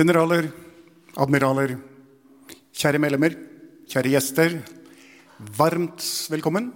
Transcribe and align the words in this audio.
Generaler, 0.00 0.46
admiraler, 1.20 1.74
kjære 2.72 2.96
medlemmer, 3.02 3.34
kjære 3.84 4.12
gjester. 4.14 4.54
Varmt 5.58 6.04
velkommen 6.32 6.70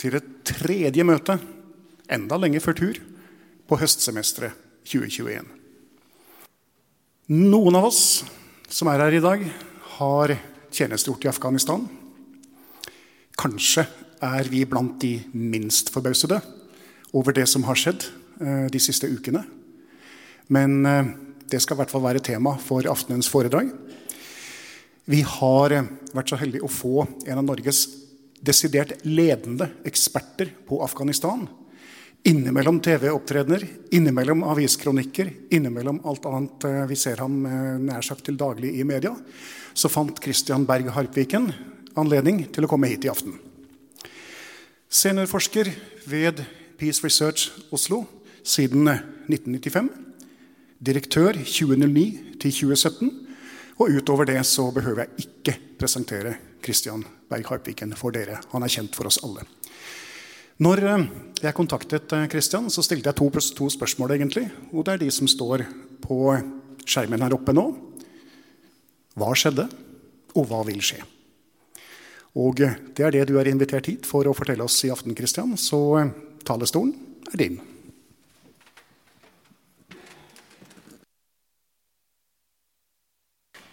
til 0.00 0.14
det 0.14 0.22
tredje 0.48 1.04
møte, 1.04 1.34
enda 2.08 2.38
lenge 2.40 2.62
før 2.64 2.78
tur, 2.78 3.00
på 3.68 3.76
høstsemesteret 3.76 4.56
2021. 4.88 5.50
Noen 7.36 7.76
av 7.76 7.90
oss 7.90 8.22
som 8.72 8.88
er 8.88 9.04
her 9.04 9.18
i 9.18 9.20
dag, 9.20 9.44
har 9.98 10.32
tjenestegjort 10.72 11.26
i 11.26 11.30
Afghanistan. 11.34 11.84
Kanskje 13.36 13.84
er 14.24 14.48
vi 14.48 14.62
blant 14.64 14.96
de 15.02 15.18
minst 15.36 15.92
forbausede 15.92 16.40
over 17.12 17.36
det 17.36 17.44
som 17.52 17.68
har 17.68 17.76
skjedd 17.76 18.08
eh, 18.40 18.72
de 18.72 18.80
siste 18.80 19.12
ukene. 19.12 19.44
Men 20.48 20.80
eh, 20.88 21.12
det 21.52 21.60
skal 21.60 21.76
i 21.76 21.82
hvert 21.82 21.92
fall 21.92 22.04
være 22.06 22.24
tema 22.24 22.54
for 22.60 22.86
aftenens 22.88 23.28
foredrag. 23.30 23.68
Vi 25.10 25.20
har 25.26 25.74
eh, 25.74 25.90
vært 26.14 26.32
så 26.32 26.38
heldige 26.40 26.64
å 26.64 26.70
få 26.70 27.02
en 27.04 27.40
av 27.40 27.44
Norges 27.44 27.84
desidert 28.42 29.02
ledende 29.06 29.68
eksperter 29.86 30.50
på 30.68 30.80
Afghanistan. 30.84 31.44
Innimellom 32.26 32.78
TV-opptredener, 32.82 33.64
innimellom 33.94 34.44
aviskronikker, 34.46 35.30
innimellom 35.54 36.00
alt 36.06 36.26
annet 36.30 36.66
eh, 36.68 36.84
vi 36.90 36.98
ser 36.98 37.22
ham 37.22 37.40
eh, 37.46 37.80
nær 37.82 38.06
sagt 38.06 38.24
til 38.28 38.38
daglig 38.38 38.72
i 38.78 38.86
media, 38.86 39.12
så 39.74 39.90
fant 39.90 40.22
Christian 40.22 40.66
Berg 40.68 40.92
Harpviken 40.94 41.50
anledning 41.98 42.44
til 42.54 42.64
å 42.64 42.70
komme 42.70 42.88
hit 42.92 43.04
i 43.04 43.10
aften. 43.12 43.34
Seniorforsker 44.92 45.70
ved 46.06 46.44
Peace 46.78 47.02
Research 47.04 47.50
Oslo 47.74 48.04
siden 48.44 48.86
1995. 49.26 50.11
Direktør 50.82 51.36
2009 51.38 52.04
til 52.42 52.50
2017. 52.50 53.10
Og 53.78 53.92
utover 54.00 54.26
det 54.26 54.40
så 54.46 54.64
behøver 54.74 55.04
jeg 55.04 55.26
ikke 55.26 55.54
presentere 55.78 56.34
Christian 56.62 57.04
Berg 57.30 57.46
Harpviken 57.46 57.94
for 57.98 58.14
dere. 58.14 58.40
Han 58.50 58.66
er 58.66 58.72
kjent 58.72 58.98
for 58.98 59.06
oss 59.06 59.20
alle. 59.22 59.46
Når 60.62 60.82
eh, 60.90 61.06
jeg 61.42 61.54
kontaktet 61.54 62.10
Christian, 62.30 62.68
så 62.70 62.82
stilte 62.82 63.10
jeg 63.10 63.18
to, 63.18 63.30
to 63.30 63.70
spørsmål. 63.70 64.10
egentlig, 64.10 64.50
Og 64.72 64.84
det 64.84 64.94
er 64.94 65.04
de 65.04 65.10
som 65.10 65.28
står 65.30 65.64
på 66.02 66.34
skjermen 66.84 67.22
her 67.22 67.34
oppe 67.34 67.54
nå. 67.54 67.66
Hva 69.14 69.32
skjedde, 69.38 69.68
og 70.34 70.46
hva 70.50 70.62
vil 70.66 70.82
skje? 70.82 71.02
Og 72.42 72.58
eh, 72.60 72.78
det 72.90 73.06
er 73.06 73.14
det 73.14 73.28
du 73.30 73.38
er 73.38 73.54
invitert 73.54 73.86
hit 73.86 74.06
for 74.06 74.26
å 74.26 74.34
fortelle 74.34 74.66
oss 74.66 74.82
i 74.82 74.90
aften, 74.90 75.14
Christian. 75.14 75.54
Så 75.54 75.78
eh, 76.00 76.16
talerstolen 76.42 76.96
er 77.30 77.38
din. 77.38 77.62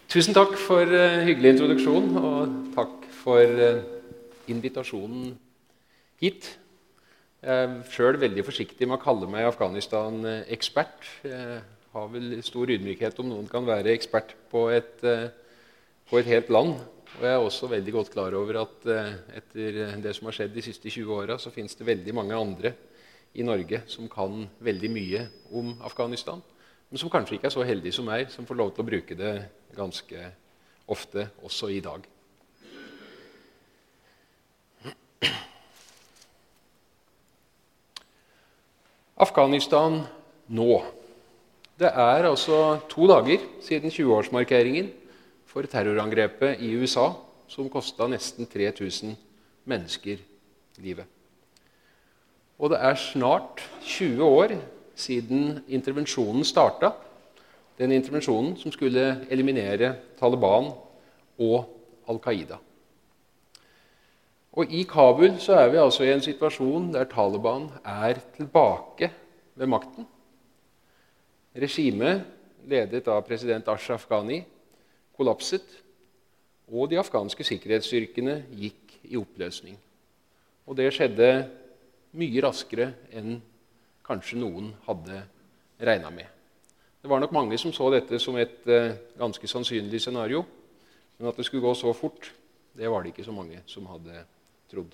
Tusen 0.09 0.33
takk 0.33 0.55
for 0.57 0.89
uh, 0.89 1.19
hyggelig 1.21 1.51
introduksjon, 1.53 2.07
og 2.17 2.53
takk 2.73 3.03
for 3.13 3.59
uh, 3.61 3.83
invitasjonen 4.49 5.35
hit. 6.17 6.47
Jeg 7.43 7.67
er 7.67 7.75
sjøl 7.93 8.17
veldig 8.17 8.41
forsiktig 8.47 8.87
med 8.89 8.97
å 8.97 9.03
kalle 9.03 9.29
meg 9.29 9.45
Afghanistan-ekspert. 9.51 11.05
Jeg 11.29 11.61
har 11.93 12.09
vel 12.09 12.39
stor 12.41 12.73
ydmykhet 12.73 13.21
om 13.21 13.29
noen 13.35 13.45
kan 13.53 13.69
være 13.69 13.93
ekspert 13.93 14.33
på 14.49 14.65
et, 14.73 14.97
uh, 15.05 15.29
på 16.09 16.17
et 16.17 16.33
helt 16.33 16.49
land. 16.57 16.79
Og 17.19 17.29
jeg 17.29 17.35
er 17.35 17.45
også 17.45 17.69
veldig 17.69 17.97
godt 17.99 18.13
klar 18.17 18.33
over 18.41 18.63
at 18.65 18.91
etter 19.37 19.81
det 20.01 20.17
som 20.17 20.31
har 20.31 20.39
skjedd 20.39 20.57
de 20.57 20.65
siste 20.65 20.89
20 20.89 21.19
åra, 21.21 21.37
så 21.37 21.53
fins 21.53 21.77
det 21.77 21.85
veldig 21.85 22.17
mange 22.17 22.37
andre 22.37 22.73
i 23.37 23.45
Norge 23.45 23.85
som 23.85 24.09
kan 24.09 24.47
veldig 24.57 24.91
mye 24.97 25.27
om 25.53 25.75
Afghanistan 25.85 26.41
men 26.89 27.01
som 27.01 27.09
kanskje 27.13 27.37
ikke 27.37 27.49
er 27.49 27.53
så 27.53 27.65
heldig 27.65 27.91
som 27.93 28.07
meg, 28.09 28.31
som 28.33 28.47
får 28.49 28.57
lov 28.57 28.71
til 28.73 28.83
å 28.83 28.89
bruke 28.89 29.17
det 29.17 29.33
ganske 29.77 30.29
ofte 30.89 31.27
også 31.45 31.69
i 31.69 31.81
dag. 31.85 32.07
Afghanistan 39.19 39.99
nå. 40.55 40.79
Det 41.79 41.91
er 41.91 42.25
altså 42.27 42.79
to 42.91 43.05
dager 43.07 43.43
siden 43.63 43.91
20-årsmarkeringen 43.91 44.89
for 45.49 45.67
terrorangrepet 45.67 46.61
i 46.63 46.71
USA, 46.79 47.11
som 47.51 47.69
kosta 47.71 48.07
nesten 48.07 48.47
3000 48.47 49.13
mennesker 49.67 50.23
livet. 50.79 51.05
Og 52.59 52.71
det 52.73 52.79
er 52.83 52.95
snart 52.99 53.63
20 53.83 54.23
år 54.23 54.55
siden 54.99 55.63
intervensjonen 55.67 56.45
starta. 56.47 56.93
Den 57.79 57.93
intervensjonen 57.95 58.57
som 58.59 58.73
skulle 58.75 59.25
eliminere 59.31 59.95
Taliban 60.19 60.73
og 61.39 61.69
Al 62.09 62.19
Qaida. 62.23 62.59
Og 64.59 64.71
I 64.73 64.83
Kabul 64.89 65.37
så 65.39 65.55
er 65.61 65.69
vi 65.71 65.79
altså 65.79 66.03
i 66.03 66.11
en 66.11 66.23
situasjon 66.23 66.89
der 66.93 67.07
Taliban 67.07 67.69
er 67.85 68.19
tilbake 68.35 69.11
ved 69.55 69.69
makten. 69.69 70.07
Regimet, 71.55 72.25
ledet 72.67 73.07
av 73.07 73.21
president 73.27 73.67
Ashraf 73.71 74.07
Ghani, 74.09 74.41
kollapset. 75.15 75.63
Og 76.69 76.89
de 76.91 76.99
afghanske 77.01 77.45
sikkerhetsstyrkene 77.47 78.43
gikk 78.53 78.99
i 79.09 79.17
oppløsning. 79.17 79.77
Og 80.69 80.77
det 80.77 80.91
skjedde 80.93 81.29
mye 82.19 82.43
raskere 82.45 82.91
enn 83.15 83.39
kanskje 84.09 84.39
noen 84.41 84.73
hadde 84.87 85.21
regna 85.79 86.09
med. 86.13 86.27
Det 86.99 87.07
var 87.07 87.21
nok 87.21 87.31
mange 87.35 87.57
som 87.61 87.71
så 87.71 87.87
dette 87.93 88.19
som 88.19 88.35
et 88.39 88.65
uh, 88.67 88.95
ganske 89.19 89.47
sannsynlig 89.47 90.01
scenario. 90.03 90.43
Men 91.19 91.31
at 91.31 91.37
det 91.39 91.45
skulle 91.47 91.63
gå 91.63 91.71
så 91.75 91.93
fort, 91.95 92.31
det 92.75 92.89
var 92.89 93.03
det 93.03 93.13
ikke 93.13 93.27
så 93.27 93.35
mange 93.35 93.61
som 93.67 93.87
hadde 93.91 94.23
trodd. 94.71 94.91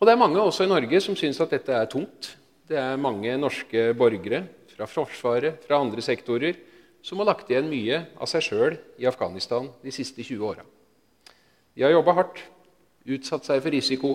Og 0.00 0.06
Det 0.06 0.12
er 0.12 0.20
mange 0.20 0.40
også 0.40 0.66
i 0.66 0.68
Norge 0.68 1.00
som 1.00 1.16
syns 1.16 1.40
at 1.40 1.52
dette 1.54 1.72
er 1.72 1.88
tungt. 1.88 2.34
Det 2.68 2.76
er 2.76 3.00
mange 3.00 3.36
norske 3.40 3.92
borgere 3.96 4.42
fra 4.74 4.88
Forsvaret, 4.90 5.62
fra 5.64 5.78
andre 5.80 6.02
sektorer, 6.02 6.56
som 7.04 7.20
har 7.20 7.28
lagt 7.28 7.50
igjen 7.52 7.68
mye 7.68 8.00
av 8.16 8.28
seg 8.28 8.44
sjøl 8.44 8.76
i 9.00 9.06
Afghanistan 9.08 9.68
de 9.84 9.92
siste 9.92 10.24
20 10.24 10.44
åra. 10.44 10.64
De 11.76 11.84
har 11.84 11.92
jobba 11.92 12.16
hardt, 12.16 12.40
utsatt 13.04 13.44
seg 13.44 13.60
for 13.60 13.72
risiko, 13.72 14.14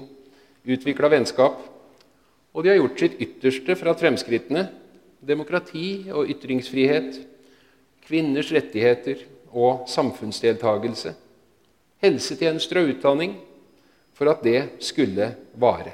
utvikla 0.65 1.09
vennskap 1.13 1.78
Og 2.53 2.63
de 2.63 2.71
har 2.71 2.79
gjort 2.79 3.01
sitt 3.01 3.19
ytterste 3.21 3.75
for 3.77 3.91
at 3.91 4.01
fremskrittene, 4.01 4.65
demokrati 5.19 6.09
og 6.15 6.29
ytringsfrihet, 6.31 7.19
kvinners 8.07 8.49
rettigheter 8.55 9.21
og 9.53 9.85
samfunnsdeltagelse, 9.91 11.13
helsetjenester 12.01 12.81
og 12.81 12.93
utdanning, 12.95 13.37
for 14.17 14.31
at 14.31 14.43
det 14.43 14.81
skulle 14.83 15.29
vare. 15.59 15.93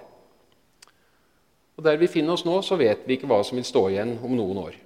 Og 1.76 1.84
Der 1.84 2.00
vi 2.00 2.08
finner 2.08 2.34
oss 2.34 2.46
nå, 2.48 2.56
så 2.64 2.78
vet 2.80 3.04
vi 3.06 3.18
ikke 3.18 3.28
hva 3.28 3.42
som 3.44 3.60
vil 3.60 3.68
stå 3.68 3.88
igjen 3.92 4.16
om 4.24 4.32
noen 4.38 4.62
år. 4.64 4.78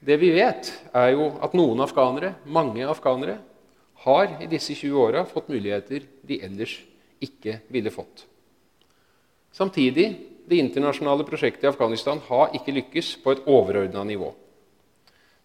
Det 0.00 0.16
vi 0.16 0.30
vet, 0.32 0.70
er 0.96 1.10
jo 1.12 1.32
at 1.42 1.52
noen 1.52 1.82
afghanere, 1.84 2.36
mange 2.46 2.86
afghanere, 2.86 3.40
har 4.06 4.38
i 4.40 4.48
disse 4.48 4.72
20 4.72 4.96
åra 4.96 5.26
fått 5.28 5.50
muligheter 5.52 6.06
de 6.24 6.38
ellers 6.40 6.78
ikke 7.20 7.58
ville 7.68 7.92
fått. 7.92 8.29
Samtidig 9.52 10.06
det 10.50 10.58
internasjonale 10.58 11.24
prosjektet 11.26 11.64
i 11.66 11.70
Afghanistan 11.70 12.20
har 12.26 12.54
ikke 12.56 12.74
lykkes 12.74 13.16
på 13.22 13.34
et 13.34 13.42
overordna 13.46 14.04
nivå. 14.06 14.32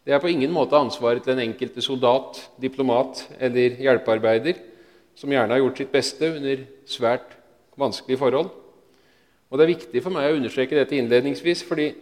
Det 0.05 0.13
er 0.13 0.21
på 0.21 0.29
ingen 0.29 0.53
måte 0.53 0.77
ansvaret 0.77 1.23
til 1.25 1.33
den 1.33 1.47
enkelte 1.47 1.81
soldat, 1.81 2.37
diplomat 2.61 3.23
eller 3.41 3.79
hjelpearbeider, 3.81 4.59
som 5.17 5.31
gjerne 5.33 5.55
har 5.55 5.63
gjort 5.63 5.81
sitt 5.81 5.93
beste 5.93 6.29
under 6.37 6.61
svært 6.85 7.33
vanskelige 7.79 8.21
forhold. 8.21 8.51
Og 9.49 9.57
Det 9.57 9.63
er 9.63 9.73
viktig 9.73 10.03
for 10.03 10.13
meg 10.13 10.29
å 10.29 10.37
understreke 10.37 10.77
dette 10.77 10.97
innledningsvis, 10.97 11.63
fordi 11.65 11.93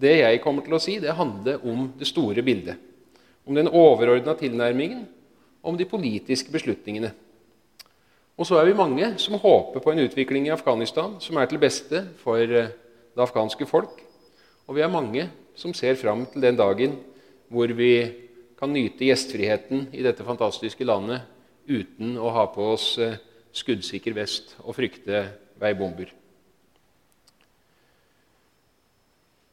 det 0.00 0.16
jeg 0.20 0.40
kommer 0.44 0.64
til 0.64 0.76
å 0.76 0.80
si, 0.82 0.98
det 1.00 1.16
handler 1.16 1.64
om 1.64 1.90
det 1.98 2.08
store 2.08 2.42
bildet. 2.44 2.76
Om 3.46 3.56
den 3.56 3.68
overordna 3.68 4.34
tilnærmingen, 4.36 5.04
om 5.62 5.76
de 5.76 5.84
politiske 5.88 6.52
beslutningene. 6.52 7.12
Og 8.40 8.48
så 8.48 8.56
er 8.56 8.70
vi 8.70 8.76
mange 8.76 9.04
som 9.20 9.36
håper 9.36 9.82
på 9.84 9.92
en 9.92 10.00
utvikling 10.00 10.46
i 10.48 10.54
Afghanistan 10.54 11.18
som 11.20 11.36
er 11.36 11.48
til 11.50 11.60
beste 11.60 12.06
for 12.22 12.40
eh, 12.40 12.70
det 12.72 13.20
afghanske 13.20 13.66
folk. 13.68 13.98
Og 14.64 14.78
vi 14.78 14.80
er 14.80 14.88
mange 14.88 15.26
som 15.58 15.74
ser 15.76 15.98
fram 16.00 16.24
til 16.32 16.40
den 16.46 16.56
dagen 16.56 16.94
hvor 17.52 17.68
vi 17.76 17.92
kan 18.56 18.72
nyte 18.72 19.04
gjestfriheten 19.04 19.90
i 19.92 20.06
dette 20.06 20.24
fantastiske 20.24 20.86
landet 20.88 21.26
uten 21.68 22.16
å 22.16 22.32
ha 22.32 22.46
på 22.48 22.70
oss 22.78 22.94
eh, 22.96 23.18
skuddsikker 23.52 24.16
vest 24.16 24.56
og 24.64 24.72
frykte 24.78 25.26
veibomber. 25.60 26.08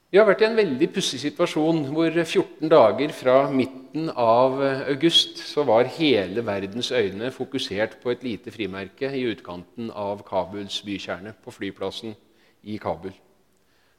Vi 0.07 0.15
har 0.15 0.23
vært 0.23 0.39
i 0.39 0.45
en 0.47 0.55
veldig 0.55 0.87
pussig 0.95 1.17
situasjon 1.19 1.81
hvor 1.91 2.13
14 2.13 2.69
dager 2.71 3.11
fra 3.11 3.41
midten 3.51 4.07
av 4.07 4.53
august 4.63 5.41
så 5.43 5.65
var 5.67 5.89
hele 5.97 6.45
verdens 6.47 6.93
øyne 6.95 7.27
fokusert 7.35 7.97
på 7.99 8.13
et 8.13 8.23
lite 8.23 8.53
frimerke 8.55 9.09
i 9.11 9.25
utkanten 9.27 9.91
av 9.91 10.23
Kabuls 10.29 10.79
bykjerne, 10.87 11.35
på 11.43 11.51
flyplassen 11.51 12.15
i 12.63 12.79
Kabul. 12.79 13.11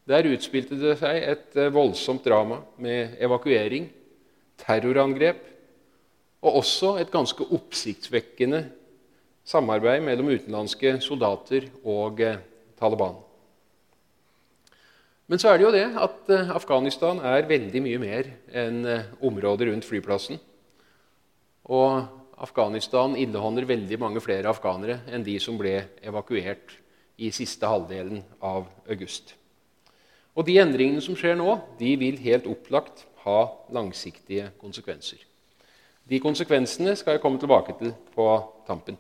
Der 0.09 0.31
utspilte 0.33 0.81
det 0.81 0.97
seg 1.03 1.21
et 1.21 1.61
eh, 1.61 1.69
voldsomt 1.77 2.25
drama 2.25 2.63
med 2.81 3.21
evakuering, 3.21 3.91
terrorangrep 4.65 5.45
og 6.41 6.63
også 6.63 6.97
et 7.03 7.13
ganske 7.13 7.45
oppsiktsvekkende 7.53 8.65
samarbeid 9.45 10.01
mellom 10.09 10.33
utenlandske 10.33 10.97
soldater 11.05 11.69
og 11.85 12.25
eh, 12.25 12.41
Taliban. 12.81 13.28
Men 15.29 15.41
så 15.41 15.51
er 15.53 15.59
det 15.59 15.67
jo 15.67 15.73
det 15.75 15.87
at 16.01 16.31
eh, 16.33 16.51
Afghanistan 16.57 17.19
er 17.21 17.49
veldig 17.49 17.83
mye 17.85 18.01
mer 18.01 18.31
enn 18.49 18.85
eh, 18.89 19.09
området 19.21 19.69
rundt 19.69 19.85
flyplassen. 19.85 20.39
Og 21.69 22.07
Afghanistan 22.41 23.17
inneholder 23.19 23.69
veldig 23.69 23.99
mange 24.01 24.23
flere 24.25 24.49
afghanere 24.49 25.03
enn 25.13 25.27
de 25.27 25.35
som 25.43 25.59
ble 25.61 25.83
evakuert 26.01 26.73
i 27.19 27.29
siste 27.35 27.69
halvdelen 27.69 28.23
av 28.41 28.71
august. 28.89 29.35
Og 30.39 30.47
De 30.47 30.55
endringene 30.63 31.03
som 31.03 31.17
skjer 31.19 31.35
nå, 31.37 31.59
de 31.81 31.97
vil 31.99 32.21
helt 32.23 32.47
opplagt 32.47 33.05
ha 33.25 33.41
langsiktige 33.75 34.53
konsekvenser. 34.63 35.19
De 36.09 36.23
konsekvensene 36.25 36.95
skal 36.97 37.17
jeg 37.19 37.25
komme 37.25 37.43
tilbake 37.43 37.75
til 37.81 37.93
på 38.15 38.31
tampen. 38.69 38.97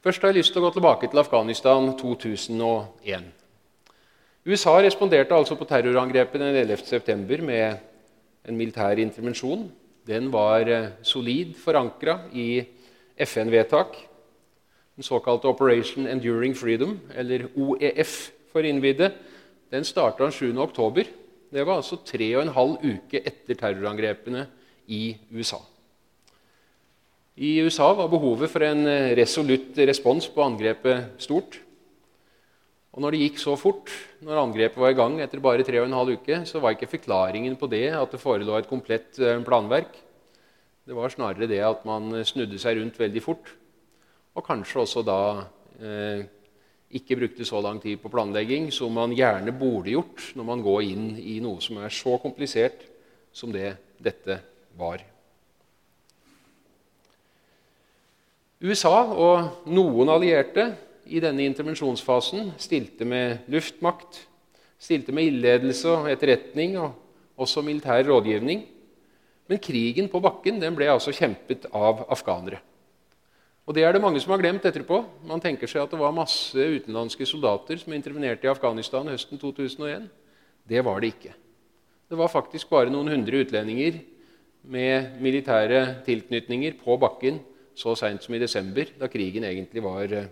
Først 0.00 0.22
har 0.22 0.30
jeg 0.32 0.40
lyst 0.40 0.54
til 0.54 0.62
å 0.62 0.64
gå 0.64 0.70
tilbake 0.78 1.08
til 1.12 1.20
Afghanistan 1.20 1.90
2001. 2.00 3.26
USA 4.48 4.72
responderte 4.80 5.36
altså 5.36 5.58
på 5.60 5.66
terrorangrepet 5.68 6.40
den 6.40 6.56
11.9. 6.56 7.42
med 7.44 7.82
en 8.48 8.56
militær 8.56 8.96
intervensjon. 9.02 9.66
Den 10.08 10.30
var 10.32 10.64
eh, 10.64 10.86
solid 11.04 11.52
forankra 11.60 12.14
i 12.32 12.62
FN-vedtak. 13.20 13.98
Den 14.96 15.04
såkalte 15.04 15.52
Operation 15.52 16.08
Enduring 16.08 16.56
Freedom, 16.56 16.96
eller 17.12 17.50
OEF 17.52 18.30
for 18.52 18.64
innvidde, 18.64 19.10
den 19.70 19.84
starta 19.84 20.30
7.10. 20.32 21.12
Det 21.52 21.66
var 21.66 21.76
altså 21.76 22.00
tre 22.06 22.30
og 22.38 22.46
en 22.46 22.54
halv 22.56 22.88
uke 22.88 23.20
etter 23.20 23.52
terrorangrepene 23.66 24.46
i 24.88 25.12
USA. 25.36 25.60
I 27.40 27.54
USA 27.64 27.86
var 27.96 28.10
behovet 28.12 28.50
for 28.52 28.60
en 28.66 28.84
eh, 28.84 29.14
resolutt 29.16 29.78
respons 29.88 30.26
på 30.28 30.42
angrepet 30.44 31.22
stort. 31.24 31.54
Og 32.92 33.00
når 33.00 33.14
det 33.14 33.20
gikk 33.22 33.38
så 33.40 33.54
fort, 33.56 33.88
når 34.20 34.42
angrepet 34.42 34.80
var 34.82 34.92
i 34.92 34.98
gang 34.98 35.14
etter 35.24 35.40
bare 35.40 35.64
tre 35.64 35.78
og 35.80 35.86
en 35.86 35.96
halv 35.96 36.18
uke, 36.20 36.42
så 36.44 36.60
var 36.60 36.74
ikke 36.74 36.90
forklaringen 36.90 37.54
på 37.56 37.68
det 37.72 37.86
at 37.96 38.12
det 38.12 38.20
forelå 38.20 38.58
et 38.58 38.68
komplett 38.68 39.16
eh, 39.24 39.40
planverk. 39.46 39.94
Det 40.84 40.96
var 40.96 41.14
snarere 41.14 41.48
det 41.48 41.62
at 41.64 41.86
man 41.88 42.12
snudde 42.28 42.60
seg 42.60 42.76
rundt 42.76 43.00
veldig 43.00 43.22
fort. 43.24 43.54
Og 44.36 44.44
kanskje 44.44 44.82
også 44.82 45.04
da 45.06 45.20
eh, 45.80 46.26
ikke 47.00 47.22
brukte 47.22 47.46
så 47.48 47.62
lang 47.64 47.80
tid 47.80 48.02
på 48.02 48.12
planlegging 48.12 48.68
som 48.74 48.92
man 48.92 49.14
gjerne 49.16 49.54
burde 49.56 49.94
gjort 49.94 50.34
når 50.36 50.48
man 50.50 50.66
går 50.66 50.84
inn 50.90 51.08
i 51.16 51.38
noe 51.40 51.64
som 51.64 51.80
er 51.80 51.94
så 51.94 52.18
komplisert 52.20 52.84
som 53.32 53.54
det 53.54 53.78
dette 53.96 54.42
var. 54.76 55.06
USA 58.60 59.06
og 59.16 59.68
noen 59.72 60.10
allierte 60.12 60.66
i 61.08 61.20
denne 61.22 61.46
intervensjonsfasen 61.48 62.50
stilte 62.60 63.06
med 63.08 63.46
luftmakt, 63.48 64.18
stilte 64.76 65.14
med 65.16 65.30
ildledelse 65.30 65.88
og 65.88 66.10
etterretning 66.12 66.76
og 66.76 67.40
også 67.40 67.64
militær 67.64 68.04
rådgivning. 68.04 68.66
Men 69.48 69.62
krigen 69.64 70.10
på 70.12 70.20
bakken 70.20 70.60
den 70.60 70.76
ble 70.76 70.90
altså 70.92 71.14
kjempet 71.16 71.64
av 71.72 72.04
afghanere. 72.12 72.60
Og 73.64 73.74
Det 73.74 73.84
er 73.86 73.94
det 73.94 74.02
mange 74.02 74.20
som 74.20 74.32
har 74.34 74.40
glemt 74.42 74.64
etterpå. 74.66 74.98
Man 75.24 75.40
tenker 75.40 75.68
seg 75.70 75.84
at 75.84 75.92
det 75.94 76.00
var 76.00 76.12
masse 76.12 76.58
utenlandske 76.58 77.24
soldater 77.28 77.78
som 77.80 77.94
intervenerte 77.96 78.44
i 78.44 78.50
Afghanistan 78.50 79.08
høsten 79.08 79.40
2001. 79.40 80.08
Det 80.68 80.84
var 80.84 81.00
det 81.00 81.14
ikke. 81.14 81.32
Det 82.10 82.18
var 82.18 82.28
faktisk 82.28 82.68
bare 82.68 82.90
noen 82.92 83.08
hundre 83.08 83.40
utlendinger 83.40 84.02
med 84.68 85.16
militære 85.22 86.02
tilknytninger 86.04 86.76
på 86.82 86.98
bakken 87.00 87.38
så 87.74 87.94
seint 87.98 88.22
som 88.24 88.34
i 88.34 88.42
desember, 88.42 88.90
da 88.98 89.08
krigen 89.10 89.46
egentlig 89.48 89.82
var 89.84 90.12
eh, 90.12 90.28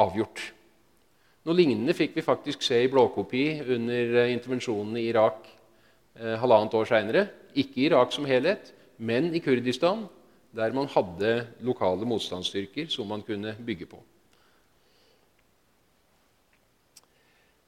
avgjort. 0.00 0.42
Noe 1.48 1.56
lignende 1.56 1.96
fikk 1.96 2.18
vi 2.18 2.24
faktisk 2.24 2.62
se 2.62 2.82
i 2.84 2.90
blåkopi 2.92 3.44
under 3.62 4.26
intervensjonene 4.28 4.34
intervensjonen 4.36 4.98
i 5.00 5.06
Irak 5.08 5.48
eh, 6.20 6.36
halvannet 6.42 6.76
år 6.76 6.88
seinere. 6.90 7.26
Ikke 7.56 7.80
i 7.80 7.88
Irak 7.88 8.12
som 8.12 8.28
helhet, 8.28 8.74
men 9.00 9.32
i 9.34 9.40
Kurdistan, 9.40 10.04
der 10.52 10.74
man 10.76 10.90
hadde 10.90 11.46
lokale 11.64 12.06
motstandsstyrker 12.08 12.90
som 12.92 13.08
man 13.08 13.22
kunne 13.22 13.54
bygge 13.66 13.88
på. 13.88 14.00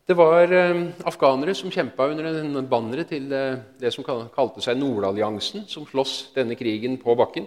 Det 0.02 0.16
var 0.19 0.50
eh, 0.52 0.83
afghanere 1.07 1.54
som 1.54 1.71
kjempa 1.73 2.11
under 2.11 2.62
banneret 2.69 3.09
til 3.14 3.33
eh, 3.33 3.61
det 3.81 3.92
som 3.95 4.04
kalte 4.04 4.61
seg 4.61 4.76
Nordalliansen, 4.76 5.64
som 5.71 5.87
sloss 5.87 6.33
denne 6.35 6.59
krigen 6.59 6.99
på 7.00 7.14
bakken. 7.16 7.47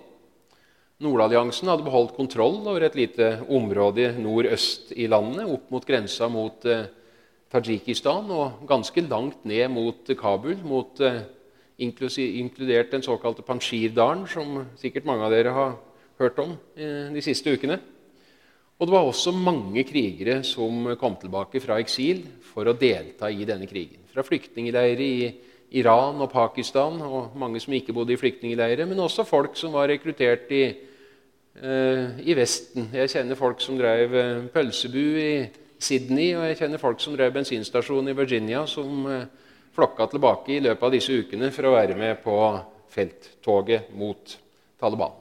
Nordalliansen 1.06 1.70
hadde 1.70 1.86
beholdt 1.86 2.16
kontroll 2.18 2.60
over 2.66 2.84
et 2.88 2.98
lite 2.98 3.32
område 3.54 4.10
nordøst 4.18 4.92
i 4.98 5.08
landet, 5.12 5.46
opp 5.46 5.70
mot 5.74 5.86
grensa 5.86 6.30
mot 6.32 6.66
eh, 6.70 6.88
Tadsjikistan 7.54 8.32
og 8.34 8.66
ganske 8.68 9.04
langt 9.06 9.46
ned 9.48 9.70
mot 9.72 10.10
Kabul, 10.20 10.58
mot, 10.66 11.00
eh, 11.00 11.22
inkludert 11.78 12.92
den 12.92 13.06
såkalte 13.06 13.46
Panjshirdalen, 13.46 14.26
som 14.28 14.64
sikkert 14.80 15.06
mange 15.06 15.28
av 15.28 15.36
dere 15.36 15.54
har 15.56 15.76
hørt 16.20 16.40
om 16.42 16.56
eh, 16.76 17.12
de 17.14 17.24
siste 17.24 17.54
ukene. 17.54 17.80
Og 18.76 18.90
det 18.90 18.92
var 18.92 19.08
også 19.08 19.32
mange 19.32 19.86
krigere 19.88 20.42
som 20.44 20.96
kom 21.00 21.16
tilbake 21.22 21.62
fra 21.64 21.78
eksil 21.80 22.26
for 22.44 22.68
å 22.68 22.76
delta 22.76 23.30
i 23.32 23.46
denne 23.48 23.70
krigen. 23.70 24.02
Fra 24.12 24.26
flyktningleirer 24.26 25.04
i 25.06 25.30
Iran 25.80 26.20
og 26.24 26.32
Pakistan, 26.32 27.00
og 27.02 27.38
mange 27.40 27.62
som 27.64 27.74
ikke 27.76 27.96
bodde 27.96 28.14
i 28.16 28.20
flyktningleirer, 28.20 28.84
men 28.88 29.00
også 29.00 29.26
folk 29.28 29.56
som 29.60 29.74
var 29.76 29.88
rekruttert 29.92 30.52
i, 30.52 30.66
i 31.56 32.36
Vesten. 32.36 32.90
Jeg 32.92 33.12
kjenner 33.14 33.38
folk 33.40 33.62
som 33.64 33.78
drev 33.80 34.12
uh, 34.12 34.48
pølsebu 34.52 35.04
i 35.22 35.30
Sydney, 35.80 36.34
og 36.36 36.44
jeg 36.50 36.58
kjenner 36.60 36.82
folk 36.82 37.00
som 37.00 37.16
drev 37.16 37.32
bensinstasjon 37.36 38.12
i 38.12 38.16
Virginia, 38.18 38.66
som 38.68 39.06
uh, 39.08 39.22
flokka 39.76 40.10
tilbake 40.12 40.56
i 40.56 40.64
løpet 40.64 40.84
av 40.84 40.96
disse 40.96 41.16
ukene 41.16 41.52
for 41.56 41.68
å 41.68 41.76
være 41.76 41.96
med 42.00 42.20
på 42.24 42.36
felttoget 42.92 43.92
mot 43.96 44.36
Taliban. 44.82 45.16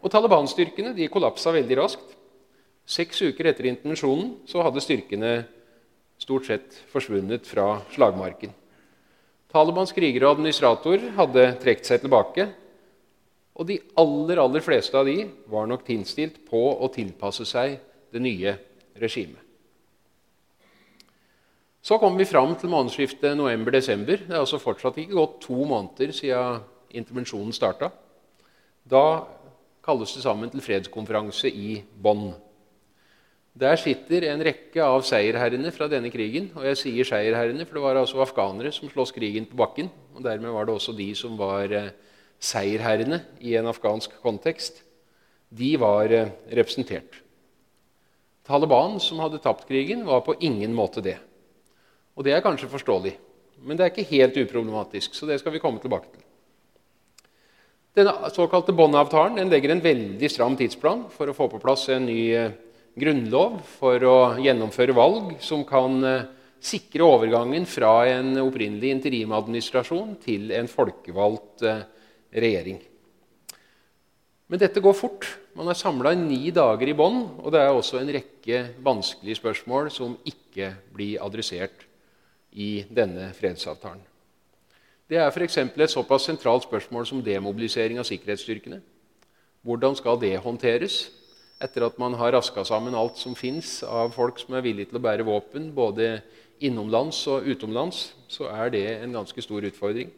Og 0.00 0.12
Taliban-styrkene 0.12 0.94
de 0.96 1.08
kollapsa 1.12 1.52
veldig 1.56 1.78
raskt. 1.80 2.12
Seks 2.86 3.24
uker 3.26 3.48
etter 3.50 3.66
intervensjonen 3.66 4.36
så 4.46 4.62
hadde 4.62 4.84
styrkene 4.84 5.32
stort 6.22 6.46
sett 6.48 6.76
forsvunnet 6.92 7.48
fra 7.48 7.80
slagmarken. 7.94 8.52
Talibans 9.52 9.92
krigere 9.96 10.28
og 10.28 10.36
administrator 10.36 11.02
hadde 11.16 11.48
trukket 11.62 11.88
seg 11.88 12.02
tilbake. 12.02 12.48
Og 13.56 13.68
de 13.68 13.78
aller, 13.96 14.40
aller 14.40 14.64
fleste 14.64 14.96
av 14.98 15.08
de 15.08 15.22
var 15.48 15.68
nok 15.70 15.88
innstilt 15.94 16.42
på 16.48 16.60
å 16.76 16.90
tilpasse 16.92 17.46
seg 17.48 17.78
det 18.12 18.22
nye 18.22 18.52
regimet. 19.00 19.40
Så 21.86 22.00
kom 22.02 22.16
vi 22.18 22.26
fram 22.26 22.56
til 22.58 22.72
månedsskiftet 22.72 23.36
november-desember. 23.38 24.24
Det 24.26 24.34
er 24.34 24.42
altså 24.42 24.58
fortsatt 24.58 24.96
ikke 24.98 25.14
gått 25.14 25.36
to 25.44 25.60
måneder 25.70 26.10
siden 26.16 26.64
intervensjonen 26.98 27.54
starta. 27.54 27.92
Da 28.82 29.22
kalles 29.86 30.16
det 30.16 30.24
sammen 30.24 30.50
til 30.50 30.64
fredskonferanse 30.64 31.46
i 31.46 31.78
Bonn. 32.02 32.32
Der 33.56 33.78
sitter 33.80 34.26
en 34.28 34.42
rekke 34.44 34.82
av 34.84 35.04
seierherrene 35.06 35.70
fra 35.72 35.86
denne 35.88 36.10
krigen. 36.12 36.50
Og 36.58 36.66
jeg 36.66 36.80
sier 36.80 37.08
seierherrene, 37.08 37.64
for 37.64 37.78
det 37.78 37.84
var 37.86 38.00
altså 38.02 38.20
afghanere 38.24 38.74
som 38.74 38.90
sloss 38.90 39.14
krigen 39.16 39.46
på 39.48 39.56
bakken. 39.56 39.88
Og 40.16 40.26
dermed 40.26 40.52
var 40.52 40.66
det 40.66 40.74
også 40.74 40.92
de 40.98 41.06
som 41.16 41.38
var 41.38 41.72
eh, 41.72 41.94
seierherrene 42.42 43.22
i 43.40 43.56
en 43.58 43.68
afghansk 43.70 44.18
kontekst. 44.22 44.82
De 45.48 45.76
var 45.80 46.12
eh, 46.12 46.32
representert. 46.58 47.22
Taliban, 48.46 49.00
som 49.02 49.20
hadde 49.22 49.42
tapt 49.42 49.66
krigen, 49.68 50.04
var 50.06 50.22
på 50.26 50.36
ingen 50.40 50.74
måte 50.74 51.02
det. 51.02 51.16
Og 52.14 52.24
det 52.26 52.36
er 52.36 52.44
kanskje 52.44 52.70
forståelig. 52.70 53.16
Men 53.66 53.76
det 53.76 53.86
er 53.86 53.92
ikke 53.92 54.12
helt 54.12 54.36
uproblematisk, 54.38 55.16
så 55.16 55.26
det 55.26 55.40
skal 55.40 55.54
vi 55.54 55.62
komme 55.62 55.80
tilbake 55.82 56.12
til. 56.12 56.22
Denne 57.96 58.28
såkalte 58.28 58.74
Bonn-avtalen 58.76 59.48
legger 59.48 59.72
en 59.72 59.80
veldig 59.80 60.28
stram 60.28 60.56
tidsplan 60.58 61.06
for 61.14 61.32
å 61.32 61.34
få 61.36 61.48
på 61.48 61.60
plass 61.62 61.86
en 61.94 62.04
ny 62.04 62.20
eh, 62.36 62.54
grunnlov 62.96 63.62
for 63.78 64.04
å 64.04 64.16
gjennomføre 64.40 64.96
valg 64.96 65.38
som 65.44 65.64
kan 65.68 65.96
eh, 66.04 66.26
sikre 66.60 67.06
overgangen 67.08 67.64
fra 67.68 68.02
en 68.10 68.34
opprinnelig 68.42 68.92
interimadministrasjon 68.98 70.16
til 70.22 70.52
en 70.56 70.68
folkevalgt 70.68 71.64
regjering. 72.36 72.78
Men 74.46 74.62
dette 74.62 74.82
går 74.82 74.94
fort. 74.94 75.26
Man 75.58 75.68
er 75.68 75.78
samla 75.78 76.12
ni 76.18 76.52
dager 76.54 76.86
i 76.86 76.94
bånn, 76.94 77.22
og 77.42 77.50
det 77.54 77.62
er 77.62 77.72
også 77.74 77.98
en 77.98 78.12
rekke 78.14 78.60
vanskelige 78.84 79.40
spørsmål 79.40 79.90
som 79.90 80.14
ikke 80.28 80.70
blir 80.94 81.24
adressert 81.24 81.86
i 82.52 82.84
denne 82.88 83.32
fredsavtalen. 83.36 84.04
Det 85.06 85.18
er 85.22 85.30
f.eks. 85.30 85.58
et 85.58 85.90
såpass 85.90 86.26
sentralt 86.26 86.66
spørsmål 86.66 87.06
som 87.06 87.22
demobilisering 87.22 87.98
av 87.98 88.06
sikkerhetsstyrkene. 88.08 88.80
Hvordan 89.66 89.94
skal 89.98 90.18
det 90.22 90.36
håndteres? 90.42 91.06
etter 91.62 91.86
at 91.86 91.98
man 91.98 92.14
har 92.20 92.34
raska 92.36 92.64
sammen 92.68 92.94
alt 92.94 93.16
som 93.16 93.36
fins 93.36 93.80
av 93.82 94.12
folk 94.14 94.40
som 94.40 94.56
er 94.56 94.64
villige 94.64 94.90
til 94.90 94.98
å 94.98 95.04
bære 95.04 95.24
våpen, 95.26 95.70
både 95.74 96.20
innomlands 96.64 97.22
og 97.32 97.48
utomlands, 97.48 98.10
så 98.28 98.50
er 98.52 98.72
det 98.72 98.84
en 98.98 99.14
ganske 99.16 99.44
stor 99.44 99.64
utfordring. 99.64 100.10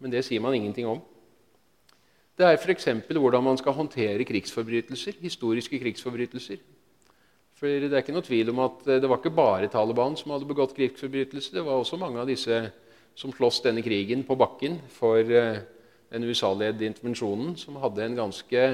Men 0.00 0.12
det 0.12 0.24
sier 0.26 0.40
man 0.40 0.56
ingenting 0.56 0.88
om. 0.88 1.02
Det 2.38 2.46
er 2.48 2.56
f.eks. 2.56 2.88
hvordan 3.08 3.44
man 3.44 3.58
skal 3.60 3.76
håndtere 3.76 4.24
krigsforbrytelser, 4.24 5.18
historiske 5.20 5.78
krigsforbrytelser. 5.78 6.62
For 7.58 7.66
Det 7.66 7.92
er 7.92 8.00
ikke 8.02 8.16
noe 8.16 8.26
tvil 8.26 8.50
om 8.50 8.62
at 8.64 8.86
det 8.86 9.08
var 9.08 9.20
ikke 9.20 9.36
bare 9.36 9.68
Taliban 9.70 10.16
som 10.16 10.32
hadde 10.34 10.48
begått 10.48 10.74
krigsforbrytelser. 10.74 11.58
Det 11.58 11.64
var 11.64 11.78
også 11.78 12.00
mange 12.00 12.18
av 12.18 12.26
disse 12.26 12.64
som 13.14 13.32
sloss 13.32 13.60
denne 13.60 13.84
krigen 13.84 14.24
på 14.24 14.34
bakken 14.40 14.80
for 14.90 15.20
eh, 15.20 15.60
den 16.12 16.24
USA-ledede 16.24 16.88
intervensjonen, 16.88 17.54
som 17.60 17.76
hadde 17.82 18.04
en 18.06 18.16
ganske 18.16 18.64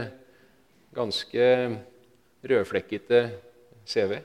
ganske 0.94 1.78
rødflekkete 2.44 3.30
CV. 3.86 4.18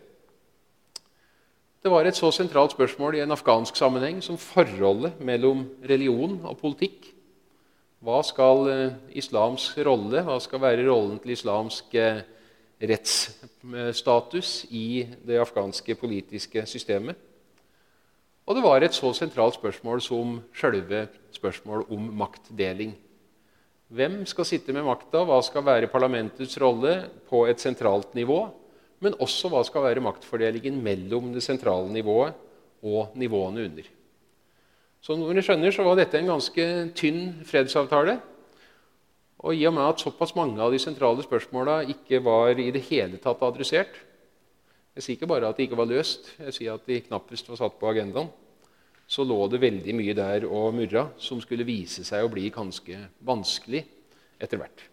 Det 1.84 1.92
var 1.92 2.06
et 2.08 2.16
så 2.16 2.32
sentralt 2.32 2.72
spørsmål 2.72 3.16
i 3.16 3.24
en 3.24 3.32
afghansk 3.36 3.75
sammenheng 3.75 4.22
som 4.24 4.38
forholdet 4.38 5.20
mellom 5.20 5.66
religion 5.90 6.40
og 6.44 6.58
politikk. 6.58 7.12
Hva 8.03 8.19
skal 8.27 8.65
eh, 8.67 8.95
islams 9.15 9.69
rolle, 9.88 10.25
hva 10.27 10.36
skal 10.43 10.60
være 10.60 10.83
rollen 10.89 11.22
til 11.24 11.38
islamsk 11.38 11.93
eh, 11.95 12.25
rettsstatus 12.83 14.65
i 14.75 15.05
det 15.24 15.39
afghanske 15.39 15.95
politiske 15.95 16.65
systemet? 16.67 17.15
Og 18.43 18.57
det 18.57 18.65
var 18.65 18.83
et 18.83 18.95
så 18.98 19.13
sentralt 19.15 19.55
spørsmål 19.55 20.03
som 20.03 20.36
sjølve 20.51 21.05
spørsmålet 21.31 21.95
om 21.95 22.12
maktdeling. 22.19 22.91
Hvem 23.88 24.25
skal 24.27 24.50
sitte 24.51 24.75
med 24.75 24.83
makta? 24.83 25.24
Hva 25.24 25.39
skal 25.45 25.63
være 25.63 25.88
parlamentets 25.88 26.60
rolle 26.60 26.98
på 27.29 27.45
et 27.48 27.63
sentralt 27.63 28.17
nivå? 28.19 28.41
Men 29.00 29.15
også 29.24 29.48
hva 29.48 29.63
skal 29.63 29.88
være 29.88 30.03
maktfordelingen 30.03 30.83
mellom 30.83 31.31
det 31.31 31.43
sentrale 31.45 31.88
nivået 31.93 32.36
og 32.83 33.15
nivåene 33.15 33.63
under. 33.69 33.88
Når 35.03 35.33
dere 35.33 35.43
skjønner, 35.43 35.74
så 35.75 35.83
var 35.83 35.98
dette 36.00 36.19
en 36.19 36.31
ganske 36.31 36.67
tynn 36.95 37.24
fredsavtale. 37.48 38.19
Og 39.43 39.57
i 39.57 39.65
og 39.67 39.74
med 39.75 39.83
at 39.83 40.00
såpass 40.00 40.36
mange 40.38 40.62
av 40.63 40.72
de 40.72 40.79
sentrale 40.79 41.25
spørsmåla 41.25 41.81
ikke 41.91 42.22
var 42.24 42.55
i 42.55 42.69
det 42.72 42.86
hele 42.88 43.19
tatt 43.19 43.41
adressert 43.43 43.98
Jeg 44.93 45.03
sier 45.03 45.17
ikke 45.17 45.27
bare 45.27 45.50
at 45.50 45.57
de 45.57 45.65
ikke 45.65 45.77
var 45.79 45.89
løst, 45.89 46.29
jeg 46.38 46.53
sier 46.53 46.77
at 46.77 46.86
de 46.88 47.01
knappest 47.01 47.48
var 47.50 47.57
satt 47.60 47.79
på 47.79 47.89
agendaen 47.89 48.29
så 49.13 49.25
lå 49.27 49.38
det 49.51 49.62
veldig 49.62 49.93
mye 49.98 50.15
der 50.17 50.48
og 50.48 50.74
murra 50.75 51.07
som 51.22 51.41
skulle 51.43 51.67
vise 51.67 52.05
seg 52.07 52.24
å 52.24 52.31
bli 52.31 52.48
ganske 52.53 52.98
vanskelig 53.25 53.83
etter 54.41 54.62
hvert. 54.62 54.88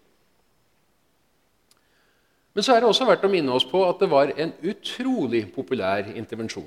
Men 2.50 2.67
så 2.67 2.75
er 2.75 2.83
det 2.83 2.90
også 2.90 3.07
verdt 3.07 3.25
å 3.25 3.31
minne 3.31 3.55
oss 3.55 3.67
på 3.69 3.81
at 3.87 4.02
det 4.02 4.11
var 4.11 4.33
en 4.35 4.52
utrolig 4.67 5.45
populær 5.55 6.11
intervensjon. 6.11 6.67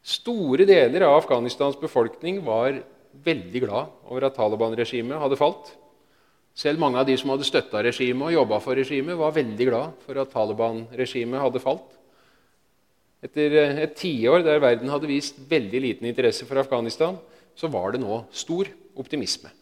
Store 0.00 0.64
deler 0.64 1.04
av 1.04 1.18
Afghanistans 1.18 1.76
befolkning 1.80 2.40
var 2.44 2.78
veldig 3.24 3.62
glad 3.66 3.92
over 4.08 4.26
at 4.28 4.36
Taliban-regimet 4.38 5.20
hadde 5.20 5.38
falt. 5.38 5.74
Selv 6.56 6.80
mange 6.80 6.98
av 7.00 7.06
de 7.08 7.16
som 7.20 7.30
hadde 7.32 7.46
støtta 7.46 7.82
regimet 7.84 8.30
og 8.30 8.34
jobba 8.34 8.58
for 8.64 8.78
regimet, 8.78 9.18
var 9.18 9.36
veldig 9.36 9.66
glad 9.68 10.02
for 10.06 10.20
at 10.20 10.32
Taliban-regimet 10.32 11.42
hadde 11.42 11.62
falt. 11.62 11.96
Etter 13.20 13.56
eh, 13.60 13.82
et 13.84 13.96
tiår 14.00 14.44
der 14.46 14.62
verden 14.62 14.90
hadde 14.90 15.10
vist 15.10 15.38
veldig 15.50 15.82
liten 15.84 16.08
interesse 16.08 16.46
for 16.48 16.60
Afghanistan, 16.62 17.18
så 17.56 17.68
var 17.68 17.92
det 17.92 18.00
nå 18.00 18.22
stor 18.32 18.70
optimisme. 18.96 19.52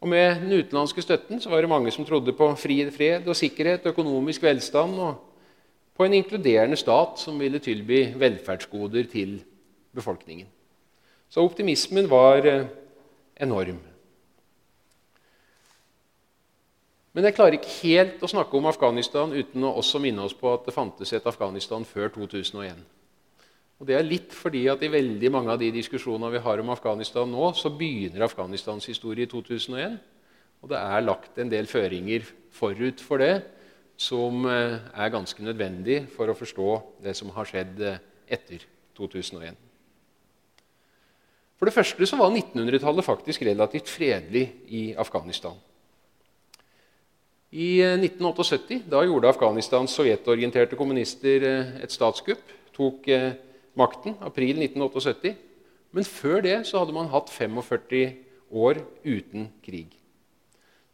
Og 0.00 0.08
Med 0.08 0.40
den 0.40 0.52
utenlandske 0.60 1.02
støtten 1.04 1.40
så 1.40 1.50
var 1.52 1.60
det 1.64 1.72
mange 1.72 1.92
som 1.92 2.04
trodde 2.04 2.32
på 2.36 2.48
fri 2.60 2.78
fred 2.92 3.28
og 3.28 3.36
sikkerhet, 3.36 3.88
økonomisk 3.92 4.44
velstand 4.44 5.00
og 5.00 5.22
på 5.96 6.04
en 6.04 6.14
inkluderende 6.18 6.76
stat 6.76 7.20
som 7.20 7.38
ville 7.40 7.58
tilby 7.62 8.12
velferdsgoder 8.20 9.08
til 9.10 9.38
befolkningen. 9.96 10.48
Så 11.28 11.42
optimismen 11.42 12.10
var 12.10 12.46
eh, 12.46 12.66
enorm. 13.40 13.78
Men 17.16 17.24
jeg 17.24 17.34
klarer 17.34 17.56
ikke 17.56 17.78
helt 17.80 18.20
å 18.20 18.28
snakke 18.28 18.58
om 18.58 18.68
Afghanistan 18.68 19.32
uten 19.32 19.64
å 19.64 19.72
også 19.80 19.98
minne 20.04 20.26
oss 20.26 20.36
på 20.36 20.50
at 20.52 20.66
det 20.68 20.74
fantes 20.76 21.14
et 21.16 21.26
Afghanistan 21.26 21.84
før 21.88 22.12
2001. 22.12 22.82
Og 23.80 23.88
Det 23.88 23.96
er 23.96 24.04
litt 24.04 24.32
fordi 24.36 24.66
at 24.72 24.82
i 24.84 24.92
veldig 24.92 25.30
mange 25.32 25.52
av 25.52 25.60
de 25.60 25.70
diskusjonene 25.72 26.32
vi 26.32 26.44
har 26.44 26.60
om 26.60 26.72
Afghanistan 26.72 27.28
nå, 27.28 27.50
så 27.56 27.72
begynner 27.72 28.24
Afghanistans 28.24 28.88
historie 28.88 29.24
i 29.24 29.30
2001. 29.32 29.96
Og 30.60 30.70
det 30.72 30.78
er 30.80 31.04
lagt 31.04 31.40
en 31.40 31.52
del 31.52 31.68
føringer 31.68 32.24
forut 32.52 33.00
for 33.04 33.20
det 33.20 33.34
som 33.96 34.44
eh, 34.44 34.78
er 34.92 35.12
ganske 35.12 35.42
nødvendig 35.44 36.02
for 36.12 36.28
å 36.28 36.36
forstå 36.36 36.72
det 37.04 37.16
som 37.16 37.32
har 37.36 37.48
skjedd 37.48 37.80
eh, 37.80 38.02
etter 38.28 38.66
2001. 38.96 39.56
For 41.56 41.68
det 41.68 41.72
første 41.72 42.08
så 42.08 42.18
var 42.20 42.34
1900-tallet 42.34 43.06
faktisk 43.06 43.46
relativt 43.48 43.88
fredelig 43.88 44.44
i 44.68 44.82
Afghanistan. 45.00 45.56
I 47.56 47.80
1978 47.80 48.76
eh, 48.76 48.84
da 48.92 49.00
gjorde 49.06 49.32
Afghanistans 49.32 49.96
sovjetorienterte 49.96 50.76
kommunister 50.76 51.48
et 51.80 51.92
statskupp. 51.94 52.52
Tok 52.76 53.08
makten 53.76 54.18
april 54.20 54.58
1978. 54.60 55.32
Men 55.96 56.04
før 56.04 56.42
det 56.44 56.58
så 56.68 56.82
hadde 56.82 56.92
man 56.92 57.08
hatt 57.08 57.32
45 57.32 58.02
år 58.52 58.82
uten 59.06 59.48
krig. 59.64 59.95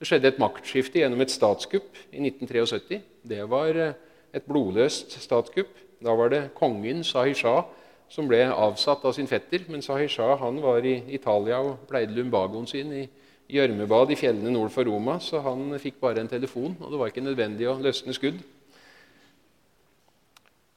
Det 0.02 0.09
skjedde 0.11 0.32
et 0.32 0.38
maktskifte 0.42 0.99
gjennom 0.99 1.21
et 1.23 1.30
statskupp 1.30 1.94
i 2.11 2.18
1973. 2.18 2.97
Det 3.23 3.44
var 3.47 3.76
et 3.78 4.49
blodløst 4.50 5.14
statskupp. 5.23 5.71
Da 6.02 6.16
var 6.18 6.32
det 6.32 6.40
kongen 6.59 7.04
Sahir 7.06 7.38
Shah 7.38 7.68
som 8.11 8.26
ble 8.26 8.40
avsatt 8.50 9.06
av 9.06 9.14
sin 9.14 9.30
fetter. 9.30 9.62
Men 9.71 9.87
Sahir 9.87 10.11
Shah 10.11 10.42
var 10.42 10.82
i 10.82 10.97
Italia 11.14 11.62
og 11.62 11.87
pleide 11.87 12.18
lumbagoen 12.18 12.66
sin 12.66 12.90
i 12.99 13.04
gjørmebad 13.47 14.11
i 14.11 14.18
fjellene 14.18 14.50
nord 14.50 14.75
for 14.75 14.90
Roma, 14.90 15.21
så 15.23 15.38
han 15.47 15.71
fikk 15.78 16.02
bare 16.02 16.26
en 16.26 16.35
telefon, 16.35 16.75
og 16.80 16.90
det 16.90 16.99
var 16.99 17.14
ikke 17.14 17.23
nødvendig 17.23 17.71
å 17.71 17.78
løsne 17.78 18.18
skudd. 18.18 18.42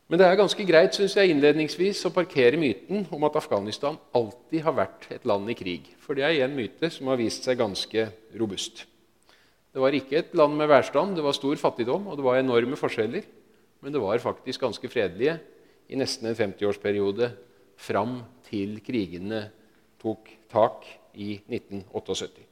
Men 0.06 0.22
det 0.22 0.30
er 0.30 0.38
ganske 0.38 0.70
greit 0.70 0.94
synes 0.94 1.18
jeg, 1.18 1.34
innledningsvis 1.34 2.06
å 2.06 2.14
parkere 2.14 2.62
myten 2.62 3.08
om 3.10 3.26
at 3.26 3.42
Afghanistan 3.42 3.98
alltid 4.14 4.62
har 4.68 4.82
vært 4.86 5.10
et 5.18 5.26
land 5.26 5.50
i 5.50 5.58
krig. 5.58 5.96
For 5.98 6.14
det 6.14 6.30
er 6.30 6.44
en 6.46 6.60
myte 6.60 6.94
som 6.94 7.10
har 7.10 7.18
vist 7.18 7.50
seg 7.50 7.58
ganske 7.58 8.12
robust. 8.38 8.86
Det 9.76 9.84
var 9.84 9.92
ikke 9.92 10.22
et 10.22 10.36
land 10.40 10.56
med 10.56 10.70
værstand, 10.72 11.18
det 11.18 11.24
var 11.26 11.36
stor 11.36 11.58
fattigdom 11.60 12.06
og 12.08 12.16
det 12.16 12.24
var 12.24 12.40
enorme 12.40 12.78
forskjeller. 12.80 13.26
Men 13.84 13.92
det 13.92 14.00
var 14.00 14.22
faktisk 14.24 14.64
ganske 14.64 14.88
fredelige 14.88 15.36
i 15.92 16.00
nesten 16.00 16.30
en 16.30 16.38
50-årsperiode 16.38 17.28
fram 17.76 18.22
til 18.48 18.80
krigene 18.86 19.42
tok 20.00 20.32
tak 20.48 20.88
i 21.20 21.36
1978. 21.44 22.48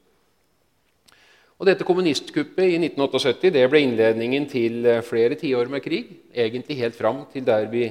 Og 1.56 1.70
dette 1.70 1.88
Kommunistkuppet 1.88 2.74
i 2.74 2.76
1978 2.76 3.54
det 3.56 3.64
ble 3.72 3.80
innledningen 3.86 4.44
til 4.50 4.84
flere 5.08 5.40
tiår 5.40 5.72
med 5.72 5.80
krig. 5.80 6.12
Egentlig 6.28 6.76
helt 6.82 7.00
fram 7.00 7.24
til 7.32 7.48
der 7.48 7.70
vi 7.72 7.88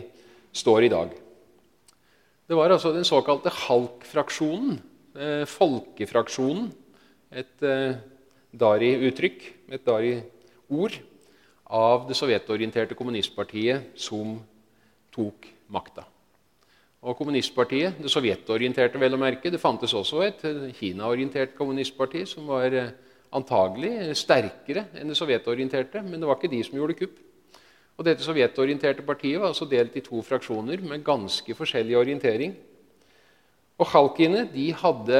står 0.54 0.86
i 0.86 0.94
dag. 0.94 1.10
Det 2.46 2.56
var 2.60 2.70
altså 2.70 2.94
den 2.94 3.08
såkalte 3.08 3.50
Halk-fraksjonen, 3.50 4.78
eh, 5.18 5.46
folkefraksjonen, 5.50 6.68
et 7.34 7.64
eh, 7.66 7.96
Dari-uttrykk, 8.54 9.46
et 9.74 9.86
Dari-ord, 9.86 11.00
av 11.74 12.08
det 12.08 12.18
sovjetorienterte 12.18 12.96
kommunistpartiet 12.98 13.94
som 13.98 14.36
tok 15.14 15.48
makta. 15.74 16.06
Og 17.04 17.18
kommunistpartiet, 17.18 17.98
Det 18.00 18.12
sovjetorienterte, 18.12 19.00
vel 19.00 19.14
å 19.14 19.20
merke. 19.20 19.52
Det 19.52 19.60
fantes 19.60 19.94
også 19.94 20.22
et 20.24 20.40
Kina-orientert 20.78 21.56
kommunistparti 21.58 22.26
som 22.26 22.48
var 22.48 22.72
eh, 22.72 22.94
antagelig 23.34 24.16
sterkere 24.16 24.86
enn 24.96 25.10
det 25.10 25.18
sovjetorienterte, 25.18 26.02
men 26.02 26.20
det 26.20 26.28
var 26.28 26.38
ikke 26.38 26.54
de 26.54 26.62
som 26.64 26.78
gjorde 26.78 26.96
kupp. 27.02 27.18
Og 27.98 28.06
Dette 28.06 28.24
sovjetorienterte 28.24 29.04
partiet 29.06 29.40
var 29.40 29.52
altså 29.52 29.68
delt 29.70 29.98
i 29.98 30.06
to 30.06 30.22
fraksjoner 30.22 30.82
med 30.82 31.04
ganske 31.04 31.54
forskjellig 31.58 31.98
orientering. 31.98 32.56
Og 33.78 33.90
Khalkine 33.90 34.48
de 34.54 34.72
hadde 34.72 35.20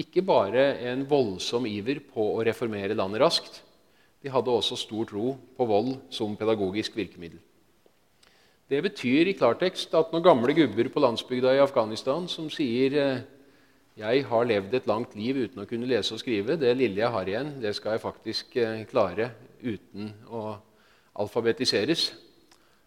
ikke 0.00 0.24
bare 0.26 0.64
en 0.90 1.04
voldsom 1.08 1.66
iver 1.70 2.00
på 2.12 2.26
å 2.34 2.42
reformere 2.46 2.96
landet 2.98 3.22
raskt. 3.22 3.60
De 4.24 4.32
hadde 4.32 4.50
også 4.50 4.78
stor 4.80 5.06
tro 5.10 5.34
på 5.56 5.66
vold 5.68 5.96
som 6.14 6.34
pedagogisk 6.38 6.96
virkemiddel. 6.96 7.38
Det 8.70 8.80
betyr 8.80 9.28
i 9.28 9.36
klartekst 9.36 9.92
at 9.94 10.12
når 10.12 10.24
gamle 10.24 10.54
gubber 10.56 10.88
på 10.90 11.02
landsbygda 11.04 11.52
i 11.52 11.62
Afghanistan 11.62 12.24
som 12.32 12.48
sier 12.50 12.96
eh, 12.96 13.24
jeg 13.94 14.24
har 14.26 14.46
levd 14.48 14.72
et 14.74 14.88
langt 14.90 15.12
liv 15.14 15.36
uten 15.44 15.62
å 15.62 15.66
kunne 15.70 15.86
lese 15.86 16.16
og 16.16 16.22
skrive. 16.22 16.56
Det 16.58 16.72
lille 16.74 16.98
jeg 16.98 17.12
har 17.14 17.28
igjen, 17.28 17.52
det 17.62 17.74
skal 17.76 17.94
jeg 17.94 18.02
faktisk 18.02 18.56
eh, 18.58 18.86
klare 18.90 19.28
uten 19.62 20.08
å 20.32 20.56
alfabetiseres. 21.22 22.08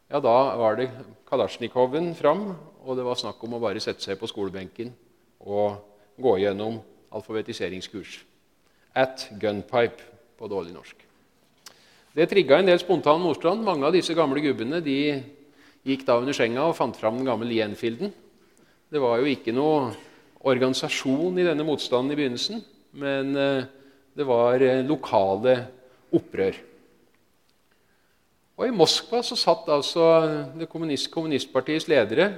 Ja, 0.10 0.20
da 0.24 0.36
var 0.60 0.80
det 0.80 0.90
Kalasjnikoven 1.30 2.12
fram, 2.18 2.50
og 2.84 2.98
det 2.98 3.06
var 3.08 3.20
snakk 3.20 3.40
om 3.46 3.56
å 3.56 3.62
bare 3.64 3.84
sette 3.84 4.04
seg 4.04 4.20
på 4.20 4.28
skolebenken 4.28 4.92
og 5.46 5.78
gå 6.20 6.38
gjennom 6.42 6.82
alfabetiseringskurs. 7.14 8.22
At 8.98 9.28
gunpipe 9.40 10.04
på 10.38 10.50
dårlig 10.50 10.74
norsk. 10.76 10.96
Det 12.18 12.26
trigga 12.30 12.58
en 12.58 12.70
del 12.70 12.80
spontan 12.82 13.22
motstand. 13.22 13.62
Mange 13.66 13.86
av 13.86 13.94
disse 13.94 14.16
gamle 14.18 14.42
gubbene 14.42 14.82
de 14.82 14.98
gikk 15.88 16.06
da 16.08 16.18
under 16.18 16.36
senga 16.36 16.66
og 16.66 16.76
fant 16.78 16.98
fram 16.98 17.20
den 17.20 17.28
gamle 17.28 17.50
Lienfielden. 17.50 18.14
Det 18.90 19.02
var 19.02 19.20
jo 19.22 19.30
ikke 19.30 19.54
noe 19.56 19.92
organisasjon 20.48 21.38
i 21.38 21.46
denne 21.46 21.66
motstanden 21.68 22.14
i 22.14 22.18
begynnelsen, 22.18 22.62
men 22.98 23.36
eh, 23.36 23.68
det 24.18 24.26
var 24.28 24.64
eh, 24.64 24.84
lokale 24.88 25.58
opprør. 26.16 26.58
Og 28.58 28.66
I 28.66 28.74
Moskva 28.74 29.22
så 29.22 29.38
satt 29.38 29.68
altså 29.70 30.06
det 30.58 30.70
kommunist, 30.72 31.12
kommunistpartiets 31.14 31.86
ledere 31.92 32.32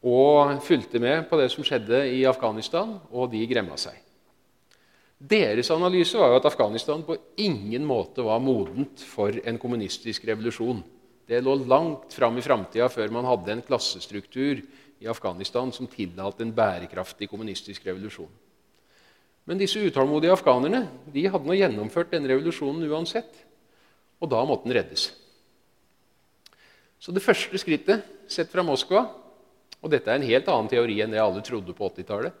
og 0.00 0.60
fulgte 0.64 1.00
med 1.02 1.26
på 1.28 1.38
det 1.40 1.50
som 1.52 1.64
skjedde 1.66 2.06
i 2.14 2.22
Afghanistan, 2.28 2.96
og 3.12 3.30
de 3.32 3.42
gremma 3.48 3.76
seg. 3.80 3.98
Deres 5.20 5.68
analyse 5.74 6.16
var 6.16 6.32
jo 6.32 6.38
at 6.38 6.46
Afghanistan 6.48 7.02
på 7.04 7.18
ingen 7.44 7.84
måte 7.84 8.24
var 8.24 8.40
modent 8.40 9.02
for 9.04 9.36
en 9.44 9.58
kommunistisk 9.60 10.24
revolusjon. 10.24 10.80
Det 11.28 11.42
lå 11.44 11.58
langt 11.68 12.14
fram 12.16 12.38
i 12.40 12.44
framtida 12.44 12.88
før 12.88 13.12
man 13.12 13.28
hadde 13.28 13.52
en 13.52 13.66
klassestruktur 13.66 14.62
i 15.00 15.08
Afghanistan 15.12 15.68
som 15.72 15.88
tillalte 15.92 16.46
en 16.46 16.54
bærekraftig 16.56 17.28
kommunistisk 17.28 17.84
revolusjon. 17.86 18.32
Men 19.44 19.60
disse 19.60 19.80
utålmodige 19.84 20.32
afghanerne 20.32 20.86
de 21.12 21.26
hadde 21.28 21.48
nå 21.48 21.56
gjennomført 21.58 22.12
denne 22.14 22.30
revolusjonen 22.32 22.88
uansett. 22.88 23.44
Og 24.20 24.28
da 24.32 24.40
måtte 24.44 24.68
den 24.68 24.76
reddes. 24.76 25.10
Så 27.00 27.12
det 27.12 27.24
første 27.24 27.60
skrittet 27.60 28.04
sett 28.28 28.52
fra 28.52 28.64
Moskva 28.64 29.06
Og 29.80 29.92
dette 29.92 30.10
er 30.10 30.20
en 30.20 30.28
helt 30.28 30.48
annen 30.52 30.70
teori 30.70 30.98
enn 31.00 31.14
det 31.14 31.22
alle 31.22 31.42
trodde 31.44 31.74
på 31.76 31.88
80-tallet. 31.88 32.34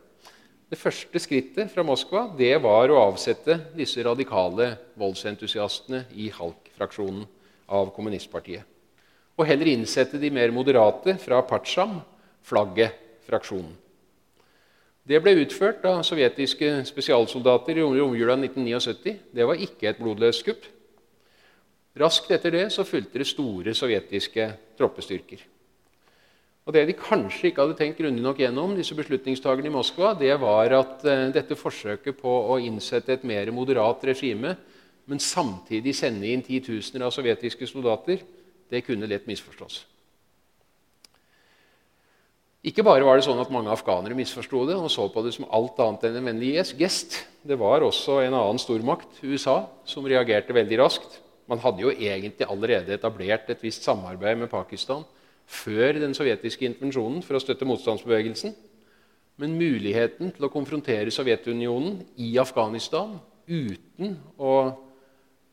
Det 0.70 0.78
første 0.78 1.22
skrittet 1.22 1.72
fra 1.72 1.82
Moskva 1.82 2.28
det 2.38 2.52
var 2.62 2.92
å 2.92 3.00
avsette 3.08 3.56
disse 3.74 4.04
radikale 4.06 4.74
voldsentusiastene 5.00 6.04
i 6.14 6.28
Halk-fraksjonen 6.34 7.24
av 7.70 7.90
kommunistpartiet 7.96 8.68
og 9.40 9.46
heller 9.48 9.70
innsette 9.72 10.20
de 10.20 10.28
mer 10.32 10.52
moderate 10.52 11.14
fra 11.20 11.40
Patsjam, 11.48 12.00
flagget-fraksjonen. 12.44 13.72
Det 15.10 15.18
ble 15.24 15.32
utført 15.40 15.86
av 15.88 16.02
sovjetiske 16.04 16.68
spesialsoldater 16.86 17.78
i 17.80 17.86
romjula 17.86 18.36
1979. 18.36 19.14
Det 19.32 19.46
var 19.48 19.62
ikke 19.64 19.88
et 19.90 19.98
blodløst 19.98 20.44
kupp. 20.44 20.68
Raskt 21.98 22.30
etter 22.36 22.52
det 22.54 22.66
så 22.74 22.84
fulgte 22.86 23.18
det 23.18 23.26
store 23.26 23.72
sovjetiske 23.74 24.46
troppestyrker. 24.78 25.40
Og 26.70 26.74
Det 26.76 26.84
de 26.86 26.94
kanskje 26.94 27.48
ikke 27.48 27.64
hadde 27.64 27.74
tenkt 27.74 27.98
grundig 27.98 28.22
nok 28.22 28.38
gjennom, 28.38 28.76
disse 28.78 28.94
beslutningstakerne 28.94 29.66
i 29.66 29.72
Moskva, 29.74 30.12
det 30.14 30.36
var 30.38 30.70
at 30.76 31.02
uh, 31.02 31.24
dette 31.34 31.56
forsøket 31.58 32.14
på 32.14 32.30
å 32.30 32.60
innsette 32.62 33.16
et 33.16 33.24
mer 33.26 33.50
moderat 33.50 34.06
regime, 34.06 34.52
men 35.10 35.18
samtidig 35.18 35.96
sende 35.98 36.30
inn 36.30 36.46
titusener 36.46 37.08
av 37.08 37.16
sovjetiske 37.16 37.66
soldater, 37.66 38.22
det 38.70 38.84
kunne 38.86 39.10
lett 39.10 39.26
misforstås. 39.26 39.80
Ikke 42.70 42.86
bare 42.86 43.02
var 43.02 43.18
det 43.18 43.26
sånn 43.26 43.42
at 43.42 43.50
mange 43.50 43.74
afghanere 43.74 44.14
misforsto 44.14 44.62
det 44.70 44.78
og 44.78 44.92
så 44.94 45.10
på 45.10 45.26
det 45.26 45.34
som 45.34 45.50
alt 45.50 45.82
annet 45.82 46.06
enn 46.06 46.22
en 46.22 46.34
vennlig 46.36 46.54
gest. 46.78 47.24
Det 47.42 47.58
var 47.58 47.82
også 47.82 48.20
en 48.22 48.36
annen 48.44 48.62
stormakt, 48.62 49.24
USA, 49.26 49.64
som 49.82 50.06
reagerte 50.06 50.54
veldig 50.54 50.84
raskt. 50.86 51.18
Man 51.50 51.66
hadde 51.66 51.82
jo 51.82 51.90
egentlig 51.90 52.46
allerede 52.46 52.94
etablert 52.94 53.50
et 53.50 53.66
visst 53.66 53.82
samarbeid 53.82 54.38
med 54.38 54.54
Pakistan 54.54 55.02
før 55.50 55.98
den 55.98 56.14
sovjetiske 56.14 56.68
intervensjonen 56.68 57.24
for 57.26 57.36
å 57.36 57.42
støtte 57.42 57.66
motstandsbevegelsen. 57.68 58.54
Men 59.40 59.56
muligheten 59.56 60.30
til 60.36 60.46
å 60.46 60.52
konfrontere 60.52 61.10
Sovjetunionen 61.14 62.02
i 62.20 62.34
Afghanistan 62.38 63.16
uten 63.48 64.18
å 64.38 64.54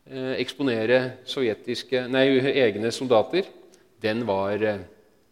Eh, 0.07 0.37
eksponere 0.39 1.17
nei, 2.07 2.27
egne 2.63 2.93
soldater, 2.95 3.43
den 3.99 4.21
var 4.23 4.61
eh, 4.63 4.85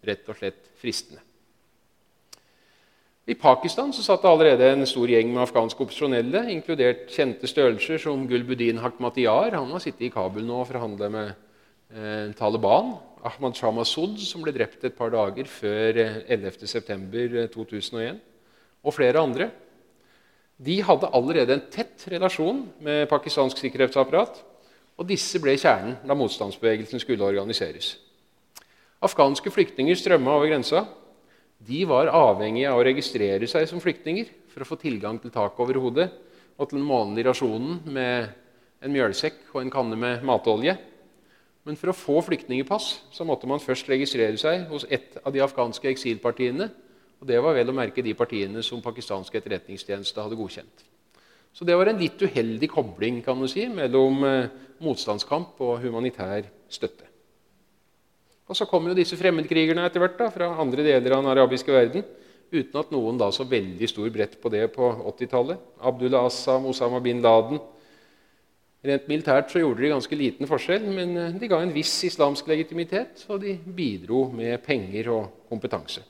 rett 0.04 0.28
og 0.28 0.36
slett 0.36 0.68
fristende. 0.82 1.22
I 3.26 3.38
Pakistan 3.40 3.94
så 3.96 4.04
satt 4.04 4.22
det 4.22 4.30
allerede 4.30 4.68
en 4.74 4.86
stor 4.86 5.10
gjeng 5.10 5.32
med 5.32 5.46
afghanske 5.46 5.80
opsjonelle, 5.82 6.44
inkludert 6.52 7.08
kjente 7.10 7.48
størrelser 7.48 8.04
som 8.04 8.28
Gulbuddin 8.28 8.84
Hakmatyar. 8.84 9.56
Han 9.56 9.72
har 9.72 9.82
sittet 9.82 10.10
i 10.10 10.12
Kabul 10.14 10.44
nå 10.46 10.60
og 10.60 10.68
forhandla 10.70 11.10
med 11.14 11.32
eh, 11.32 12.36
Taliban. 12.36 12.98
Ahmad 13.26 13.58
Shah 13.58 13.74
Massoud, 13.74 14.20
som 14.22 14.44
ble 14.46 14.54
drept 14.54 14.84
et 14.86 14.96
par 14.98 15.10
dager 15.14 15.50
før 15.50 15.98
eh, 16.02 16.18
11.9.2001. 16.36 18.02
Eh, 18.06 18.18
og 18.86 18.94
flere 18.94 19.22
andre. 19.22 19.50
De 20.62 20.78
hadde 20.86 21.10
allerede 21.18 21.56
en 21.58 21.64
tett 21.74 22.06
relasjon 22.14 22.62
med 22.86 23.10
pakistansk 23.12 23.60
sikkerhetsapparat 23.60 24.38
og 24.96 25.08
disse 25.10 25.42
ble 25.44 25.56
kjernen 25.60 25.98
da 26.08 26.16
motstandsbevegelsen 26.16 27.02
skulle 27.04 27.26
organiseres. 27.28 27.96
Afghanske 29.04 29.52
flyktninger 29.52 29.98
strømma 30.00 30.38
over 30.38 30.48
grensa. 30.48 30.86
De 31.66 31.82
var 31.90 32.14
avhengige 32.14 32.72
av 32.72 32.80
å 32.80 32.86
registrere 32.86 33.50
seg 33.50 33.68
som 33.68 33.82
flyktninger 33.84 34.30
for 34.54 34.64
å 34.64 34.70
få 34.70 34.78
tilgang 34.80 35.20
til 35.20 35.34
tak 35.34 35.60
over 35.60 35.82
hodet 35.82 36.08
og 36.56 36.70
til 36.70 36.80
den 36.80 36.88
månedlige 36.88 37.34
rasjonen 37.34 37.82
med 37.92 38.30
en 38.86 38.94
mjølsekk 38.94 39.56
og 39.56 39.64
en 39.64 39.74
kanne 39.74 40.00
med 40.00 40.24
matolje. 40.28 40.78
Men 41.66 41.78
for 41.80 41.90
å 41.90 41.98
få 41.98 42.20
flyktningepass 42.28 42.90
så 43.14 43.26
måtte 43.26 43.50
man 43.50 43.62
først 43.62 43.88
registrere 43.90 44.38
seg 44.38 44.68
hos 44.70 44.86
ett 44.94 45.18
av 45.24 45.34
de 45.34 45.42
afghanske 45.42 45.90
eksilpartiene. 45.90 46.70
og 47.20 47.28
Det 47.28 47.40
var 47.42 47.58
vel 47.58 47.72
å 47.72 47.76
merke 47.76 48.06
de 48.06 48.14
partiene 48.14 48.62
som 48.64 48.84
pakistanske 48.86 49.40
etterretningstjeneste 49.42 50.22
hadde 50.22 50.38
godkjent. 50.38 50.86
Så 51.56 51.66
det 51.66 51.78
var 51.80 51.90
en 51.90 52.00
litt 52.00 52.22
uheldig 52.22 52.70
kobling 52.70 53.22
kan 53.26 53.40
du 53.40 53.48
si, 53.48 53.64
mellom 53.72 54.24
eh, 54.28 54.50
motstandskamp 54.84 55.62
og 55.64 55.80
humanitær 55.86 56.50
støtte. 56.70 57.08
Og 58.46 58.58
Så 58.60 58.68
kom 58.70 58.86
jo 58.86 58.94
disse 58.98 59.18
fremmedkrigerne 59.18 59.88
etter 59.88 60.04
hvert 60.04 60.20
da, 60.20 60.30
fra 60.30 60.52
andre 60.62 60.84
deler 60.86 61.16
av 61.16 61.24
den 61.24 61.32
arabiske 61.32 61.72
verden, 61.74 62.04
uten 62.52 62.78
at 62.78 62.92
noen 62.94 63.18
da 63.18 63.32
så 63.34 63.48
veldig 63.48 63.88
stor 63.90 64.12
brett 64.14 64.36
på 64.42 64.52
det 64.54 64.68
på 64.76 64.92
80-tallet. 65.16 65.64
Abdullah 65.82 66.28
Assam, 66.28 66.68
Osama 66.70 67.02
bin 67.02 67.24
Laden. 67.26 67.58
Rent 68.86 69.08
militært 69.10 69.50
så 69.50 69.62
gjorde 69.62 69.82
de 69.82 69.94
ganske 69.96 70.18
liten 70.18 70.50
forskjell, 70.50 70.84
men 70.94 71.16
eh, 71.18 71.38
de 71.40 71.50
ga 71.50 71.62
en 71.64 71.74
viss 71.74 71.94
islamsk 72.06 72.50
legitimitet, 72.52 73.24
og 73.34 73.42
de 73.42 73.56
bidro 73.58 74.28
med 74.34 74.60
penger 74.66 75.10
og 75.14 75.48
kompetanse. 75.50 76.04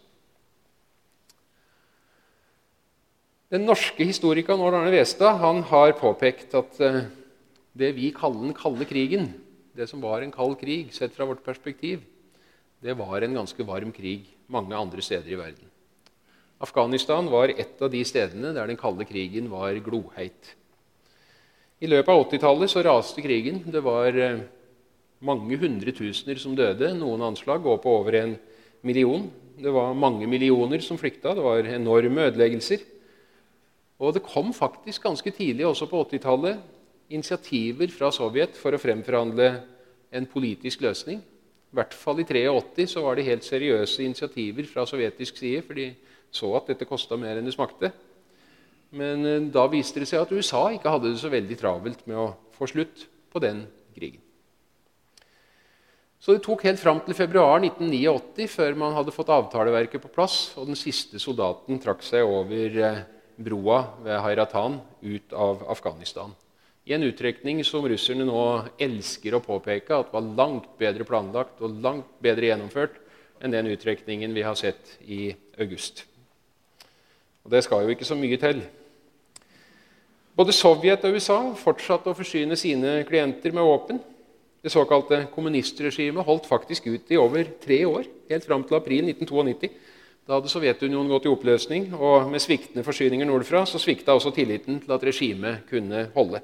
Den 3.54 3.64
norske 3.70 4.04
historikeren 4.04 4.60
Ål 4.60 4.76
Arne 4.82 4.92
Westad 4.92 5.38
har 5.70 5.94
påpekt 6.00 6.58
at 6.58 6.82
eh, 6.84 7.06
det 7.78 7.94
vi 7.96 8.10
kaller 8.16 8.50
den 8.50 8.58
kalde 8.58 8.88
krigen, 8.90 9.30
det 9.76 9.88
som 9.92 10.04
var 10.04 10.24
en 10.24 10.34
kald 10.34 10.58
krig 10.60 10.92
sett 10.96 11.16
fra 11.16 11.28
vårt 11.30 11.44
perspektiv, 11.46 12.04
det 12.84 12.98
var 12.98 13.24
en 13.24 13.38
ganske 13.40 13.68
varm 13.68 13.94
krig 13.96 14.28
mange 14.52 14.76
andre 14.76 15.04
steder 15.04 15.32
i 15.32 15.40
verden. 15.40 15.72
Afghanistan 16.64 17.28
var 17.32 17.52
et 17.52 17.82
av 17.84 17.92
de 17.92 18.04
stedene 18.08 18.54
der 18.56 18.68
den 18.68 18.80
kalde 18.80 19.08
krigen 19.08 19.50
var 19.52 19.76
gloheit. 19.84 20.56
I 21.84 21.90
løpet 21.92 22.12
av 22.12 22.22
80-tallet 22.24 22.72
så 22.72 22.84
raste 22.86 23.24
krigen. 23.24 23.60
Det 23.68 23.82
var 23.84 24.16
eh, 24.16 24.44
mange 25.26 25.58
hundretusener 25.60 26.40
som 26.40 26.56
døde. 26.56 26.94
Noen 26.96 27.26
anslag 27.28 27.64
går 27.66 27.82
på 27.84 27.96
over 28.00 28.16
en 28.22 28.36
million. 28.86 29.26
Det 29.60 29.74
var 29.76 29.98
mange 29.98 30.28
millioner 30.32 30.84
som 30.84 31.00
flykta. 31.00 31.34
Det 31.36 31.44
var 31.44 31.68
enorme 31.68 32.30
ødeleggelser. 32.30 32.86
Og 34.00 34.16
det 34.16 34.24
kom 34.24 34.54
faktisk 34.56 35.04
ganske 35.04 35.32
tidlig, 35.36 35.68
også 35.68 35.88
på 35.92 36.02
80-tallet, 36.04 36.64
initiativer 37.12 37.92
fra 37.94 38.10
Sovjet 38.12 38.58
for 38.60 38.76
å 38.76 38.82
fremforhandle 38.82 39.52
en 40.16 40.28
politisk 40.32 40.82
løsning. 40.84 41.20
I 41.20 41.76
hvert 41.76 41.96
fall 41.96 42.22
i 42.24 42.26
83 42.28 42.88
så 42.88 43.04
var 43.04 43.18
det 43.18 43.28
helt 43.28 43.44
seriøse 43.44 44.04
initiativer 44.04 44.68
fra 44.72 44.86
sovjetisk 44.88 45.38
side. 45.38 45.62
for 45.68 45.76
de 45.76 45.92
så 46.32 46.52
at 46.56 46.68
dette 46.72 46.88
kosta 46.88 47.18
mer 47.20 47.38
enn 47.38 47.48
det 47.48 47.54
smakte. 47.56 47.92
Men 48.96 49.26
eh, 49.26 49.48
da 49.54 49.66
viste 49.72 50.02
det 50.02 50.10
seg 50.10 50.22
at 50.22 50.36
USA 50.36 50.68
ikke 50.76 50.94
hadde 50.94 51.14
det 51.14 51.22
så 51.22 51.32
veldig 51.34 51.58
travelt 51.60 52.06
med 52.10 52.20
å 52.22 52.30
få 52.56 52.70
slutt 52.70 53.08
på 53.34 53.42
den 53.44 53.66
krigen. 53.96 54.22
Så 56.20 56.34
det 56.34 56.46
tok 56.46 56.64
helt 56.66 56.82
fram 56.82 57.02
til 57.06 57.18
februar 57.18 57.60
1989 57.60 58.48
før 58.50 58.78
man 58.80 58.96
hadde 58.96 59.14
fått 59.14 59.30
avtaleverket 59.34 60.02
på 60.02 60.14
plass, 60.14 60.56
og 60.58 60.72
den 60.72 60.80
siste 60.80 61.22
soldaten 61.22 61.78
trakk 61.84 62.02
seg 62.06 62.26
over 62.26 62.80
eh, 62.82 63.04
broa 63.36 63.84
ved 64.02 64.24
Hairatan 64.24 64.80
ut 65.04 65.36
av 65.36 65.68
Afghanistan 65.70 66.34
i 66.86 66.94
en 66.94 67.04
uttrekning 67.04 67.64
som 67.66 67.86
russerne 67.90 68.28
nå 68.28 68.42
elsker 68.82 69.34
å 69.34 69.42
påpeke 69.44 69.98
at 69.98 70.12
var 70.14 70.28
langt 70.38 70.76
bedre 70.78 71.06
planlagt 71.08 71.64
og 71.66 71.80
langt 71.82 72.12
bedre 72.22 72.52
gjennomført 72.52 73.00
enn 73.42 73.54
den 73.54 73.72
uttrekningen 73.74 74.36
vi 74.38 74.44
har 74.46 74.58
sett 74.60 74.94
i 75.02 75.34
august. 75.58 76.04
Og 77.46 77.54
det 77.54 77.62
skal 77.64 77.86
jo 77.86 77.94
ikke 77.94 78.08
så 78.08 78.18
mye 78.18 78.40
til. 78.42 78.64
Både 80.36 80.52
Sovjet 80.52 81.06
og 81.08 81.16
USA 81.16 81.38
fortsatte 81.56 82.12
å 82.12 82.18
forsyne 82.18 82.58
sine 82.60 82.98
klienter 83.08 83.54
med 83.56 83.64
våpen. 83.64 84.02
Det 84.66 84.74
såkalte 84.74 85.28
kommunistregimet 85.32 86.26
holdt 86.26 86.50
faktisk 86.50 86.90
ut 86.90 87.12
i 87.14 87.20
over 87.22 87.48
tre 87.62 87.84
år, 87.86 88.08
helt 88.32 88.48
fram 88.48 88.66
til 88.66 88.76
april 88.80 89.06
1992. 89.14 89.70
Da 90.26 90.40
hadde 90.40 90.50
Sovjetunionen 90.50 91.12
gått 91.14 91.28
i 91.28 91.32
oppløsning, 91.32 91.92
og 91.94 92.32
med 92.32 92.42
sviktende 92.42 92.84
forsyninger 92.84 93.30
nordfra 93.30 93.62
så 93.70 93.78
svikta 93.78 94.16
også 94.18 94.34
tilliten 94.34 94.80
til 94.82 94.96
at 94.96 95.06
regimet 95.06 95.68
kunne 95.70 96.08
holde. 96.16 96.42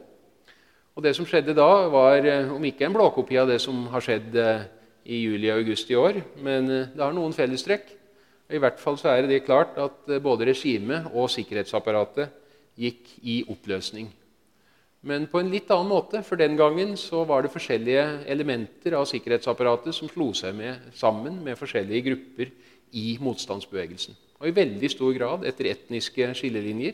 Og 0.96 1.04
Det 1.04 1.16
som 1.18 1.26
skjedde 1.26 1.56
da, 1.58 1.70
var 1.90 2.22
eh, 2.28 2.52
om 2.54 2.64
ikke 2.68 2.86
en 2.86 2.94
blåkopi 2.94 3.40
av 3.42 3.50
det 3.50 3.58
som 3.64 3.88
har 3.90 4.04
skjedd 4.06 4.36
eh, 4.38 4.68
i 5.10 5.24
juli 5.24 5.50
og 5.50 5.64
august 5.64 5.90
i 5.90 5.98
år, 5.98 6.22
men 6.46 6.70
eh, 6.70 6.90
det 6.94 7.02
har 7.02 7.16
noen 7.16 7.34
fellestrekk. 7.34 7.90
I 8.52 8.60
hvert 8.62 8.80
fall 8.82 8.98
så 9.00 9.14
er 9.14 9.28
det 9.30 9.44
klart 9.46 9.78
at 9.80 10.10
både 10.24 10.50
regimet 10.52 11.12
og 11.14 11.30
sikkerhetsapparatet 11.32 12.32
gikk 12.80 13.14
i 13.24 13.42
oppløsning. 13.52 14.10
Men 15.02 15.26
på 15.32 15.40
en 15.42 15.50
litt 15.50 15.72
annen 15.74 15.90
måte, 15.90 16.22
for 16.22 16.38
den 16.38 16.54
gangen 16.60 16.94
så 17.00 17.24
var 17.26 17.42
det 17.42 17.54
forskjellige 17.54 18.04
elementer 18.30 18.94
av 19.00 19.08
sikkerhetsapparatet 19.10 19.96
som 19.98 20.12
slo 20.12 20.30
seg 20.38 20.54
med, 20.58 20.92
sammen 20.94 21.40
med 21.42 21.58
forskjellige 21.58 22.06
grupper 22.06 22.52
i 22.94 23.16
motstandsbevegelsen. 23.24 24.14
Og 24.42 24.50
i 24.50 24.56
veldig 24.58 24.92
stor 24.94 25.16
grad 25.18 25.48
etter 25.50 25.72
etniske 25.72 26.30
skillelinjer. 26.38 26.94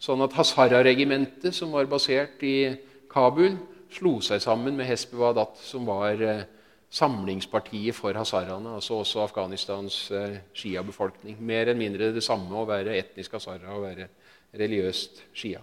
Sånn 0.00 0.22
at 0.24 0.34
Hazara-regimentet, 0.38 1.52
som 1.56 1.74
var 1.74 1.90
basert 1.90 2.40
i 2.46 2.70
Kabul 3.10 3.58
slo 3.90 4.18
seg 4.22 4.42
sammen 4.42 4.78
med 4.78 4.86
Hespewadat, 4.88 5.58
som 5.66 5.88
var 5.88 6.22
eh, 6.22 6.46
samlingspartiet 6.90 7.94
for 7.94 8.16
hazaraene, 8.18 8.74
altså 8.74 9.00
også 9.00 9.22
Afghanistans 9.24 9.96
eh, 10.10 10.40
shia-befolkning. 10.56 11.38
Mer 11.38 11.68
eller 11.68 11.78
mindre 11.78 12.10
det 12.14 12.24
samme 12.26 12.50
å 12.58 12.66
være 12.68 12.96
etnisk 12.98 13.36
hazara 13.38 13.76
og 13.76 13.84
være 13.86 14.08
religiøst 14.58 15.22
shia. 15.32 15.62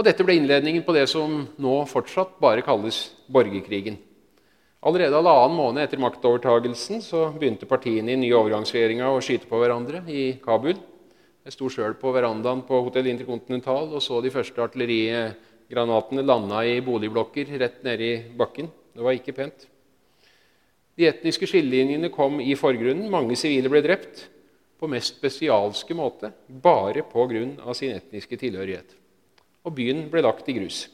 Og 0.00 0.06
Dette 0.06 0.24
ble 0.24 0.38
innledningen 0.38 0.84
på 0.86 0.94
det 0.96 1.04
som 1.12 1.42
nå 1.60 1.74
fortsatt 1.90 2.38
bare 2.40 2.64
kalles 2.64 3.10
borgerkrigen. 3.28 3.98
Allerede 4.80 5.18
halvannen 5.18 5.58
måned 5.58 5.84
etter 5.84 6.00
maktovertagelsen 6.00 7.02
så 7.04 7.26
begynte 7.34 7.68
partiene 7.68 8.14
i 8.14 8.20
nye 8.22 8.38
overgangsregjeringa 8.38 9.10
å 9.12 9.20
skyte 9.20 9.50
på 9.50 9.60
hverandre 9.60 10.00
i 10.08 10.22
Kabul. 10.40 10.78
Jeg 11.44 11.52
sto 11.52 11.68
sjøl 11.68 11.98
på 12.00 12.14
verandaen 12.16 12.62
på 12.64 12.80
Hotell 12.86 13.10
Intercontinental 13.12 13.92
og 13.92 14.00
så 14.00 14.22
de 14.24 14.32
første 14.32 14.64
artillerigranatene 14.64 16.24
landa 16.24 16.64
i 16.64 16.80
boligblokker 16.84 17.52
rett 17.60 17.84
nede 17.84 18.08
i 18.08 18.18
bakken. 18.40 18.72
Det 18.94 19.04
var 19.04 19.16
ikke 19.16 19.36
pent. 19.36 19.66
De 20.98 21.06
etniske 21.08 21.48
skillelinjene 21.48 22.10
kom 22.12 22.40
i 22.42 22.56
forgrunnen. 22.58 23.08
Mange 23.12 23.38
sivile 23.38 23.70
ble 23.72 23.82
drept 23.84 24.26
på 24.80 24.88
mest 24.90 25.18
spesialske 25.20 25.96
måte 25.96 26.32
bare 26.48 27.04
pga. 27.08 27.74
sin 27.74 27.94
etniske 27.94 28.36
tilhørighet. 28.36 28.96
Og 29.64 29.74
byen 29.76 30.08
ble 30.10 30.22
lagt 30.22 30.48
i 30.48 30.56
grus. 30.56 30.88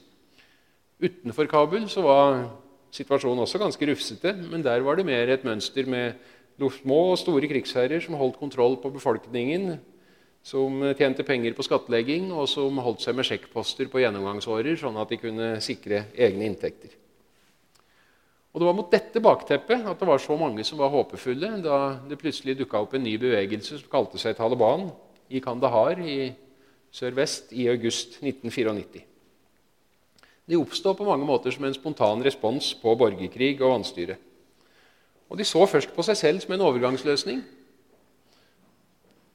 Utenfor 1.00 1.46
Kabul 1.46 1.88
så 1.88 2.02
var 2.02 2.48
situasjonen 2.90 3.44
også 3.44 3.59
ganske 3.59 3.87
rufsete, 3.87 4.32
men 4.50 4.62
der 4.62 4.80
var 4.80 4.96
det 4.96 5.06
mer 5.06 5.28
et 5.28 5.44
mønster 5.44 5.87
med 5.87 6.14
små 6.59 7.12
og 7.12 7.18
store 7.18 7.48
krigsherrer 7.48 8.00
som 8.00 8.14
holdt 8.14 8.38
kontroll 8.40 8.78
på 8.80 8.90
befolkningen 8.90 9.76
som 10.46 10.78
tjente 10.94 11.24
penger 11.26 11.56
på 11.59 11.64
skattlegging, 11.66 12.30
og 12.30 12.46
som 12.48 12.78
holdt 12.78 13.02
seg 13.02 13.16
med 13.18 13.26
sjekkposter 13.26 13.88
på 13.90 13.98
gjennomgangsårer, 13.98 14.76
sånn 14.78 14.98
at 15.02 15.11
de 15.11 15.18
kunne 15.18 15.48
sikre 15.64 16.04
egne 16.14 16.46
inntekter. 16.46 16.92
Og 18.57 18.61
Det 18.62 18.66
var 18.71 18.77
mot 18.79 18.88
dette 18.88 19.21
bakteppet 19.21 19.83
at 19.85 19.99
det 20.01 20.07
var 20.09 20.16
så 20.16 20.33
mange 20.40 20.64
som 20.64 20.79
var 20.81 20.88
håpefulle 20.88 21.59
da 21.61 21.99
det 22.09 22.16
plutselig 22.16 22.55
dukka 22.57 22.81
opp 22.81 22.95
en 22.97 23.03
ny 23.05 23.19
bevegelse 23.21 23.77
som 23.77 23.90
kalte 23.92 24.16
seg 24.16 24.33
Taliban 24.38 24.87
i 25.29 25.42
Kandahar 25.45 26.01
i 26.01 26.31
sørvest 26.88 27.53
i 27.53 27.66
august 27.69 28.16
1994. 28.23 29.03
De 30.49 30.57
oppstod 30.57 30.97
på 30.97 31.05
mange 31.05 31.29
måter 31.29 31.53
som 31.53 31.69
en 31.69 31.77
spontan 31.77 32.25
respons 32.25 32.71
på 32.81 32.97
borgerkrig 32.97 33.59
og 33.61 33.75
vanstyre. 33.75 34.16
Og 35.29 35.37
De 35.37 35.45
så 35.45 35.69
først 35.69 35.92
på 35.92 36.09
seg 36.09 36.16
selv 36.16 36.40
som 36.40 36.57
en 36.57 36.64
overgangsløsning 36.64 37.45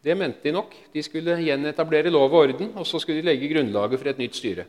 det 0.02 0.18
mente 0.18 0.42
de 0.48 0.58
nok. 0.58 0.74
De 0.90 1.06
skulle 1.06 1.38
gjenetablere 1.46 2.10
lov 2.10 2.32
og 2.34 2.40
orden, 2.48 2.74
og 2.74 2.90
så 2.90 2.98
skulle 2.98 3.22
de 3.22 3.30
legge 3.30 3.54
grunnlaget 3.54 4.02
for 4.02 4.10
et 4.10 4.18
nytt 4.18 4.34
styre. 4.34 4.66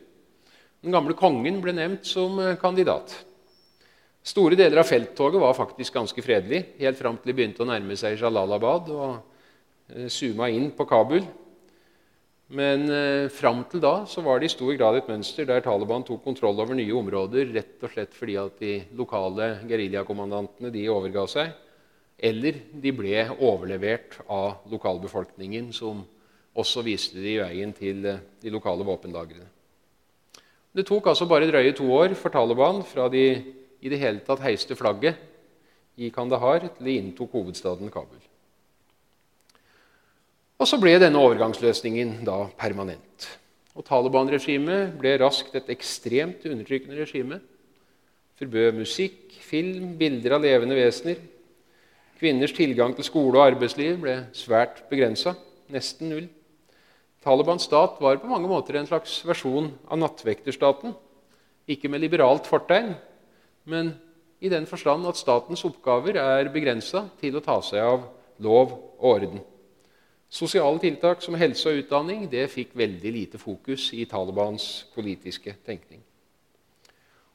Den 0.84 0.92
gamle 0.92 1.16
kongen 1.16 1.62
ble 1.64 1.72
nevnt 1.72 2.04
som 2.04 2.36
kandidat. 2.60 3.14
Store 4.22 4.54
deler 4.54 4.78
av 4.78 4.86
felttoget 4.86 5.42
var 5.42 5.56
faktisk 5.58 5.96
ganske 5.98 6.22
fredelig, 6.22 6.60
helt 6.78 6.98
fram 6.98 7.16
til 7.18 7.32
de 7.32 7.36
begynte 7.40 7.64
å 7.64 7.66
nærme 7.66 7.96
seg 7.98 8.20
Jalalabad 8.20 8.90
og 8.94 9.16
eh, 9.90 10.06
zooma 10.06 10.46
inn 10.54 10.68
på 10.76 10.86
Kabul. 10.86 11.24
Men 12.54 12.84
eh, 12.92 13.26
fram 13.34 13.64
til 13.70 13.82
da 13.82 14.04
så 14.06 14.22
var 14.22 14.38
det 14.38 14.46
i 14.50 14.52
stor 14.54 14.70
grad 14.78 15.00
et 15.00 15.10
mønster 15.10 15.48
der 15.48 15.64
Taliban 15.64 16.04
tok 16.06 16.22
kontroll 16.22 16.60
over 16.62 16.78
nye 16.78 16.94
områder 16.94 17.50
rett 17.54 17.82
og 17.82 17.90
slett 17.94 18.14
fordi 18.14 18.36
at 18.38 18.62
de 18.62 18.76
lokale 18.98 19.56
geriljakommandantene 19.66 20.86
overga 20.92 21.26
seg 21.32 21.52
eller 22.22 22.60
de 22.84 22.92
ble 22.94 23.24
overlevert 23.42 24.20
av 24.30 24.68
lokalbefolkningen, 24.70 25.72
som 25.74 26.04
også 26.54 26.84
viste 26.86 27.18
de 27.18 27.40
veien 27.40 27.72
til 27.74 28.06
eh, 28.06 28.22
de 28.38 28.52
lokale 28.54 28.86
våpenlagrene. 28.86 29.48
Det 30.72 30.86
tok 30.88 31.10
altså 31.10 31.26
bare 31.28 31.50
drøye 31.50 31.74
to 31.76 31.88
år 31.92 32.14
for 32.16 32.32
Taliban 32.32 32.80
fra 32.86 33.08
de 33.12 33.26
i 33.82 33.90
det 33.90 33.98
hele 34.00 34.22
tatt 34.24 34.42
heiste 34.44 34.76
flagget 34.78 35.18
i 35.98 36.08
Kandahar 36.14 36.64
til 36.70 36.86
de 36.86 36.96
inntok 37.00 37.34
hovedstaden 37.36 37.90
Kabul. 37.92 38.20
Og 40.62 40.68
Så 40.68 40.78
ble 40.78 40.94
denne 41.02 41.18
overgangsløsningen 41.18 42.22
da 42.24 42.46
permanent. 42.56 43.26
Og 43.74 43.84
Taliban-regimet 43.84 44.94
ble 45.00 45.16
raskt 45.18 45.56
et 45.58 45.70
ekstremt 45.74 46.44
undertrykkende 46.46 47.00
regime. 47.00 47.40
Forbød 48.38 48.78
musikk, 48.78 49.32
film, 49.42 49.96
bilder 49.98 50.36
av 50.36 50.44
levende 50.44 50.78
vesener, 50.78 51.18
Kvinners 52.22 52.52
tilgang 52.54 52.92
til 52.94 53.02
skole 53.02 53.34
og 53.34 53.48
arbeidsliv 53.50 53.96
ble 53.98 54.12
svært 54.38 54.84
begrensa, 54.86 55.32
nesten 55.74 56.12
null. 56.12 56.28
Talibans 57.18 57.64
stat 57.66 57.96
var 57.98 58.20
på 58.22 58.30
mange 58.30 58.46
måter 58.46 58.78
en 58.78 58.86
slags 58.86 59.16
versjon 59.26 59.72
av 59.90 59.98
nattvekterstaten. 59.98 60.94
Ikke 61.66 61.90
med 61.90 62.04
liberalt 62.04 62.46
fortegn, 62.46 62.92
men 63.64 63.94
i 64.42 64.50
den 64.50 64.66
forstand 64.66 65.06
at 65.06 65.20
statens 65.20 65.64
oppgaver 65.64 66.18
er 66.18 66.50
begrensa 66.54 67.06
til 67.20 67.38
å 67.38 67.44
ta 67.44 67.60
seg 67.62 67.82
av 67.84 68.06
lov 68.42 68.72
og 68.98 69.08
orden. 69.14 69.42
Sosiale 70.32 70.80
tiltak 70.80 71.20
som 71.22 71.36
helse 71.36 71.68
og 71.68 71.82
utdanning 71.82 72.24
det 72.32 72.46
fikk 72.50 72.72
veldig 72.78 73.12
lite 73.12 73.38
fokus 73.38 73.90
i 73.92 74.06
Talibans 74.08 74.86
politiske 74.94 75.54
tenkning. 75.66 76.00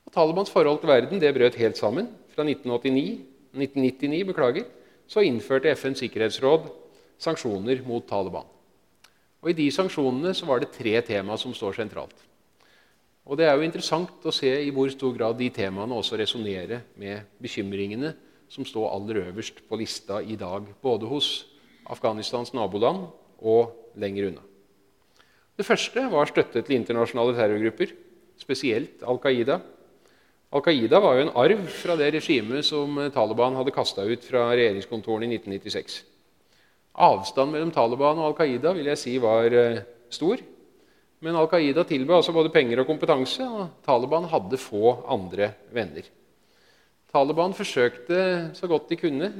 Og 0.08 0.14
Talibans 0.16 0.52
forhold 0.52 0.82
til 0.82 0.92
verden 0.92 1.22
det 1.22 1.34
brøt 1.36 1.60
helt 1.62 1.78
sammen 1.78 2.10
fra 2.34 2.44
1989 2.48 3.36
1999 3.58 4.26
beklager, 4.28 4.66
så 5.08 5.24
innførte 5.24 5.72
FNs 5.72 6.04
sikkerhetsråd 6.04 6.68
sanksjoner 7.22 7.82
mot 7.88 8.06
Taliban. 8.08 8.46
Og 9.42 9.52
I 9.52 9.58
de 9.58 9.68
sanksjonene 9.72 10.34
så 10.36 10.48
var 10.50 10.62
det 10.62 10.74
tre 10.76 11.00
tema 11.06 11.38
som 11.40 11.54
står 11.56 11.80
sentralt. 11.80 12.18
Og 13.28 13.36
Det 13.36 13.44
er 13.44 13.58
jo 13.60 13.66
interessant 13.68 14.24
å 14.24 14.32
se 14.32 14.48
i 14.48 14.72
hvor 14.72 14.88
stor 14.94 15.12
grad 15.16 15.36
de 15.40 15.50
temaene 15.52 15.96
også 15.96 16.16
resonnerer 16.20 16.86
med 16.96 17.28
bekymringene 17.44 18.14
som 18.48 18.64
står 18.64 18.88
aller 18.88 19.20
øverst 19.28 19.60
på 19.68 19.80
lista 19.80 20.22
i 20.24 20.38
dag, 20.40 20.64
både 20.82 21.10
hos 21.12 21.44
Afghanistans 21.92 22.54
naboland 22.56 23.10
og 23.44 23.76
lenger 24.00 24.30
unna. 24.30 24.44
Det 25.58 25.66
første 25.68 26.06
var 26.12 26.30
støtte 26.30 26.62
til 26.62 26.78
internasjonale 26.78 27.36
terrorgrupper, 27.36 27.92
spesielt 28.40 29.04
Al 29.04 29.20
Qaida. 29.20 29.60
Al 30.54 30.64
Qaida 30.64 31.02
var 31.04 31.18
jo 31.18 31.26
en 31.26 31.36
arv 31.36 31.64
fra 31.82 31.98
det 32.00 32.14
regimet 32.16 32.64
som 32.64 32.96
Taliban 33.12 33.58
hadde 33.60 33.76
kasta 33.76 34.06
ut 34.08 34.24
fra 34.24 34.52
regjeringskontorene 34.54 35.28
i 35.28 35.40
1996. 35.42 36.04
Avstanden 36.98 37.58
mellom 37.58 37.74
Taliban 37.76 38.22
og 38.22 38.32
Al 38.32 38.38
Qaida 38.38 38.72
vil 38.78 38.88
jeg 38.94 39.02
si 39.02 39.18
var 39.20 39.52
eh, 39.52 39.82
stor. 40.14 40.40
Men 41.26 41.38
Al 41.40 41.50
Qaida 41.50 41.82
tilbød 41.88 42.20
altså 42.20 42.34
både 42.36 42.52
penger 42.54 42.84
og 42.84 42.90
kompetanse, 42.90 43.46
og 43.46 43.82
Taliban 43.86 44.28
hadde 44.30 44.60
få 44.62 44.94
andre 45.10 45.50
venner. 45.74 46.06
Taliban 47.10 47.56
forsøkte 47.58 48.20
så 48.58 48.70
godt 48.70 48.92
de 48.92 49.00
kunne 49.00 49.32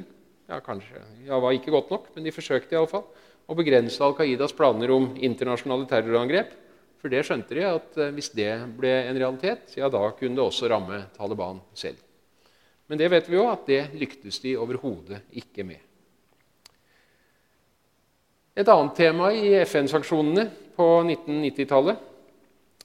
ja, 0.48 0.58
kanskje, 0.64 1.02
ja, 1.26 1.38
var 1.38 1.54
ikke 1.54 1.74
godt 1.74 1.92
nok, 1.92 2.08
men 2.14 2.26
de 2.26 2.34
forsøkte 2.34 2.74
i 2.74 2.78
alle 2.80 2.90
fall, 2.90 3.04
å 3.48 3.56
begrense 3.56 4.02
Al 4.04 4.16
Qaidas 4.16 4.54
planer 4.56 4.90
om 4.92 5.12
internasjonale 5.14 5.86
terrorangrep. 5.88 6.56
For 6.98 7.12
det 7.12 7.22
skjønte 7.24 7.54
de 7.54 7.62
at 7.62 7.98
eh, 8.00 8.12
hvis 8.16 8.32
det 8.34 8.50
ble 8.74 8.90
en 9.06 9.18
realitet, 9.20 9.76
ja, 9.78 9.86
da 9.92 10.02
kunne 10.18 10.34
det 10.34 10.42
også 10.42 10.70
ramme 10.72 11.04
Taliban 11.14 11.60
selv. 11.78 12.00
Men 12.90 12.98
det 12.98 13.10
vet 13.12 13.28
vi 13.28 13.36
jo 13.36 13.46
at 13.52 13.68
det 13.68 13.82
lyktes 14.00 14.40
de 14.42 14.56
overhodet 14.58 15.20
ikke 15.38 15.66
med. 15.68 15.84
Et 18.58 18.66
annet 18.66 18.96
tema 18.98 19.28
i 19.30 19.52
FN-sanksjonene 19.62 20.48
på 20.74 20.86
1990-tallet 21.04 22.00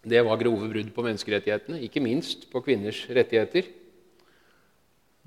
det 0.06 0.20
var 0.22 0.38
grove 0.38 0.68
brudd 0.70 0.90
på 0.94 1.06
menneskerettighetene, 1.06 1.80
ikke 1.88 2.02
minst 2.04 2.44
på 2.52 2.60
kvinners 2.62 3.00
rettigheter. 3.10 3.70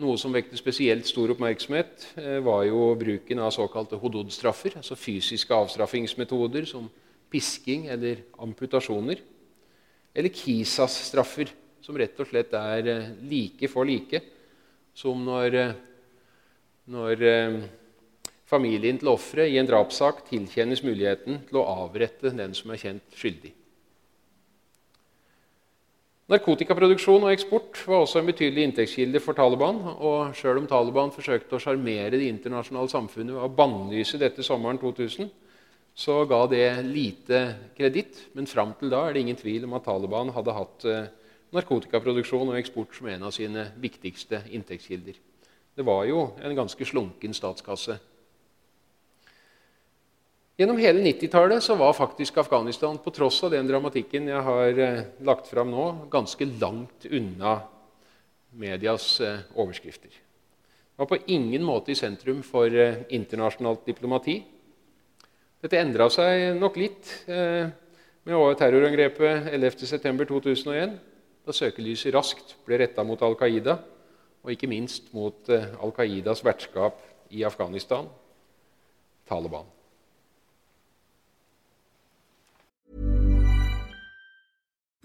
Noe 0.05 0.21
som 0.21 0.35
vekte 0.37 0.59
spesielt 0.61 1.09
stor 1.09 1.33
oppmerksomhet, 1.33 2.05
eh, 2.21 2.37
var 2.45 2.63
jo 2.69 2.93
bruken 3.01 3.41
av 3.43 3.51
såkalte 3.57 3.99
hodod-straffer, 3.99 4.77
altså 4.79 4.95
fysiske 4.95 5.57
avstraffingsmetoder 5.57 6.69
som 6.69 6.91
pisking 7.33 7.89
eller 7.91 8.21
amputasjoner. 8.39 9.25
Eller 10.15 10.31
kisas-straffer, 10.31 11.51
som 11.81 11.97
rett 11.99 12.21
og 12.21 12.29
slett 12.29 12.55
er 12.55 12.93
eh, 12.93 13.11
like 13.25 13.73
for 13.73 13.89
like 13.89 14.21
som 14.95 15.25
når, 15.27 15.59
eh, 15.65 15.75
når 16.87 17.27
familien 18.47 18.99
til 18.99 19.11
offeret 19.11 19.51
i 19.51 19.59
en 19.61 19.69
drapssak 19.69 20.25
tilkjennes 20.31 20.83
muligheten 20.87 21.43
til 21.49 21.61
å 21.61 21.67
avrette 21.87 22.31
den 22.35 22.55
som 22.55 22.71
er 22.71 22.83
kjent 22.83 23.17
skyldig. 23.19 23.53
Narkotikaproduksjon 26.27 27.23
og 27.23 27.31
eksport 27.31 27.79
var 27.87 28.03
også 28.03 28.19
en 28.19 28.27
betydelig 28.27 28.65
inntektskilde 28.67 29.21
for 29.23 29.39
Taliban. 29.39 29.77
og 29.95 30.35
Selv 30.35 30.59
om 30.59 30.67
Taliban 30.67 31.13
forsøkte 31.15 31.55
å 31.55 31.63
sjarmere 31.63 32.19
det 32.19 32.27
internasjonale 32.27 32.91
samfunnet 32.91 33.37
ved 33.37 33.45
å 33.47 33.53
bannlyse 33.55 34.19
dette 34.19 34.43
sommeren 34.43 34.81
2000, 34.83 35.31
så 35.95 36.17
ga 36.27 36.41
det 36.51 36.83
lite 36.83 37.45
kreditt. 37.77 38.19
Men 38.35 38.51
fram 38.51 38.75
til 38.75 38.91
da 38.91 39.05
er 39.07 39.15
det 39.15 39.23
ingen 39.23 39.39
tvil 39.39 39.69
om 39.69 39.79
at 39.79 39.87
Taliban 39.87 40.35
hadde 40.35 40.57
hatt 40.57 40.89
eh, 40.91 41.07
narkotikaproduksjon 41.55 42.51
og 42.51 42.59
eksport 42.59 42.99
som 42.99 43.07
en 43.07 43.29
av 43.29 43.35
sine 43.35 43.69
viktigste 43.79 44.43
inntektskilder. 44.51 45.23
Det 45.79 45.87
var 45.87 46.05
jo 46.11 46.33
en 46.43 46.59
ganske 46.59 46.91
slunken 46.91 47.39
statskasse 47.39 48.01
Gjennom 50.57 50.79
hele 50.81 51.03
90-tallet 51.05 51.69
var 51.69 51.93
faktisk 51.93 52.39
Afghanistan, 52.41 52.97
på 52.99 53.13
tross 53.13 53.43
av 53.45 53.51
den 53.53 53.67
dramatikken 53.69 54.31
jeg 54.31 54.45
har 54.47 54.79
eh, 54.81 55.03
lagt 55.29 55.51
fram 55.53 55.69
nå, 55.69 55.83
ganske 56.09 56.47
langt 56.57 57.05
unna 57.13 57.59
medias 58.57 59.19
eh, 59.21 59.43
overskrifter. 59.53 60.09
Det 60.09 61.03
var 61.03 61.11
på 61.11 61.19
ingen 61.27 61.61
måte 61.61 61.93
i 61.93 61.99
sentrum 61.99 62.41
for 62.41 62.73
eh, 62.73 63.03
internasjonalt 63.13 63.85
diplomati. 63.85 64.39
Dette 65.61 65.83
endra 65.83 66.09
seg 66.13 66.57
nok 66.57 66.81
litt 66.81 67.13
med 67.27 68.59
terrorangrepet 68.61 69.53
11.9.2001, 69.57 70.99
da 71.45 71.57
søkelyset 71.57 72.17
raskt 72.17 72.57
ble 72.65 72.81
retta 72.81 73.05
mot 73.05 73.21
Al 73.25 73.37
Qaida, 73.41 73.77
og 74.45 74.53
ikke 74.57 74.71
minst 74.73 75.13
mot 75.17 75.51
Al 75.53 75.97
Qaidas 75.97 76.45
vertskap 76.47 77.01
i 77.35 77.45
Afghanistan, 77.49 78.09
Taliban. 79.27 79.67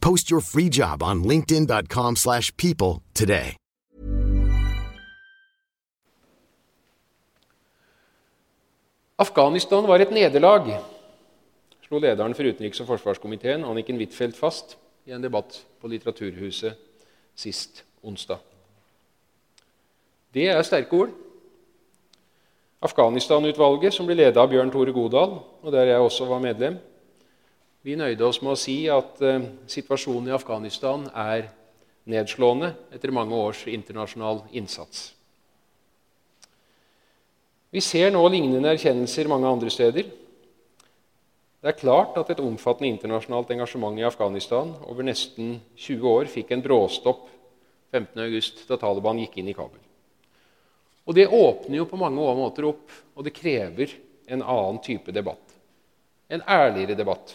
Post 0.00 0.30
your 0.30 0.40
free 0.40 0.68
job 0.68 1.02
on 1.02 1.24
linkedin.com 1.24 2.16
slash 2.16 2.56
people 2.56 3.02
today. 3.14 3.56
Afghanistan 9.20 9.84
var 9.88 10.00
et 10.00 10.10
nederlag, 10.10 10.70
slo 11.84 11.98
lederen 12.00 12.32
for 12.34 12.48
utenriks- 12.48 12.80
og 12.80 12.86
forsvarskomiteen, 12.88 13.64
Anniken 13.68 13.98
Huitfeldt, 14.00 14.36
fast 14.36 14.78
i 15.04 15.12
en 15.12 15.22
debatt 15.22 15.58
på 15.80 15.88
Litteraturhuset 15.92 16.78
sist 17.36 17.84
onsdag. 18.02 18.38
Det 20.34 20.48
er 20.48 20.62
sterke 20.62 20.96
ord. 20.96 21.12
Afghanistan-utvalget, 22.80 23.92
som 23.92 24.08
ble 24.08 24.16
ledet 24.16 24.40
av 24.40 24.48
Bjørn 24.48 24.72
Tore 24.72 24.92
Godal, 24.96 25.36
og 25.60 25.72
der 25.72 25.92
jeg 25.92 26.00
også 26.00 26.24
var 26.24 26.40
medlem, 26.40 26.78
vi 27.86 27.96
nøyde 27.96 28.26
oss 28.26 28.40
med 28.44 28.52
å 28.52 28.60
si 28.60 28.82
at 28.92 29.22
uh, 29.24 29.40
situasjonen 29.70 30.28
i 30.28 30.36
Afghanistan 30.36 31.06
er 31.16 31.48
nedslående 32.10 32.74
etter 32.92 33.12
mange 33.14 33.36
års 33.36 33.64
internasjonal 33.70 34.42
innsats. 34.56 35.10
Vi 37.70 37.80
ser 37.84 38.10
nå 38.10 38.22
lignende 38.28 38.72
erkjennelser 38.74 39.30
mange 39.30 39.48
andre 39.48 39.70
steder. 39.70 40.08
Det 41.60 41.68
er 41.70 41.76
klart 41.78 42.16
at 42.18 42.32
et 42.32 42.40
omfattende 42.42 42.88
internasjonalt 42.90 43.52
engasjement 43.54 43.98
i 44.00 44.06
Afghanistan 44.08 44.72
over 44.88 45.06
nesten 45.06 45.58
20 45.76 46.08
år 46.08 46.30
fikk 46.32 46.50
en 46.56 46.64
bråstopp 46.64 47.28
15.8 47.92 48.66
da 48.68 48.78
Taliban 48.80 49.20
gikk 49.22 49.38
inn 49.38 49.50
i 49.52 49.54
Kabul. 49.54 49.78
Og 51.06 51.14
Det 51.14 51.26
åpner 51.26 51.80
jo 51.80 51.86
på 51.90 51.98
mange 51.98 52.22
måter 52.38 52.66
opp, 52.68 52.90
og 53.14 53.24
det 53.26 53.34
krever 53.34 53.92
en 54.30 54.42
annen 54.42 54.78
type 54.82 55.12
debatt. 55.12 55.56
En 56.30 56.42
ærligere 56.46 56.94
debatt. 56.94 57.34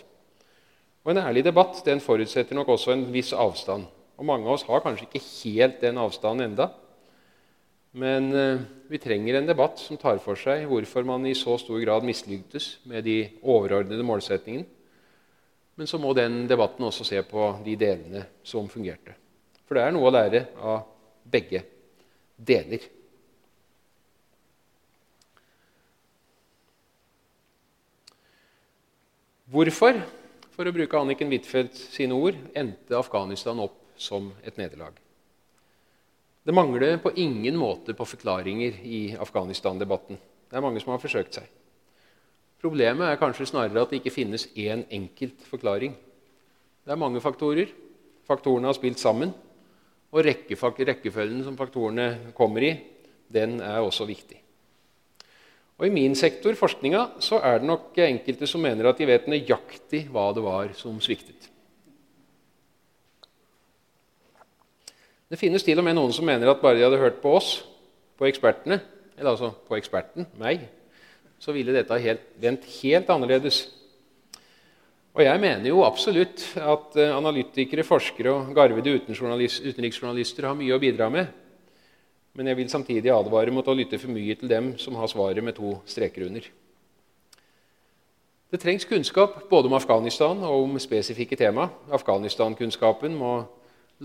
Og 1.06 1.12
En 1.14 1.22
ærlig 1.22 1.44
debatt 1.46 1.84
den 1.86 2.02
forutsetter 2.02 2.58
nok 2.58 2.72
også 2.74 2.96
en 2.96 3.06
viss 3.14 3.32
avstand. 3.34 3.86
Og 4.18 4.26
Mange 4.26 4.48
av 4.48 4.58
oss 4.58 4.66
har 4.66 4.82
kanskje 4.82 5.06
ikke 5.06 5.26
helt 5.44 5.82
den 5.82 6.00
avstanden 6.02 6.50
enda. 6.50 6.72
Men 7.96 8.32
eh, 8.34 8.64
vi 8.90 9.00
trenger 9.00 9.38
en 9.38 9.48
debatt 9.48 9.80
som 9.80 10.00
tar 10.02 10.18
for 10.24 10.36
seg 10.36 10.66
hvorfor 10.68 11.06
man 11.08 11.28
i 11.30 11.36
så 11.38 11.56
stor 11.62 11.80
grad 11.80 12.04
mislyktes 12.04 12.80
med 12.90 13.06
de 13.08 13.20
overordnede 13.44 14.04
målsettingene. 14.04 14.66
Men 15.76 15.88
så 15.88 16.00
må 16.00 16.14
den 16.16 16.46
debatten 16.48 16.88
også 16.88 17.06
se 17.08 17.22
på 17.28 17.48
de 17.64 17.76
delene 17.80 18.26
som 18.44 18.68
fungerte. 18.72 19.16
For 19.68 19.78
det 19.78 19.86
er 19.86 19.96
noe 19.96 20.10
å 20.10 20.14
lære 20.14 20.44
av 20.64 20.86
begge 21.32 21.62
deler. 22.36 22.84
Hvorfor, 29.52 30.00
for 30.56 30.68
å 30.68 30.74
bruke 30.76 31.00
Anniken 31.00 31.32
Huitfeldt 31.34 31.76
sine 31.76 32.16
ord, 32.16 32.38
endte 32.56 32.96
Afghanistan 32.96 33.60
opp 33.60 33.76
som 34.00 34.32
et 34.44 34.56
nederlag? 34.60 34.96
Det 36.46 36.54
mangler 36.56 37.00
på 37.02 37.12
ingen 37.20 37.58
måte 37.58 37.96
på 37.98 38.06
forklaringer 38.08 38.78
i 38.86 39.00
Afghanistan-debatten. 39.20 40.20
Det 40.48 40.56
er 40.56 40.64
mange 40.64 40.80
som 40.84 40.94
har 40.94 41.02
forsøkt 41.02 41.40
seg. 41.40 41.50
Problemet 42.62 43.10
er 43.10 43.20
kanskje 43.20 43.50
snarere 43.50 43.84
at 43.84 43.92
det 43.92 44.00
ikke 44.00 44.14
finnes 44.14 44.48
én 44.54 44.86
enkelt 44.94 45.44
forklaring. 45.50 45.96
Det 46.86 46.94
er 46.94 47.02
mange 47.02 47.22
faktorer. 47.22 47.74
Faktorene 48.30 48.70
har 48.70 48.78
spilt 48.78 49.02
sammen. 49.02 49.34
Og 50.14 50.24
rekkefølgen 50.24 51.44
som 51.44 51.58
faktorene 51.60 52.32
kommer 52.38 52.64
i, 52.64 52.72
den 53.28 53.60
er 53.60 53.82
også 53.84 54.08
viktig. 54.08 54.45
Og 55.76 55.88
I 55.90 55.92
min 55.92 56.16
sektor, 56.16 56.56
forskninga, 56.56 57.02
så 57.20 57.42
er 57.44 57.60
det 57.60 57.68
nok 57.68 57.98
enkelte 58.00 58.48
som 58.48 58.64
mener 58.64 58.88
at 58.88 59.00
de 59.00 59.10
vet 59.10 59.28
nøyaktig 59.28 60.06
hva 60.14 60.30
det 60.36 60.44
var 60.46 60.72
som 60.80 61.02
sviktet. 61.04 61.50
Det 65.26 65.40
finnes 65.42 65.64
til 65.66 65.80
og 65.82 65.84
med 65.84 65.98
noen 65.98 66.14
som 66.16 66.28
mener 66.28 66.48
at 66.48 66.62
bare 66.62 66.78
de 66.80 66.86
hadde 66.86 67.02
hørt 67.02 67.20
på 67.20 67.34
oss, 67.36 67.58
på 68.16 68.28
ekspertene, 68.30 68.78
eller 69.18 69.34
altså 69.34 69.52
på 69.68 69.76
eksperten, 69.76 70.30
meg, 70.40 70.68
så 71.42 71.52
ville 71.56 71.74
dette 71.76 71.98
helt, 72.00 72.24
vendt 72.40 72.68
helt 72.80 73.10
annerledes. 73.12 73.66
Og 75.16 75.24
jeg 75.24 75.40
mener 75.40 75.68
jo 75.70 75.84
absolutt 75.88 76.44
at 76.60 76.96
eh, 77.00 77.12
analytikere, 77.16 77.86
forskere 77.88 78.32
og 78.32 78.56
garvede 78.56 78.98
utenriksjournalister 79.00 80.48
har 80.48 80.58
mye 80.60 80.76
å 80.76 80.80
bidra 80.82 81.08
med. 81.12 81.32
Men 82.36 82.52
jeg 82.52 82.60
vil 82.60 82.70
samtidig 82.72 83.12
advare 83.14 83.54
mot 83.56 83.68
å 83.68 83.76
lytte 83.76 84.00
for 84.02 84.12
mye 84.12 84.36
til 84.36 84.52
dem 84.52 84.74
som 84.82 84.98
har 85.00 85.08
svaret 85.12 85.44
med 85.44 85.56
to 85.56 85.78
streker 85.88 86.28
under. 86.28 86.48
Det 88.52 88.60
trengs 88.62 88.86
kunnskap 88.88 89.46
både 89.50 89.68
om 89.72 89.76
Afghanistan 89.78 90.44
og 90.44 90.66
om 90.68 90.80
spesifikke 90.80 91.38
tema. 91.40 91.70
Afghanistan-kunnskapen 91.96 93.16
må 93.18 93.38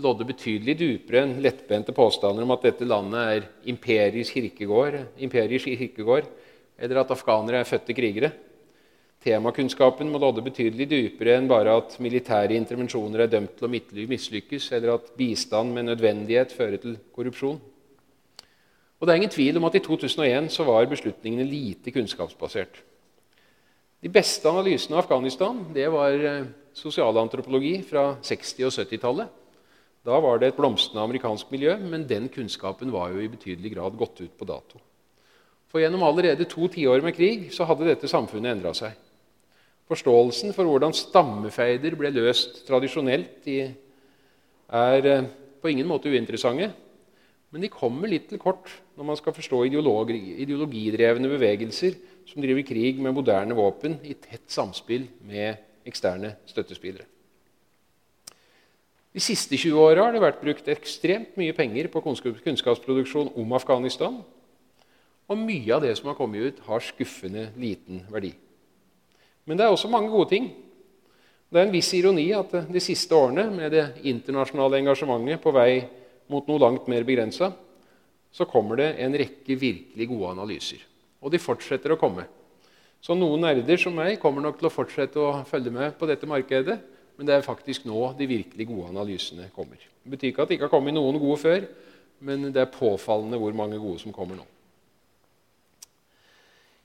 lodde 0.01 0.25
betydelig 0.27 0.77
dypere 0.79 1.25
enn 1.25 1.41
lettbente 1.43 1.93
påstander 1.95 2.45
om 2.45 2.53
at 2.55 2.63
dette 2.63 2.87
landet 2.87 3.33
er 3.35 3.49
imperiets 3.71 4.31
kirkegård, 4.31 4.97
imperiets 5.19 5.67
kirkegård 5.67 6.29
eller 6.81 7.01
at 7.03 7.11
afghanere 7.13 7.61
er 7.61 7.67
fødte 7.69 7.95
krigere. 7.95 8.31
Temakunnskapen 9.21 10.09
må 10.09 10.17
lodde 10.17 10.41
betydelig 10.41 10.87
dypere 10.89 11.35
enn 11.37 11.49
bare 11.49 11.75
at 11.77 11.99
militære 12.01 12.55
intervensjoner 12.57 13.27
er 13.27 13.29
dømt 13.29 13.59
til 13.59 13.67
å 13.67 13.71
mislykkes, 14.09 14.71
eller 14.73 14.95
at 14.95 15.11
bistand 15.19 15.75
med 15.75 15.91
nødvendighet 15.91 16.55
fører 16.55 16.81
til 16.81 16.97
korrupsjon. 17.13 17.59
Og 19.01 19.07
Det 19.07 19.13
er 19.13 19.17
ingen 19.17 19.33
tvil 19.33 19.57
om 19.57 19.65
at 19.65 19.75
i 19.75 19.81
2001 19.81 20.51
så 20.53 20.63
var 20.63 20.85
beslutningene 20.85 21.47
lite 21.49 21.89
kunnskapsbasert. 21.89 22.83
De 24.01 24.09
beste 24.13 24.45
analysene 24.49 24.93
av 24.97 25.03
Afghanistan 25.03 25.63
det 25.73 25.87
var 25.89 26.13
eh, 26.13 26.45
sosialantropologi 26.77 27.79
fra 27.85 28.11
60- 28.21 28.67
og 28.69 28.75
70-tallet. 28.75 29.31
Da 30.05 30.19
var 30.21 30.37
det 30.37 30.51
et 30.51 30.57
blomstrende 30.57 31.01
amerikansk 31.01 31.49
miljø, 31.53 31.73
men 31.81 32.05
den 32.09 32.29
kunnskapen 32.29 32.93
var 32.93 33.09
jo 33.13 33.21
i 33.21 33.29
betydelig 33.29 33.73
grad 33.73 33.97
gått 33.97 34.21
ut 34.21 34.37
på 34.37 34.47
dato. 34.49 34.77
For 35.69 35.81
gjennom 35.81 36.05
allerede 36.05 36.45
to 36.49 36.69
tiår 36.69 37.01
med 37.01 37.15
krig 37.17 37.49
så 37.53 37.65
hadde 37.65 37.89
dette 37.89 38.09
samfunnet 38.09 38.53
endra 38.53 38.73
seg. 38.77 38.93
Forståelsen 39.89 40.53
for 40.53 40.69
hvordan 40.69 40.93
stammefeider 40.95 41.97
ble 41.97 42.13
løst 42.13 42.63
tradisjonelt, 42.69 43.49
er 43.49 45.09
eh, 45.09 45.29
på 45.61 45.73
ingen 45.73 45.89
måte 45.89 46.09
uinteressante. 46.13 46.69
Men 47.51 47.65
de 47.65 47.71
kommer 47.71 48.07
litt 48.07 48.29
til 48.31 48.39
kort 48.39 48.69
når 48.95 49.07
man 49.09 49.17
skal 49.19 49.35
forstå 49.35 49.65
ideologidrevne 49.67 51.31
bevegelser 51.33 51.97
som 52.29 52.43
driver 52.43 52.63
krig 52.67 53.01
med 53.03 53.15
moderne 53.15 53.57
våpen 53.57 53.97
i 54.07 54.15
tett 54.15 54.47
samspill 54.51 55.09
med 55.27 55.59
eksterne 55.87 56.35
støttespillere. 56.47 57.07
De 59.11 59.19
siste 59.19 59.57
20 59.59 59.75
åra 59.75 60.05
har 60.05 60.15
det 60.15 60.23
vært 60.23 60.39
brukt 60.39 60.69
ekstremt 60.71 61.35
mye 61.39 61.55
penger 61.55 61.89
på 61.91 61.99
kunnskapsproduksjon 62.05 63.33
om 63.35 63.57
Afghanistan. 63.57 64.21
Og 65.27 65.39
mye 65.39 65.75
av 65.75 65.83
det 65.83 65.97
som 65.99 66.07
har 66.07 66.15
kommet 66.15 66.45
ut, 66.45 66.61
har 66.63 66.83
skuffende 66.83 67.49
liten 67.59 68.05
verdi. 68.11 68.31
Men 69.43 69.59
det 69.59 69.65
er 69.65 69.73
også 69.73 69.91
mange 69.91 70.11
gode 70.11 70.29
ting. 70.31 70.47
Det 71.51 71.59
er 71.59 71.67
en 71.67 71.73
viss 71.75 71.91
ironi 71.97 72.29
at 72.35 72.53
de 72.71 72.83
siste 72.83 73.15
årene, 73.15 73.49
med 73.51 73.73
det 73.75 73.85
internasjonale 74.07 74.79
engasjementet 74.79 75.43
på 75.43 75.51
vei 75.55 75.71
mot 76.31 76.47
noe 76.47 76.61
langt 76.61 76.87
mer 76.91 77.05
begrensa, 77.07 77.51
så 78.31 78.47
kommer 78.47 78.79
det 78.79 78.93
en 79.03 79.15
rekke 79.19 79.57
virkelig 79.59 80.07
gode 80.07 80.31
analyser. 80.31 80.79
Og 81.21 81.33
de 81.33 81.41
fortsetter 81.41 81.93
å 81.93 81.99
komme. 81.99 82.25
Så 83.01 83.17
noen 83.17 83.43
nerder 83.43 83.79
som 83.81 83.95
meg 83.97 84.19
kommer 84.21 84.45
nok 84.45 84.59
til 84.59 84.69
å 84.69 84.73
fortsette 84.73 85.19
å 85.19 85.41
følge 85.49 85.73
med 85.73 85.97
på 85.99 86.07
dette 86.09 86.29
markedet. 86.29 86.77
Men 87.17 87.27
det 87.27 87.35
er 87.35 87.45
faktisk 87.45 87.83
nå 87.85 88.13
de 88.17 88.25
virkelig 88.29 88.65
gode 88.69 88.87
analysene 88.93 89.49
kommer. 89.53 89.77
Det 89.77 90.13
betyr 90.13 90.31
ikke 90.31 90.45
at 90.45 90.49
det 90.49 90.57
ikke 90.57 90.69
har 90.69 90.73
kommet 90.73 90.95
noen 90.95 91.19
gode 91.21 91.37
før, 91.41 91.67
men 92.25 92.47
det 92.53 92.63
er 92.63 92.71
påfallende 92.73 93.37
hvor 93.41 93.53
mange 93.57 93.77
gode 93.81 94.01
som 94.01 94.15
kommer 94.15 94.39
nå. 94.39 94.47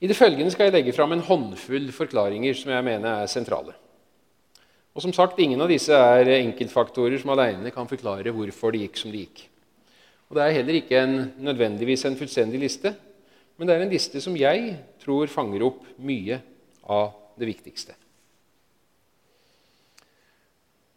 I 0.05 0.11
det 0.11 0.17
følgende 0.19 0.53
skal 0.53 0.69
jeg 0.69 0.75
legge 0.75 0.93
fram 0.93 1.15
en 1.15 1.25
håndfull 1.25 1.89
forklaringer 1.95 2.57
som 2.59 2.75
jeg 2.75 2.85
mener 2.85 3.23
er 3.23 3.31
sentrale. 3.33 3.73
Og 4.97 5.03
som 5.05 5.13
sagt, 5.13 5.37
Ingen 5.45 5.61
av 5.61 5.69
disse 5.69 5.93
er 5.93 6.31
enkeltfaktorer 6.39 7.21
som 7.21 7.35
alene 7.35 7.69
kan 7.75 7.89
forklare 7.89 8.33
hvorfor 8.33 8.73
det 8.73 8.87
gikk 8.87 8.97
som 8.97 9.13
det 9.13 9.27
gikk. 9.27 9.43
Og 10.31 10.39
Det 10.39 10.43
er 10.43 10.57
heller 10.57 10.79
ikke 10.81 11.03
en, 11.03 11.19
nødvendigvis 11.37 12.07
en 12.09 12.17
fullstendig 12.17 12.63
liste, 12.63 12.95
men 13.57 13.69
det 13.69 13.77
er 13.77 13.85
en 13.85 13.93
liste 13.93 14.21
som 14.25 14.37
jeg 14.37 14.73
tror 15.05 15.29
fanger 15.29 15.67
opp 15.69 15.85
mye 16.01 16.41
av 16.89 17.13
det 17.37 17.49
viktigste. 17.53 17.93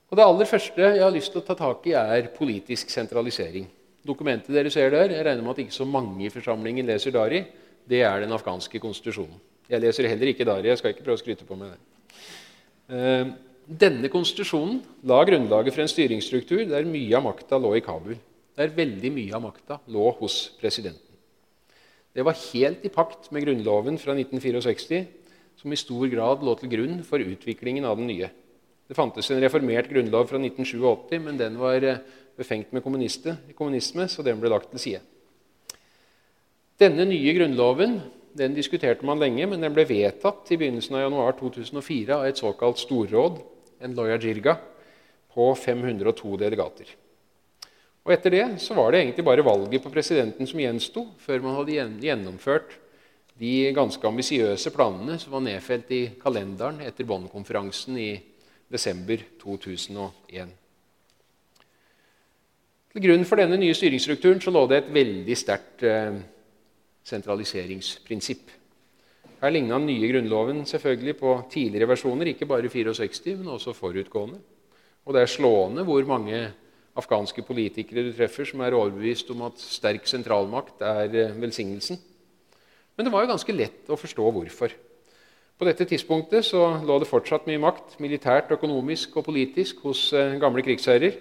Og 0.10 0.18
Det 0.18 0.26
aller 0.26 0.50
første 0.50 0.82
jeg 0.96 1.04
har 1.04 1.14
lyst 1.14 1.36
til 1.36 1.44
å 1.44 1.46
ta 1.46 1.58
tak 1.60 1.86
i, 1.92 1.94
er 1.94 2.32
politisk 2.34 2.90
sentralisering. 2.90 3.68
Dokumentet 4.08 4.56
dere 4.56 4.72
ser 4.72 4.90
der, 4.96 5.12
jeg 5.12 5.28
regner 5.28 5.44
med 5.44 5.54
at 5.58 5.62
ikke 5.66 5.76
så 5.76 5.86
mange 5.86 6.24
i 6.24 6.32
forsamlingen 6.34 6.88
leser 6.88 7.14
Dari, 7.14 7.44
det 7.86 8.02
er 8.08 8.24
den 8.24 8.32
afghanske 8.32 8.80
konstitusjonen. 8.80 9.36
Jeg 9.70 9.84
leser 9.84 10.08
heller 10.08 10.32
ikke 10.32 10.48
Dari. 10.48 10.72
Jeg 10.72 10.80
skal 10.80 10.96
ikke 10.96 11.04
prøve 11.04 11.20
å 11.20 11.22
skryte 11.22 11.46
på 11.46 11.60
meg 11.60 11.76
det. 11.76 13.46
Denne 13.70 14.10
konstitusjonen 14.10 14.80
la 15.06 15.20
grunnlaget 15.28 15.76
for 15.76 15.84
en 15.84 15.92
styringsstruktur 15.92 16.64
der 16.72 16.88
mye 16.90 17.14
av 17.14 17.28
makta 17.28 17.60
lå 17.62 17.76
i 17.78 17.84
Kabul. 17.86 18.16
Der 18.58 18.72
veldig 18.74 19.12
mye 19.14 19.36
av 19.38 19.44
makta 19.44 19.78
lå 19.94 20.08
hos 20.18 20.56
presidenten. 20.58 21.06
Det 22.10 22.26
var 22.26 22.34
helt 22.50 22.82
i 22.82 22.90
pakt 22.90 23.30
med 23.30 23.46
Grunnloven 23.46 24.00
fra 24.02 24.16
1964, 24.18 25.04
som 25.62 25.72
i 25.72 25.78
stor 25.78 26.08
grad 26.10 26.42
lå 26.42 26.56
til 26.58 26.72
grunn 26.72 27.04
for 27.06 27.22
utviklingen 27.22 27.86
av 27.86 28.00
den 28.00 28.10
nye. 28.10 28.32
Det 28.90 28.98
fantes 28.98 29.30
en 29.30 29.42
reformert 29.44 29.92
grunnlov 29.92 30.26
fra 30.32 30.42
1987, 30.42 31.20
men 31.22 31.38
den 31.38 31.60
var 31.62 31.86
eh, 31.86 32.02
befengt 32.40 32.74
med 32.74 32.82
kommunisme, 32.82 34.08
så 34.10 34.26
den 34.26 34.42
ble 34.42 34.50
lagt 34.50 34.74
til 34.74 34.82
side. 34.82 35.04
Denne 36.82 37.06
nye 37.06 37.36
grunnloven 37.38 38.00
den 38.34 38.58
diskuterte 38.58 39.06
man 39.06 39.22
lenge, 39.22 39.46
men 39.46 39.62
den 39.62 39.78
ble 39.78 39.86
vedtatt 39.86 40.50
i 40.50 40.58
begynnelsen 40.58 40.98
av 40.98 41.06
januar 41.06 41.38
2004 41.38 42.18
av 42.18 42.26
et 42.26 42.42
såkalt 42.42 42.82
storråd, 42.82 43.38
en 43.82 43.96
loya 43.96 44.18
jirga, 44.22 44.58
på 45.30 45.52
502 45.56 46.36
delegater. 46.42 46.90
Og 48.04 48.14
Etter 48.16 48.34
det 48.34 48.46
så 48.64 48.76
var 48.78 48.92
det 48.92 49.04
egentlig 49.04 49.26
bare 49.28 49.46
valget 49.46 49.84
på 49.84 49.92
presidenten 49.94 50.48
som 50.50 50.60
gjensto, 50.60 51.06
før 51.22 51.44
man 51.44 51.58
hadde 51.60 51.76
gjennomført 52.02 52.74
de 53.40 53.70
ganske 53.76 54.08
ambisiøse 54.08 54.72
planene 54.76 55.20
som 55.22 55.36
var 55.36 55.46
nedfelt 55.46 55.92
i 55.96 56.02
kalenderen 56.20 56.82
etter 56.84 57.08
Bonn-konferansen 57.08 58.00
i 58.02 58.10
desember 58.72 59.22
2001. 59.40 60.52
Til 62.90 63.06
grunn 63.06 63.26
for 63.30 63.40
denne 63.40 63.60
nye 63.62 63.78
styringsstrukturen 63.78 64.42
så 64.42 64.52
lå 64.52 64.66
det 64.68 64.82
et 64.82 64.94
veldig 64.94 65.36
sterkt 65.38 65.86
eh, 65.86 66.18
sentraliseringsprinsipp. 67.06 68.50
Her 69.40 69.54
ligna 69.56 69.78
den 69.80 69.88
nye 69.88 70.08
grunnloven 70.12 70.66
selvfølgelig 70.68 71.14
på 71.22 71.34
tidligere 71.52 71.88
versjoner, 71.94 72.28
ikke 72.28 72.48
bare 72.50 72.68
64, 72.68 73.38
men 73.40 73.48
også 73.54 73.72
forutgående. 73.74 74.40
Og 75.08 75.16
det 75.16 75.22
er 75.22 75.32
slående 75.32 75.86
hvor 75.88 76.04
mange 76.08 76.42
afghanske 77.00 77.46
politikere 77.48 78.04
du 78.04 78.12
treffer 78.18 78.50
som 78.50 78.60
er 78.66 78.76
overbevist 78.76 79.32
om 79.32 79.46
at 79.48 79.64
sterk 79.64 80.10
sentralmakt 80.12 80.84
er 80.84 81.16
eh, 81.16 81.40
velsignelsen. 81.40 82.00
Men 82.98 83.08
det 83.08 83.14
var 83.14 83.24
jo 83.24 83.32
ganske 83.32 83.56
lett 83.56 83.88
å 83.88 83.96
forstå 84.00 84.28
hvorfor. 84.36 84.76
På 85.60 85.68
dette 85.68 85.88
tidspunktet 85.88 86.44
så 86.48 86.66
lå 86.84 87.00
det 87.00 87.08
fortsatt 87.08 87.48
mye 87.48 87.62
makt, 87.64 87.96
militært, 88.04 88.52
økonomisk 88.52 89.16
og 89.20 89.30
politisk, 89.32 89.86
hos 89.88 90.10
eh, 90.12 90.36
gamle 90.42 90.64
krigsherrer, 90.68 91.16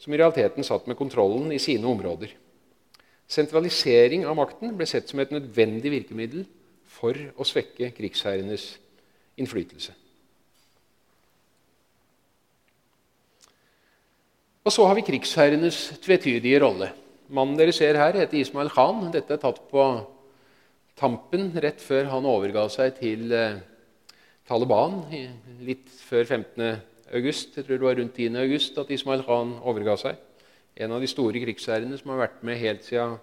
som 0.00 0.14
i 0.14 0.20
realiteten 0.20 0.64
satt 0.64 0.88
med 0.88 0.96
kontrollen 0.96 1.52
i 1.52 1.60
sine 1.60 1.84
områder. 1.90 2.32
Sentralisering 3.28 4.24
av 4.24 4.38
makten 4.40 4.72
ble 4.78 4.88
sett 4.88 5.10
som 5.10 5.20
et 5.20 5.34
nødvendig 5.34 5.92
virkemiddel 5.92 6.46
for 6.98 7.14
å 7.38 7.46
svekke 7.46 7.92
krigsherrenes 7.94 8.72
innflytelse. 9.38 9.94
Og 14.66 14.74
så 14.74 14.84
har 14.84 14.98
vi 14.98 15.06
krigsherrenes 15.06 15.78
tvetydige 16.04 16.60
rolle. 16.60 16.90
Mannen 17.32 17.56
dere 17.56 17.72
ser 17.72 17.96
her, 17.96 18.18
heter 18.18 18.40
Ismail 18.40 18.68
Khan. 18.72 19.06
Dette 19.14 19.36
er 19.36 19.40
tatt 19.40 19.62
på 19.70 19.84
tampen 20.98 21.52
rett 21.62 21.80
før 21.80 22.10
han 22.12 22.26
overga 22.28 22.66
seg 22.72 22.98
til 22.98 23.32
eh, 23.32 23.60
Taliban 24.48 25.02
litt 25.64 25.88
før 26.02 26.24
15. 26.24 26.80
august. 27.16 27.56
Jeg 27.56 27.64
tror 27.64 27.78
det 27.78 27.86
var 27.86 27.98
rundt 28.00 28.16
10. 28.16 28.36
august 28.42 28.80
at 28.82 28.92
Ismail 28.92 29.24
Khan 29.24 29.54
overga 29.60 29.96
seg. 30.00 30.20
En 30.76 30.92
av 30.94 31.02
de 31.02 31.10
store 31.10 31.40
krigsherrene 31.42 31.96
som 32.00 32.12
har 32.12 32.26
vært 32.26 32.44
med 32.46 32.60
helt 32.60 32.84
siden 32.86 33.16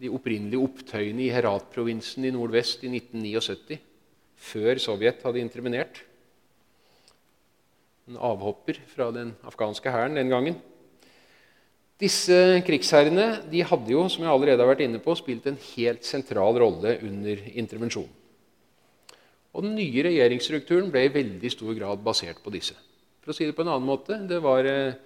de 0.00 0.10
opprinnelige 0.12 0.62
opptøyene 0.62 1.26
i 1.26 1.32
Herat-provinsen 1.34 2.24
i 2.26 2.32
nordvest 2.34 2.84
i 2.86 2.90
1979, 2.90 3.78
før 4.42 4.80
Sovjet 4.82 5.22
hadde 5.26 5.42
intervenert. 5.42 6.02
En 8.10 8.18
avhopper 8.18 8.80
fra 8.90 9.10
den 9.14 9.34
afghanske 9.46 9.92
hæren 9.92 10.18
den 10.18 10.32
gangen. 10.32 10.56
Disse 12.02 12.34
krigsherrene 12.66 13.44
de 13.52 13.60
hadde 13.62 13.92
jo, 13.92 14.08
som 14.10 14.24
jeg 14.24 14.32
allerede 14.32 14.64
har 14.64 14.72
vært 14.72 14.82
inne 14.88 14.98
på, 15.02 15.14
spilt 15.14 15.46
en 15.46 15.60
helt 15.76 16.06
sentral 16.06 16.58
rolle 16.58 16.96
under 17.06 17.44
intervensjonen. 17.52 18.18
Og 19.52 19.66
Den 19.66 19.76
nye 19.76 20.02
regjeringsstrukturen 20.06 20.88
ble 20.90 21.04
i 21.06 21.12
veldig 21.12 21.50
stor 21.52 21.76
grad 21.76 22.00
basert 22.02 22.40
på 22.42 22.50
disse. 22.54 22.74
For 23.22 23.30
å 23.30 23.36
si 23.36 23.46
Det 23.46 23.54
på 23.54 23.62
en 23.62 23.74
annen 23.74 23.86
måte, 23.86 24.16
det 24.26 24.40
var 24.42 24.66
eh, 24.66 24.96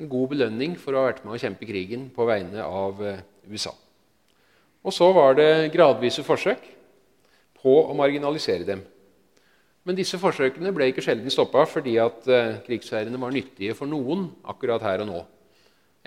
en 0.00 0.08
god 0.10 0.32
belønning 0.32 0.74
for 0.80 0.96
å 0.96 1.02
ha 1.02 1.10
vært 1.10 1.22
med 1.26 1.36
å 1.36 1.40
kjempe 1.40 1.68
krigen 1.68 2.08
på 2.14 2.26
vegne 2.26 2.64
av 2.64 3.02
eh, 3.04 3.20
USA. 3.52 3.74
Og 4.80 4.94
så 4.96 5.10
var 5.12 5.36
det 5.36 5.72
gradvise 5.74 6.24
forsøk 6.24 6.62
på 7.60 7.74
å 7.82 7.96
marginalisere 7.96 8.64
dem. 8.64 8.80
Men 9.84 9.96
disse 9.96 10.20
forsøkene 10.20 10.72
ble 10.76 10.90
ikke 10.90 11.04
sjelden 11.04 11.32
stoppa 11.32 11.64
fordi 11.68 11.96
at 12.00 12.26
eh, 12.28 12.58
krigsherrene 12.66 13.20
var 13.20 13.32
nyttige 13.32 13.76
for 13.76 13.88
noen 13.88 14.28
akkurat 14.48 14.84
her 14.84 15.04
og 15.04 15.08
nå. 15.08 15.20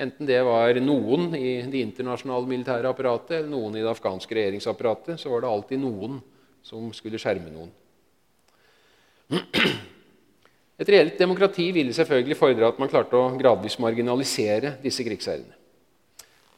Enten 0.03 0.25
det 0.25 0.39
var 0.45 0.77
noen 0.81 1.33
i 1.37 1.61
det 1.69 1.81
internasjonale 1.85 2.49
militære 2.49 2.89
apparatet 2.89 3.39
eller 3.39 3.51
noen 3.51 3.77
i 3.77 3.83
det 3.83 3.91
afghanske 3.91 4.37
regjeringsapparatet, 4.37 5.19
så 5.21 5.29
var 5.29 5.43
det 5.43 5.51
alltid 5.51 5.81
noen 5.81 6.21
som 6.65 6.87
skulle 6.97 7.21
skjerme 7.21 7.53
noen. 7.53 7.73
Et 10.81 10.89
reelt 10.89 11.19
demokrati 11.21 11.67
ville 11.75 11.93
selvfølgelig 11.93 12.37
fordre 12.39 12.69
at 12.71 12.79
man 12.81 12.89
klarte 12.89 13.17
å 13.19 13.33
gradvis 13.37 13.77
marginalisere 13.81 14.77
disse 14.81 15.05
krigsherrene. 15.05 15.62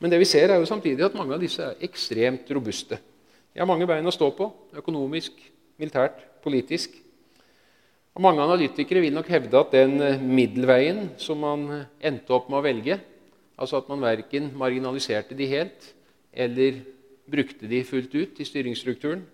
Men 0.05 0.11
det 0.13 0.19
vi 0.21 0.27
ser 0.29 0.51
er 0.53 0.59
jo 0.61 0.67
samtidig 0.69 1.01
at 1.01 1.15
mange 1.17 1.33
av 1.33 1.41
disse 1.41 1.65
er 1.65 1.79
ekstremt 1.81 2.49
robuste. 2.53 2.99
De 3.49 3.57
har 3.57 3.65
mange 3.65 3.87
bein 3.89 4.05
å 4.05 4.11
stå 4.13 4.27
på 4.37 4.45
økonomisk, 4.77 5.33
militært, 5.81 6.19
politisk. 6.45 6.93
Og 8.13 8.21
Mange 8.21 8.43
analytikere 8.45 9.01
vil 9.01 9.17
nok 9.17 9.31
hevde 9.33 9.57
at 9.57 9.73
den 9.73 9.97
middelveien 10.21 11.09
som 11.17 11.41
man 11.41 11.65
endte 11.97 12.37
opp 12.37 12.53
med 12.53 12.59
å 12.59 12.67
velge, 12.67 12.99
altså 13.57 13.81
at 13.81 13.89
man 13.89 14.05
verken 14.05 14.51
marginaliserte 14.53 15.33
de 15.33 15.49
helt 15.49 15.89
eller 16.29 16.83
brukte 17.25 17.65
de 17.65 17.81
fullt 17.89 18.13
ut 18.13 18.37
i 18.37 18.45
styringsstrukturen, 18.45 19.25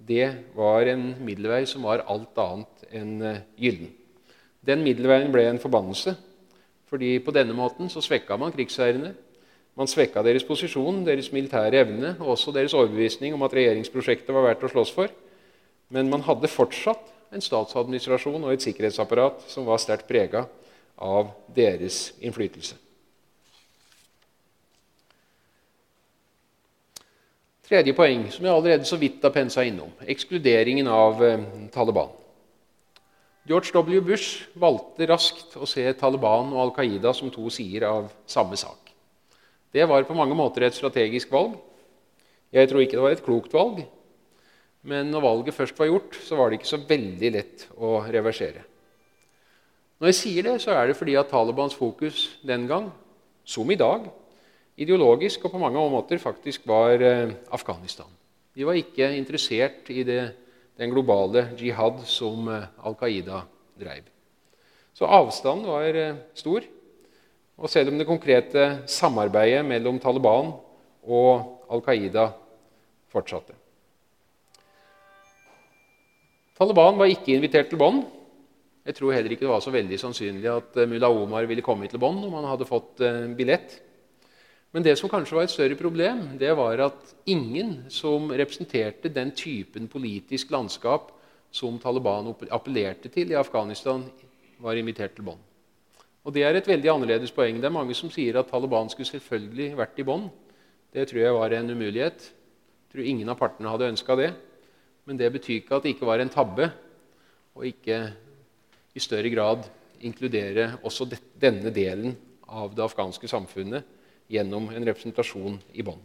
det 0.00 0.32
var 0.56 0.88
en 0.88 1.18
middelvei 1.20 1.66
som 1.68 1.84
var 1.84 2.06
alt 2.08 2.32
annet 2.48 2.90
enn 2.96 3.14
eh, 3.20 3.44
gyllen. 3.60 3.92
Den 4.64 4.88
middelveien 4.88 5.28
ble 5.36 5.50
en 5.52 5.60
forbannelse, 5.60 6.16
fordi 6.88 7.18
på 7.20 7.36
denne 7.36 7.52
måten 7.52 7.92
så 7.92 8.00
svekka 8.00 8.40
man 8.40 8.56
krigsherrene. 8.56 9.12
Man 9.78 9.86
svekka 9.86 10.24
deres 10.26 10.42
posisjon, 10.42 11.04
deres 11.06 11.30
militære 11.30 11.84
evne 11.84 12.16
og 12.18 12.32
også 12.34 12.50
deres 12.54 12.74
overbevisning 12.74 13.36
om 13.36 13.44
at 13.46 13.54
regjeringsprosjektet 13.54 14.34
var 14.34 14.48
verdt 14.48 14.64
å 14.66 14.70
slåss 14.72 14.90
for. 14.94 15.12
Men 15.94 16.10
man 16.10 16.24
hadde 16.26 16.50
fortsatt 16.50 17.12
en 17.30 17.44
statsadministrasjon 17.44 18.42
og 18.42 18.52
et 18.52 18.64
sikkerhetsapparat 18.64 19.44
som 19.52 19.68
var 19.68 19.78
sterkt 19.78 20.08
prega 20.10 20.48
av 20.98 21.30
deres 21.54 22.08
innflytelse. 22.18 22.74
Tredje 27.68 27.92
poeng, 27.92 28.24
som 28.32 28.46
jeg 28.48 28.54
allerede 28.54 28.88
så 28.88 28.96
vidt 28.96 29.22
har 29.22 29.30
pensa 29.34 29.62
innom, 29.68 29.92
ekskluderingen 30.08 30.88
av 30.88 31.22
eh, 31.22 31.42
Taliban. 31.70 32.10
George 33.48 33.74
W. 33.76 34.00
Bush 34.04 34.48
valgte 34.58 35.06
raskt 35.08 35.54
å 35.60 35.68
se 35.68 35.84
Taliban 36.00 36.50
og 36.54 36.62
Al 36.64 36.74
Qaida 36.80 37.12
som 37.16 37.30
to 37.32 37.46
sider 37.52 37.86
av 37.92 38.08
samme 38.26 38.56
sak. 38.58 38.87
Det 39.72 39.84
var 39.88 40.06
på 40.08 40.16
mange 40.16 40.36
måter 40.36 40.64
et 40.66 40.76
strategisk 40.76 41.32
valg. 41.32 41.56
Jeg 42.52 42.68
tror 42.70 42.80
ikke 42.80 42.96
det 42.96 43.04
var 43.04 43.16
et 43.16 43.24
klokt 43.24 43.52
valg. 43.52 43.82
Men 44.88 45.10
når 45.12 45.24
valget 45.24 45.56
først 45.56 45.78
var 45.78 45.90
gjort, 45.90 46.16
så 46.24 46.38
var 46.38 46.48
det 46.48 46.60
ikke 46.60 46.70
så 46.70 46.80
veldig 46.88 47.30
lett 47.34 47.66
å 47.76 47.98
reversere. 48.08 48.62
Når 49.98 50.12
jeg 50.12 50.18
sier 50.20 50.46
det, 50.46 50.54
så 50.62 50.76
er 50.76 50.88
det 50.88 50.96
fordi 50.96 51.16
at 51.18 51.28
Talibans 51.32 51.74
fokus 51.74 52.38
den 52.46 52.68
gang, 52.70 52.88
som 53.48 53.68
i 53.70 53.78
dag, 53.78 54.06
ideologisk 54.78 55.44
og 55.44 55.56
på 55.56 55.60
mange 55.60 55.82
måter 55.90 56.20
faktisk 56.22 56.68
var 56.70 57.02
eh, 57.02 57.34
Afghanistan. 57.50 58.08
De 58.54 58.66
var 58.66 58.78
ikke 58.78 59.10
interessert 59.16 59.90
i 59.90 60.04
det, 60.06 60.22
den 60.78 60.92
globale 60.94 61.48
jihad 61.58 62.04
som 62.06 62.46
eh, 62.52 62.68
Al 62.86 62.94
Qaida 62.98 63.42
drev. 63.78 64.06
Så 64.94 65.06
avstanden 65.06 65.66
var 65.66 65.98
eh, 65.98 66.20
stor. 66.38 66.62
Og 67.58 67.70
selv 67.70 67.90
om 67.90 67.98
det 67.98 68.06
konkrete 68.06 68.66
samarbeidet 68.86 69.64
mellom 69.66 69.98
Taliban 69.98 70.52
og 71.02 71.64
Al 71.72 71.82
Qaida 71.82 72.28
fortsatte. 73.10 73.56
Taliban 76.58 76.98
var 76.98 77.10
ikke 77.10 77.34
invitert 77.34 77.68
til 77.70 77.80
Bonn. 77.80 78.04
Jeg 78.86 78.96
tror 78.96 79.12
heller 79.12 79.34
ikke 79.34 79.44
det 79.44 79.50
var 79.50 79.62
så 79.62 79.74
veldig 79.74 79.98
sannsynlig 80.00 80.48
at 80.50 80.78
mulla 80.88 81.10
Omar 81.10 81.46
ville 81.50 81.62
komme 81.66 81.90
til 81.90 82.00
Bonn 82.02 82.22
om 82.24 82.38
han 82.38 82.48
hadde 82.50 82.66
fått 82.68 83.02
billett. 83.38 83.76
Men 84.72 84.84
det 84.84 84.98
som 85.00 85.10
kanskje 85.10 85.36
var 85.36 85.46
et 85.46 85.52
større 85.52 85.78
problem, 85.80 86.24
det 86.38 86.50
var 86.56 86.80
at 86.88 87.14
ingen 87.26 87.86
som 87.92 88.28
representerte 88.30 89.10
den 89.12 89.32
typen 89.32 89.88
politisk 89.88 90.50
landskap 90.52 91.10
som 91.50 91.78
Taliban 91.80 92.34
appellerte 92.50 93.10
til 93.12 93.32
i 93.32 93.38
Afghanistan, 93.38 94.04
var 94.58 94.76
invitert 94.76 95.14
til 95.16 95.24
Bonn. 95.24 95.47
Og 96.26 96.34
Det 96.34 96.42
er 96.44 96.56
et 96.56 96.68
veldig 96.68 96.90
annerledes 96.92 97.32
poeng. 97.32 97.60
Det 97.60 97.68
er 97.68 97.74
Mange 97.74 97.94
som 97.94 98.10
sier 98.10 98.36
at 98.38 98.50
Taliban 98.50 98.90
skulle 98.90 99.08
selvfølgelig 99.08 99.76
vært 99.78 99.98
i 99.98 100.04
bånd. 100.04 100.28
Det 100.92 101.08
tror 101.08 101.20
jeg 101.20 101.34
var 101.34 101.52
en 101.52 101.70
umulighet. 101.70 102.20
Jeg 102.28 102.92
tror 102.92 103.04
ingen 103.04 103.28
av 103.28 103.38
partene 103.38 103.68
hadde 103.68 103.90
ønska 103.92 104.16
det. 104.16 104.32
Men 105.04 105.16
det 105.16 105.32
betyr 105.32 105.62
ikke 105.62 105.76
at 105.76 105.82
det 105.82 105.94
ikke 105.94 106.08
var 106.08 106.20
en 106.20 106.32
tabbe 106.32 106.70
å 107.56 107.64
ikke 107.64 108.00
i 108.94 109.00
større 109.00 109.30
grad 109.32 109.64
inkludere 110.04 110.78
også 110.86 111.08
denne 111.40 111.72
delen 111.74 112.16
av 112.48 112.74
det 112.74 112.84
afghanske 112.84 113.28
samfunnet 113.28 113.84
gjennom 114.28 114.68
en 114.72 114.84
representasjon 114.84 115.58
i 115.74 115.84
bånd. 115.84 116.02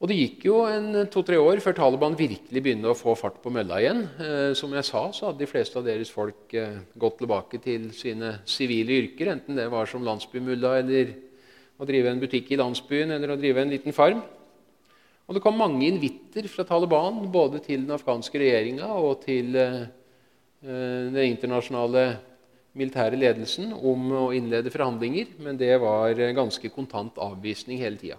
Og 0.00 0.08
Det 0.08 0.16
gikk 0.16 0.44
jo 0.46 0.54
to-tre 1.12 1.36
år 1.36 1.60
før 1.60 1.74
Taliban 1.76 2.14
virkelig 2.16 2.60
begynte 2.64 2.88
å 2.88 2.96
få 2.96 3.12
fart 3.20 3.36
på 3.42 3.50
mølla 3.52 3.82
igjen. 3.82 3.98
Eh, 4.16 4.52
som 4.56 4.72
jeg 4.72 4.86
sa, 4.88 5.02
så 5.12 5.26
hadde 5.28 5.42
de 5.42 5.48
fleste 5.50 5.76
av 5.76 5.84
deres 5.84 6.08
folk 6.08 6.54
eh, 6.56 6.78
gått 6.96 7.18
tilbake 7.20 7.60
til 7.60 7.90
sine 7.92 8.38
sivile 8.48 8.96
yrker, 8.96 9.28
enten 9.34 9.60
det 9.60 9.66
var 9.68 9.90
som 9.90 10.06
landsbymulla 10.06 10.70
eller 10.78 11.12
å 11.76 11.88
drive 11.88 12.14
en 12.14 12.22
butikk 12.22 12.48
i 12.48 12.58
landsbyen 12.62 13.12
eller 13.12 13.34
å 13.34 13.36
drive 13.42 13.60
en 13.60 13.74
liten 13.74 13.96
farm. 13.96 14.22
Og 15.28 15.36
Det 15.36 15.44
kom 15.44 15.60
mange 15.60 15.84
invitter 15.84 16.48
fra 16.48 16.64
Taliban 16.64 17.20
både 17.28 17.60
til 17.68 17.84
den 17.84 17.92
afghanske 17.98 18.40
regjeringa 18.40 18.88
og 18.96 19.20
til 19.26 19.52
eh, 19.52 19.84
eh 20.64 21.12
den 21.12 21.20
internasjonale 21.26 22.06
militære 22.72 23.20
ledelsen 23.20 23.76
om 23.76 24.08
å 24.16 24.24
innlede 24.32 24.72
forhandlinger, 24.72 25.36
men 25.44 25.60
det 25.60 25.76
var 25.76 26.16
ganske 26.32 26.72
kontant 26.72 27.20
avvisning 27.20 27.84
hele 27.84 28.00
tida. 28.00 28.16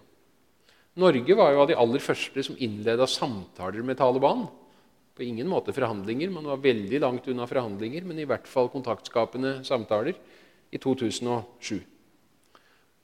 Norge 1.00 1.36
var 1.36 1.54
jo 1.54 1.62
av 1.64 1.70
de 1.70 1.78
aller 1.80 2.04
første 2.04 2.44
som 2.44 2.58
innleda 2.60 3.08
samtaler 3.08 3.86
med 3.86 4.00
Taliban. 4.00 4.44
På 5.16 5.24
ingen 5.24 5.48
måte 5.48 5.72
forhandlinger, 5.76 6.32
man 6.34 6.50
var 6.52 6.60
veldig 6.64 7.00
langt 7.00 7.30
unna 7.32 7.48
forhandlinger, 7.48 8.04
men 8.08 8.20
i 8.20 8.28
hvert 8.28 8.48
fall 8.48 8.68
kontaktskapende 8.74 9.62
samtaler 9.68 10.18
i 10.72 10.80
2007. 10.80 11.80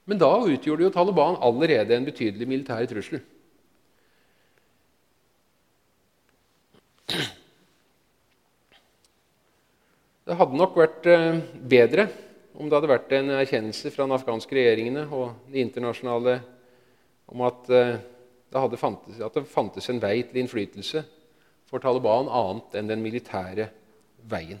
Men 0.08 0.20
da 0.20 0.30
utgjorde 0.40 0.84
jo 0.84 0.92
Taliban 0.92 1.40
allerede 1.44 1.96
en 1.96 2.06
betydelig 2.08 2.48
militær 2.48 2.84
trussel. 2.88 3.24
Det 10.28 10.36
hadde 10.36 10.60
nok 10.60 10.74
vært 10.76 11.06
eh, 11.08 11.38
bedre 11.72 12.04
om 12.58 12.68
det 12.68 12.76
hadde 12.76 12.90
vært 12.90 13.12
en 13.16 13.30
erkjennelse 13.38 13.88
fra 13.94 14.04
den 14.04 14.12
afghanske 14.16 14.56
regjeringene 14.56 15.06
og 15.08 15.46
de 15.48 15.62
internasjonale 15.62 16.34
om 17.28 17.44
at 17.46 17.68
eh, 17.74 17.98
det, 18.48 18.80
fantes, 18.80 19.20
at 19.20 19.36
det 19.36 19.44
fantes 19.50 19.88
en 19.92 20.00
vei 20.02 20.22
til 20.24 20.40
innflytelse 20.42 21.04
for 21.68 21.82
Taliban 21.84 22.30
annet 22.32 22.78
enn 22.80 22.90
den 22.90 23.04
militære 23.04 23.68
veien. 24.28 24.60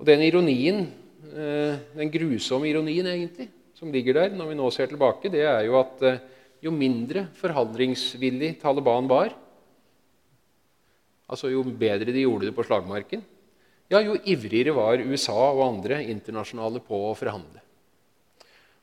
Og 0.00 0.08
den 0.08 0.24
ironien, 0.24 0.86
eh, 1.30 1.80
den 1.96 2.12
grusomme 2.12 2.70
ironien 2.70 3.10
egentlig, 3.12 3.50
som 3.76 3.92
ligger 3.92 4.16
der 4.16 4.36
når 4.36 4.50
vi 4.50 4.60
nå 4.60 4.70
ser 4.72 4.88
tilbake, 4.90 5.32
det 5.32 5.44
er 5.44 5.64
jo 5.68 5.78
at 5.80 6.04
jo 6.60 6.72
mindre 6.72 7.26
forhandlingsvillig 7.40 8.54
Taliban 8.60 9.08
var, 9.08 9.32
altså 11.30 11.48
jo 11.52 11.62
bedre 11.64 12.12
de 12.12 12.24
gjorde 12.24 12.48
det 12.48 12.56
på 12.56 12.66
slagmarken, 12.66 13.22
ja, 13.90 13.98
jo 14.04 14.14
ivrigere 14.28 14.74
var 14.76 15.02
USA 15.02 15.34
og 15.50 15.64
andre 15.64 16.02
internasjonale 16.12 16.82
på 16.84 17.00
å 17.08 17.16
forhandle. 17.18 17.62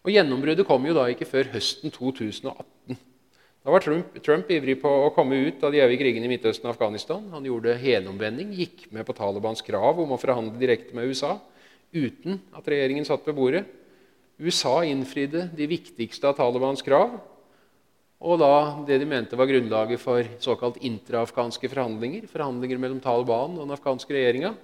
Og 0.07 0.13
Gjennombruddet 0.15 0.63
kom 0.63 0.85
jo 0.87 0.93
da 0.95 1.03
ikke 1.11 1.27
før 1.27 1.49
høsten 1.51 1.91
2018. 1.91 2.95
Da 3.67 3.73
var 3.73 3.83
Trump, 3.83 4.13
Trump 4.23 4.51
ivrig 4.55 4.77
på 4.79 4.87
å 4.87 5.09
komme 5.11 5.35
ut 5.49 5.65
av 5.67 5.73
de 5.73 5.81
evige 5.83 5.99
krigene 5.99 6.29
i 6.29 6.31
Midtøsten 6.31 6.69
og 6.69 6.71
Afghanistan. 6.71 7.25
Han 7.33 7.43
gjorde 7.43 7.73
helomvending, 7.81 8.53
gikk 8.55 8.85
med 8.95 9.03
på 9.03 9.11
Talibans 9.17 9.59
krav 9.67 9.99
om 9.99 10.13
å 10.15 10.19
forhandle 10.21 10.55
direkte 10.61 10.95
med 10.95 11.11
USA 11.11 11.33
uten 11.91 12.39
at 12.55 12.69
regjeringen 12.71 13.03
satt 13.09 13.27
ved 13.27 13.35
bordet. 13.35 13.65
USA 14.39 14.77
innfridde 14.87 15.49
de 15.57 15.67
viktigste 15.67 16.31
av 16.31 16.39
Talibans 16.39 16.85
krav. 16.87 17.17
Og 18.23 18.39
da 18.39 18.53
det 18.87 19.01
de 19.03 19.11
mente 19.11 19.35
var 19.35 19.51
grunnlaget 19.51 19.99
for 19.99 20.23
såkalt 20.39 20.79
intraafghanske 20.87 21.67
forhandlinger. 21.67 22.31
Forhandlinger 22.31 22.79
mellom 22.79 23.03
Taliban 23.03 23.59
og 23.59 23.65
den 23.65 23.75
afghanske 23.75 24.15
regjeringa. 24.15 24.55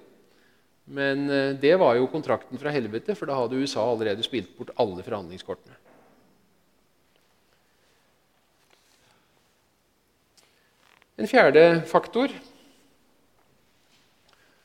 Men 0.84 1.30
eh, 1.30 1.54
det 1.60 1.76
var 1.80 1.96
jo 1.96 2.10
kontrakten 2.12 2.60
fra 2.60 2.72
helvete, 2.74 3.16
for 3.16 3.30
da 3.30 3.38
hadde 3.38 3.60
USA 3.62 3.84
allerede 3.88 4.24
spilt 4.26 4.52
bort 4.58 4.74
alle 4.80 5.04
forhandlingskortene. 5.06 5.80
En 11.14 11.30
fjerde 11.30 11.84
faktor 11.86 12.32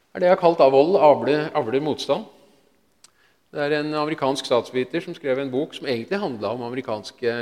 er 0.10 0.20
det 0.20 0.26
jeg 0.26 0.34
har 0.34 0.42
kalt 0.42 0.62
av 0.66 0.74
vold 0.74 0.98
avler, 0.98 1.80
motstand. 1.86 2.26
Det 3.54 3.62
er 3.62 3.76
en 3.80 3.94
amerikansk 3.98 4.46
statsviter 4.46 5.02
som 5.06 5.14
skrev 5.18 5.40
en 5.42 5.52
bok 5.54 5.76
som 5.78 5.88
egentlig 5.88 6.20
handla 6.22 6.52
om 6.54 6.66
amerikanske 6.66 7.36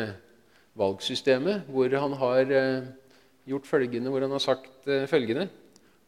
valgsystemet, 0.78 1.66
hvor 1.72 1.92
han 1.96 2.14
har 2.20 2.52
eh, 2.52 2.90
gjort 3.48 3.68
følgende, 3.68 4.12
hvor 4.12 4.24
han 4.24 4.36
har 4.36 4.44
sagt 4.44 4.88
eh, 4.88 5.08
følgende 5.08 5.48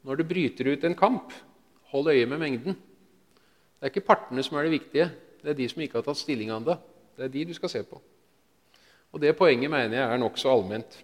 Når 0.03 0.15
det 0.15 0.27
bryter 0.27 0.69
ut 0.71 0.83
en 0.83 0.95
kamp, 0.95 1.33
hold 1.91 2.11
øye 2.11 2.25
med 2.29 2.41
mengden. 2.41 2.77
Det 3.79 3.87
er 3.87 3.93
ikke 3.93 4.07
partene 4.09 4.43
som 4.43 4.57
er 4.57 4.67
det 4.67 4.77
viktige, 4.77 5.09
det 5.41 5.53
er 5.53 5.57
de 5.57 5.67
som 5.71 5.81
ikke 5.81 5.99
har 5.99 6.05
tatt 6.05 6.19
stilling 6.19 6.51
ennå. 6.51 6.75
Det 7.15 7.27
er 7.27 7.33
de 7.33 7.45
du 7.49 7.53
skal 7.55 7.71
se 7.71 7.83
på. 7.83 8.01
Og 9.11 9.21
Det 9.21 9.37
poenget 9.37 9.71
mener 9.71 9.97
jeg 9.97 10.05
er 10.05 10.21
nokså 10.21 10.51
allment. 10.51 10.99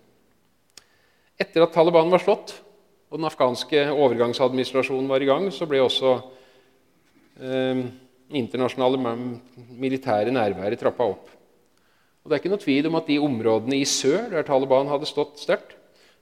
Etter 1.40 1.66
at 1.66 1.74
Taliban 1.74 2.12
var 2.12 2.22
slått, 2.22 2.54
og 3.10 3.18
den 3.18 3.28
afghanske 3.28 3.86
overgangsadministrasjonen 3.92 5.10
var 5.10 5.24
i 5.24 5.30
gang, 5.30 5.48
så 5.52 5.66
ble 5.70 5.82
også 5.84 6.12
eh, 7.40 7.82
internasjonale 8.30 9.00
militære 9.56 10.34
nærværet 10.36 10.80
trappa 10.80 11.10
opp. 11.16 11.32
Og 12.24 12.30
Det 12.30 12.36
er 12.36 12.42
ikke 12.42 12.54
noe 12.56 12.64
tvil 12.64 12.88
om 12.90 12.98
at 12.98 13.10
de 13.10 13.20
områdene 13.22 13.78
i 13.78 13.86
sør 13.86 14.32
der 14.32 14.48
Taliban 14.48 14.90
hadde 14.90 15.10
stått 15.10 15.38
sterkt, 15.42 15.76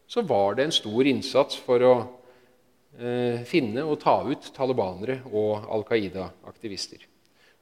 så 0.07 0.21
var 0.21 0.57
det 0.57 0.67
en 0.67 0.75
stor 0.75 1.07
innsats 1.07 1.57
for 1.63 1.85
å 1.87 1.93
finne 3.49 3.81
og 3.89 3.97
ta 4.03 4.19
ut 4.27 4.51
talibanere 4.53 5.19
og 5.31 5.65
Al 5.73 5.81
Qaida-aktivister. 5.87 7.01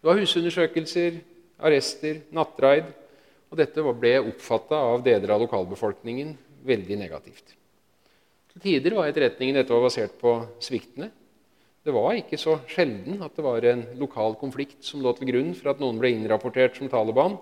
Det 0.02 0.10
var 0.10 0.20
husundersøkelser, 0.20 1.22
arrester, 1.62 2.24
nattraid. 2.36 2.90
Og 3.52 3.60
dette 3.60 3.84
ble 3.84 4.14
oppfatta 4.22 4.78
av 4.94 5.02
deler 5.04 5.34
av 5.36 5.42
lokalbefolkningen 5.44 6.30
veldig 6.68 6.98
negativt. 7.02 7.56
Til 8.52 8.64
tider 8.64 8.96
var 8.96 9.10
etterretningen 9.12 9.60
dette 9.60 9.74
var 9.76 9.84
basert 9.84 10.16
på 10.20 10.38
sviktene. 10.64 11.10
Det 11.82 11.94
var 11.96 12.14
ikke 12.16 12.38
så 12.40 12.60
sjelden 12.70 13.24
at 13.26 13.36
det 13.36 13.44
var 13.44 13.66
en 13.66 13.84
lokal 14.00 14.36
konflikt 14.40 14.84
som 14.86 15.02
lå 15.04 15.14
til 15.18 15.32
grunn 15.32 15.54
for 15.58 15.72
at 15.72 15.82
noen 15.82 16.00
ble 16.00 16.14
innrapportert 16.14 16.78
som 16.78 16.92
Taliban. 16.92 17.40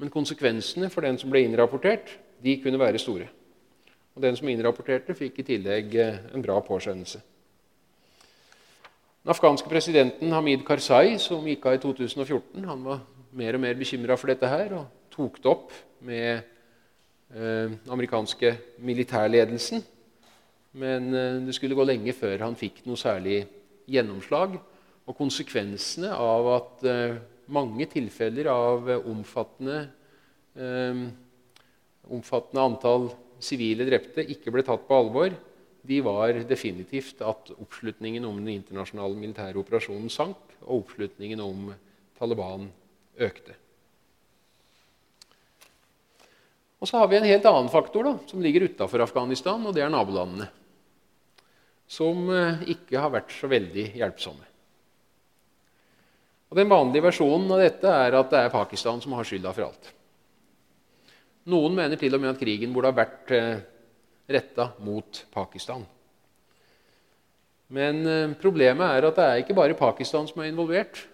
Men 0.00 0.12
konsekvensene 0.12 0.88
for 0.92 1.04
den 1.04 1.18
som 1.20 1.32
ble 1.32 1.44
innrapportert, 1.44 2.14
de 2.40 2.56
kunne 2.62 2.80
være 2.80 3.02
store. 3.02 3.28
Og 4.20 4.26
Den 4.26 4.36
som 4.36 4.48
innrapporterte, 4.52 5.14
fikk 5.16 5.38
i 5.40 5.44
tillegg 5.48 5.94
eh, 5.96 6.16
en 6.36 6.42
bra 6.44 6.58
påskjønnelse. 6.60 7.22
Den 9.24 9.30
afghanske 9.32 9.70
presidenten 9.70 10.34
Hamid 10.36 10.60
Karzai, 10.68 11.14
som 11.16 11.46
gikk 11.48 11.64
av 11.64 11.78
i 11.78 11.80
2014, 11.80 12.66
han 12.68 12.82
var 12.84 12.98
mer 13.32 13.56
og 13.56 13.62
mer 13.64 13.78
bekymra 13.80 14.18
for 14.20 14.28
dette 14.28 14.50
her 14.52 14.74
og 14.76 14.90
tok 15.14 15.38
det 15.40 15.48
opp 15.48 15.72
med 16.04 16.42
eh, 17.32 17.72
amerikanske 17.88 18.50
militærledelsen. 18.84 19.80
Men 20.84 21.08
eh, 21.16 21.40
det 21.46 21.56
skulle 21.56 21.80
gå 21.80 21.88
lenge 21.88 22.12
før 22.12 22.44
han 22.44 22.58
fikk 22.60 22.84
noe 22.90 23.00
særlig 23.00 23.38
gjennomslag. 23.88 24.60
Og 25.08 25.16
konsekvensene 25.16 26.12
av 26.12 26.52
at 26.58 26.86
mange 27.48 27.88
tilfeller 27.88 28.52
av 28.52 28.92
omfattende, 29.00 29.80
eh, 30.60 31.02
omfattende 32.12 32.68
antall 32.68 33.10
sivile 33.44 33.86
drepte 33.88 34.24
ikke 34.34 34.52
ble 34.54 34.64
tatt 34.66 34.86
på 34.88 34.96
alvor, 34.96 35.34
de 35.80 36.00
var 36.04 36.36
definitivt 36.44 37.22
at 37.24 37.52
oppslutningen 37.56 38.24
om 38.28 38.36
den 38.42 38.52
internasjonale 38.58 39.16
militære 39.16 39.60
operasjonen 39.60 40.12
sank, 40.12 40.36
og 40.66 40.82
oppslutningen 40.82 41.40
om 41.40 41.70
Taliban 42.18 42.68
økte. 43.16 43.56
Og 46.80 46.88
Så 46.88 46.96
har 46.96 47.08
vi 47.08 47.16
en 47.16 47.28
helt 47.28 47.44
annen 47.44 47.68
faktor 47.72 48.06
da, 48.08 48.14
som 48.26 48.40
ligger 48.40 48.64
utafor 48.68 49.04
Afghanistan, 49.04 49.64
og 49.66 49.74
det 49.76 49.84
er 49.84 49.92
nabolandene. 49.92 50.48
Som 51.90 52.28
eh, 52.32 52.62
ikke 52.72 53.00
har 53.02 53.12
vært 53.12 53.34
så 53.34 53.50
veldig 53.50 53.90
hjelpsomme. 54.00 54.46
Og 56.50 56.56
Den 56.56 56.70
vanlige 56.70 57.04
versjonen 57.04 57.50
av 57.52 57.60
dette 57.62 57.90
er 58.06 58.16
at 58.16 58.30
det 58.32 58.40
er 58.42 58.52
Pakistan 58.52 59.00
som 59.02 59.12
har 59.14 59.28
skylda 59.28 59.52
for 59.54 59.68
alt. 59.68 59.90
Noen 61.48 61.76
mener 61.76 61.96
til 61.96 62.14
og 62.14 62.20
med 62.20 62.34
at 62.34 62.40
krigen 62.40 62.74
burde 62.74 62.90
ha 62.90 62.96
vært 62.96 63.32
eh, 63.32 63.62
retta 64.30 64.72
mot 64.84 65.22
Pakistan. 65.32 65.86
Men 67.72 68.02
eh, 68.04 68.34
problemet 68.40 68.84
er 68.84 69.08
at 69.08 69.16
det 69.16 69.26
er 69.26 69.42
ikke 69.44 69.56
bare 69.56 69.78
Pakistan 69.78 70.28
som 70.28 70.42
er 70.42 70.50
involvert. 70.50 71.06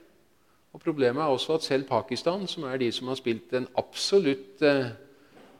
Og 0.74 0.82
Problemet 0.82 1.22
er 1.22 1.32
også 1.32 1.56
at 1.56 1.64
selv 1.64 1.86
Pakistan, 1.88 2.46
som 2.50 2.66
er 2.68 2.80
de 2.80 2.90
som 2.92 3.08
har 3.08 3.20
spilt 3.20 3.52
den 3.54 3.68
absolutt 3.78 4.64
eh, 4.66 4.90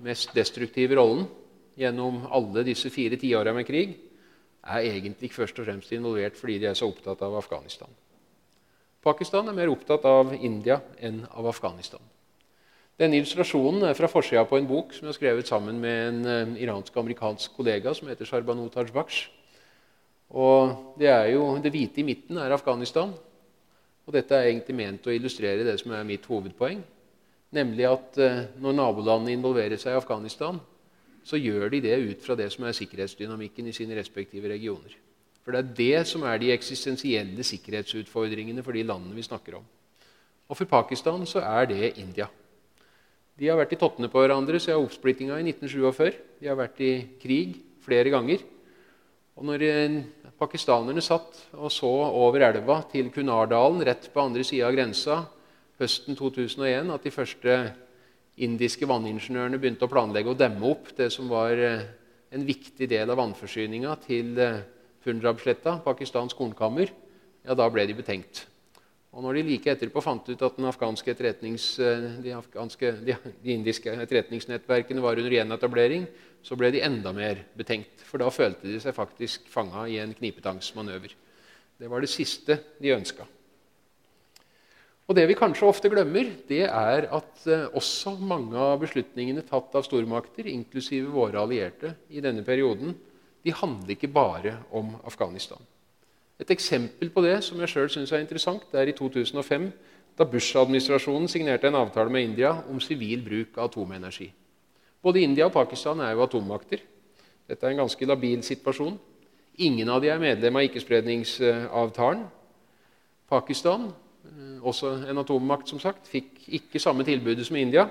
mest 0.04 0.34
destruktive 0.36 0.98
rollen 0.98 1.24
gjennom 1.76 2.24
alle 2.32 2.64
disse 2.66 2.90
fire 2.92 3.16
tiåra 3.20 3.52
med 3.56 3.68
krig, 3.68 3.94
er 4.66 4.88
egentlig 4.88 5.30
først 5.30 5.60
og 5.60 5.68
fremst 5.68 5.92
involvert 5.94 6.36
fordi 6.36 6.58
de 6.58 6.68
er 6.70 6.76
så 6.76 6.88
opptatt 6.90 7.22
av 7.22 7.36
Afghanistan. 7.38 7.88
Pakistan 9.04 9.46
er 9.46 9.54
mer 9.54 9.70
opptatt 9.70 10.04
av 10.08 10.34
India 10.34 10.80
enn 10.98 11.22
av 11.30 11.46
Afghanistan. 11.46 12.02
Denne 12.96 13.18
illustrasjonen 13.18 13.84
er 13.84 13.96
fra 13.96 14.08
forsida 14.08 14.46
på 14.48 14.56
en 14.56 14.66
bok 14.68 14.94
som 14.96 15.04
jeg 15.04 15.10
har 15.10 15.16
skrevet 15.18 15.48
sammen 15.48 15.76
med 15.80 15.96
en 16.08 16.20
uh, 16.24 16.60
iransk-amerikansk 16.64 17.52
kollega 17.52 17.92
som 17.94 18.08
heter 18.08 18.24
Sharbanot 18.24 18.72
Tajbaksh. 18.72 19.26
Og 20.32 20.94
det 20.96 21.10
jo 21.34 21.58
det 21.60 21.74
hvite 21.74 22.00
i 22.00 22.06
midten 22.08 22.40
er 22.40 22.54
Afghanistan. 22.56 23.12
Og 24.06 24.14
dette 24.16 24.32
er 24.32 24.48
egentlig 24.48 24.76
ment 24.78 25.06
å 25.06 25.12
illustrere 25.12 25.66
det 25.66 25.74
som 25.82 25.92
er 25.92 26.08
mitt 26.08 26.24
hovedpoeng. 26.24 26.80
Nemlig 27.52 27.84
at 27.90 28.16
uh, 28.16 28.40
når 28.64 28.78
nabolandene 28.80 29.36
involverer 29.36 29.76
seg 29.76 29.92
i 29.92 30.00
Afghanistan, 30.00 30.62
så 31.26 31.36
gjør 31.36 31.68
de 31.74 31.82
det 31.84 32.00
ut 32.00 32.24
fra 32.24 32.38
det 32.38 32.48
som 32.54 32.64
er 32.64 32.78
sikkerhetsdynamikken 32.80 33.68
i 33.68 33.76
sine 33.76 33.98
respektive 33.98 34.48
regioner. 34.48 34.96
For 35.44 35.52
det 35.52 35.60
er 35.60 35.76
det 35.82 36.08
som 36.08 36.24
er 36.24 36.40
de 36.40 36.48
eksistensielle 36.54 37.44
sikkerhetsutfordringene 37.44 38.64
for 38.64 38.72
de 38.72 38.88
landene 38.88 39.14
vi 39.14 39.26
snakker 39.26 39.60
om. 39.60 39.68
Og 40.48 40.56
for 40.56 40.64
Pakistan 40.70 41.28
så 41.28 41.44
er 41.44 41.68
det 41.68 41.92
India. 42.00 42.30
De 43.36 43.50
har 43.50 43.58
vært 43.60 43.74
i 43.76 43.80
tottene 43.80 44.08
på 44.08 44.22
hverandre 44.22 44.58
siden 44.62 44.80
oppsplittinga 44.80 45.36
i 45.36 45.48
1947. 45.50 46.20
De 46.40 46.48
har 46.48 46.56
vært 46.56 46.78
i 46.80 46.92
krig 47.20 47.58
flere 47.84 48.12
ganger. 48.12 48.44
Og 49.36 49.44
når 49.44 49.64
eh, 49.66 49.98
pakistanerne 50.40 51.04
satt 51.04 51.42
og 51.52 51.68
så 51.72 51.90
over 52.16 52.46
elva 52.46 52.80
til 52.88 53.10
Kunardalen, 53.12 53.84
rett 53.84 54.08
på 54.12 54.24
andre 54.24 54.44
sida 54.46 54.70
av 54.70 54.76
grensa, 54.76 55.18
høsten 55.76 56.16
2001, 56.16 56.88
at 56.94 57.04
de 57.04 57.12
første 57.12 57.58
indiske 58.40 58.88
vanningeniørene 58.88 59.60
begynte 59.60 59.84
å 59.84 59.92
planlegge 59.92 60.32
å 60.32 60.38
demme 60.38 60.72
opp 60.72 60.94
det 60.96 61.10
som 61.12 61.28
var 61.28 61.52
eh, 61.60 61.84
en 62.32 62.44
viktig 62.48 62.88
del 62.88 63.12
av 63.12 63.20
vannforsyninga 63.20 63.96
til 64.08 64.32
eh, 64.40 64.62
Punjab-sletta, 65.04 65.78
Pakistans 65.84 66.34
kornkammer, 66.36 66.88
ja, 67.44 67.54
da 67.54 67.68
ble 67.70 67.84
de 67.86 68.00
betenkt. 68.00 68.46
Og 69.16 69.24
når 69.24 69.38
de 69.38 69.46
like 69.46 69.72
etterpå 69.72 70.02
fant 70.04 70.26
ut 70.28 70.42
at 70.44 70.58
afghanske 70.68 71.14
eh, 71.16 72.02
de, 72.20 72.32
afghanske, 72.36 72.90
de, 73.00 73.14
de, 73.40 73.54
indiske 73.54 73.88
etterretningsnettverkene 73.88 75.00
var 75.00 75.16
under 75.16 75.32
gjenetablering, 75.32 76.04
så 76.44 76.56
ble 76.58 76.68
de 76.74 76.82
enda 76.84 77.14
mer 77.16 77.40
betenkt. 77.56 78.04
For 78.04 78.20
da 78.20 78.28
følte 78.28 78.68
de 78.68 78.76
seg 78.82 78.92
faktisk 78.92 79.48
fanga 79.48 79.86
i 79.88 79.96
en 80.02 80.12
knipetangsmanøver. 80.12 81.14
Det 81.80 81.88
var 81.88 82.04
det 82.04 82.12
siste 82.12 82.58
de 82.76 82.92
ønska. 82.92 83.24
Og 85.06 85.14
Det 85.16 85.24
vi 85.30 85.38
kanskje 85.38 85.68
ofte 85.70 85.88
glemmer, 85.88 86.28
det 86.50 86.66
er 86.66 87.08
at 87.08 87.46
eh, 87.48 87.70
også 87.72 88.18
mange 88.20 88.58
av 88.60 88.82
beslutningene 88.84 89.46
tatt 89.48 89.78
av 89.80 89.86
stormakter, 89.86 90.50
inklusive 90.50 91.08
våre 91.14 91.40
allierte 91.40 91.94
i 92.12 92.20
denne 92.20 92.44
perioden, 92.44 92.92
de 93.46 93.54
handler 93.54 93.96
ikke 93.96 94.12
bare 94.12 94.58
om 94.76 94.92
Afghanistan. 95.08 95.62
Et 96.40 96.50
eksempel 96.52 97.10
på 97.10 97.22
det 97.24 97.38
som 97.44 97.60
jeg 97.60 97.72
selv 97.72 97.92
synes 97.92 98.12
er 98.12 98.20
interessant, 98.20 98.64
det 98.72 98.80
er 98.80 98.90
i 98.90 98.96
2005, 98.96 99.70
da 100.16 100.24
Bush-administrasjonen 100.24 101.28
signerte 101.28 101.68
en 101.68 101.78
avtale 101.80 102.12
med 102.12 102.24
India 102.24 102.52
om 102.70 102.80
sivil 102.80 103.24
bruk 103.24 103.56
av 103.56 103.70
atomenergi. 103.70 104.28
Både 105.02 105.20
India 105.20 105.46
og 105.48 105.52
Pakistan 105.52 106.00
er 106.00 106.14
jo 106.16 106.24
atommakter. 106.24 106.80
Dette 107.46 107.66
er 107.66 107.74
en 107.74 107.84
ganske 107.84 108.08
labil 108.08 108.42
situasjon. 108.44 108.96
Ingen 109.64 109.88
av 109.92 110.00
de 110.02 110.10
er 110.12 110.20
medlem 110.20 110.56
av 110.58 110.66
ikkespredningsavtalen. 110.66 112.24
Pakistan, 113.28 113.92
eh, 114.24 114.58
også 114.60 115.08
en 115.08 115.18
atommakt, 115.18 115.68
som 115.68 115.80
sagt, 115.80 116.08
fikk 116.08 116.48
ikke 116.48 116.80
samme 116.80 117.04
tilbudet 117.04 117.46
som 117.46 117.56
India. 117.56 117.88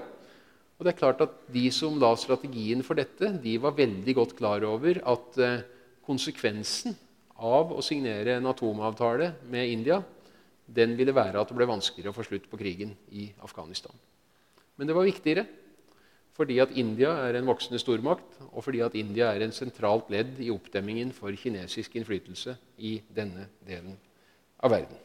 Og 0.78 0.86
det 0.86 0.94
er 0.94 1.00
klart 1.00 1.22
at 1.22 1.30
De 1.52 1.72
som 1.72 2.00
la 2.00 2.16
strategien 2.16 2.84
for 2.84 2.96
dette, 2.96 3.42
de 3.42 3.58
var 3.62 3.72
veldig 3.72 4.16
godt 4.16 4.36
klar 4.36 4.64
over 4.64 5.00
at 5.06 5.38
eh, 5.38 5.62
konsekvensen 6.06 6.98
av 7.36 7.74
å 7.76 7.84
signere 7.84 8.38
en 8.38 8.48
atomavtale 8.48 9.34
med 9.52 9.72
India 9.72 10.00
den 10.66 10.96
ville 10.98 11.14
være 11.14 11.42
at 11.42 11.52
det 11.52 11.58
ble 11.58 11.68
vanskeligere 11.70 12.14
å 12.14 12.18
få 12.18 12.26
slutt 12.26 12.48
på 12.50 12.58
krigen 12.58 12.96
i 13.12 13.28
Afghanistan. 13.46 13.94
Men 14.76 14.88
det 14.88 14.96
var 14.98 15.08
viktigere 15.08 15.46
fordi 16.36 16.58
at 16.60 16.74
India 16.76 17.14
er 17.24 17.38
en 17.38 17.48
voksende 17.48 17.80
stormakt, 17.80 18.42
og 18.52 18.64
fordi 18.66 18.82
at 18.84 18.96
India 19.00 19.30
er 19.32 19.46
en 19.46 19.56
sentralt 19.56 20.10
ledd 20.12 20.36
i 20.44 20.50
oppdemmingen 20.52 21.14
for 21.16 21.32
kinesisk 21.40 21.96
innflytelse 21.96 22.58
i 22.84 22.98
denne 23.16 23.48
delen 23.64 23.96
av 24.60 24.74
verden. 24.76 25.00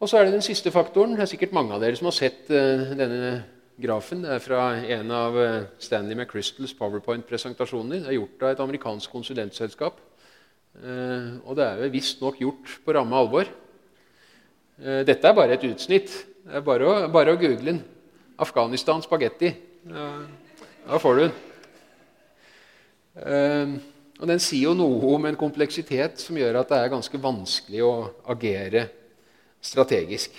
Og 0.00 0.08
så 0.08 0.16
er 0.16 0.28
det 0.28 0.38
den 0.38 0.46
siste 0.46 0.70
faktoren. 0.72 1.12
Det 1.12 1.26
er 1.26 1.32
sikkert 1.34 1.52
mange 1.52 1.74
av 1.74 1.82
dere 1.82 1.98
som 1.98 2.08
har 2.08 2.16
sett 2.16 2.48
uh, 2.54 2.88
denne 2.96 3.32
grafen. 3.80 4.24
Er 4.26 4.42
fra 4.42 4.72
en 4.80 5.14
av 5.14 5.38
uh, 5.38 5.68
Stanley 5.82 6.18
McChrystals 6.18 6.74
powerpoint-presentasjoner. 6.78 8.02
Det 8.02 8.12
er 8.12 8.18
gjort 8.18 8.44
av 8.44 8.52
et 8.52 8.66
amerikansk 8.66 9.14
konsulentselskap. 9.14 10.02
Uh, 10.78 11.38
og 11.44 11.56
det 11.58 11.66
er 11.66 11.94
visstnok 11.94 12.42
gjort 12.42 12.78
på 12.84 12.94
ramme 12.98 13.18
alvor. 13.18 13.50
Eh, 14.78 15.02
dette 15.02 15.26
er 15.26 15.34
bare 15.34 15.56
et 15.56 15.64
utsnitt. 15.66 16.12
Det 16.46 16.60
er 16.60 16.62
bare 16.62 16.86
å, 16.86 16.96
bare 17.10 17.34
å 17.34 17.38
google 17.38 17.72
den. 17.72 17.80
Afghanistan 18.38 19.02
spagetti. 19.02 19.50
Da 19.88 21.00
får 21.02 21.16
du 21.16 21.22
den. 21.24 21.32
Eh, 23.18 23.72
og 24.18 24.26
Den 24.30 24.42
sier 24.42 24.68
jo 24.68 24.76
noe 24.78 25.14
om 25.16 25.26
en 25.26 25.38
kompleksitet 25.38 26.22
som 26.22 26.38
gjør 26.38 26.60
at 26.60 26.70
det 26.70 26.78
er 26.78 26.94
ganske 26.94 27.22
vanskelig 27.22 27.82
å 27.86 27.92
agere 28.30 28.86
strategisk. 29.62 30.34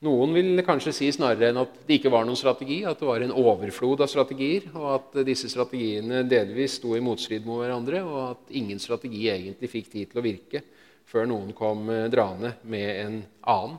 Noen 0.00 0.30
vil 0.32 0.62
kanskje 0.64 0.94
si 0.96 1.10
snarere 1.12 1.50
enn 1.50 1.60
at 1.60 1.74
det 1.84 1.98
ikke 1.98 2.12
var 2.12 2.24
noen 2.24 2.38
strategi, 2.38 2.78
at 2.88 3.02
det 3.02 3.04
var 3.04 3.20
en 3.20 3.34
overflod 3.36 4.00
av 4.00 4.08
strategier, 4.08 4.70
og 4.72 4.86
at 4.94 5.18
disse 5.28 5.50
strategiene 5.52 6.22
delvis 6.24 6.78
sto 6.78 6.94
i 6.96 7.02
motstrid 7.04 7.44
mot 7.44 7.60
hverandre, 7.60 8.00
og 8.08 8.20
at 8.30 8.54
ingen 8.56 8.80
strategi 8.80 9.26
egentlig 9.28 9.68
fikk 9.68 9.92
tid 9.92 10.08
til 10.08 10.22
å 10.22 10.24
virke 10.24 10.64
før 11.10 11.28
noen 11.28 11.52
kom 11.56 11.84
eh, 11.92 12.08
draende 12.08 12.54
med 12.70 12.88
en 12.88 13.20
annen. 13.50 13.76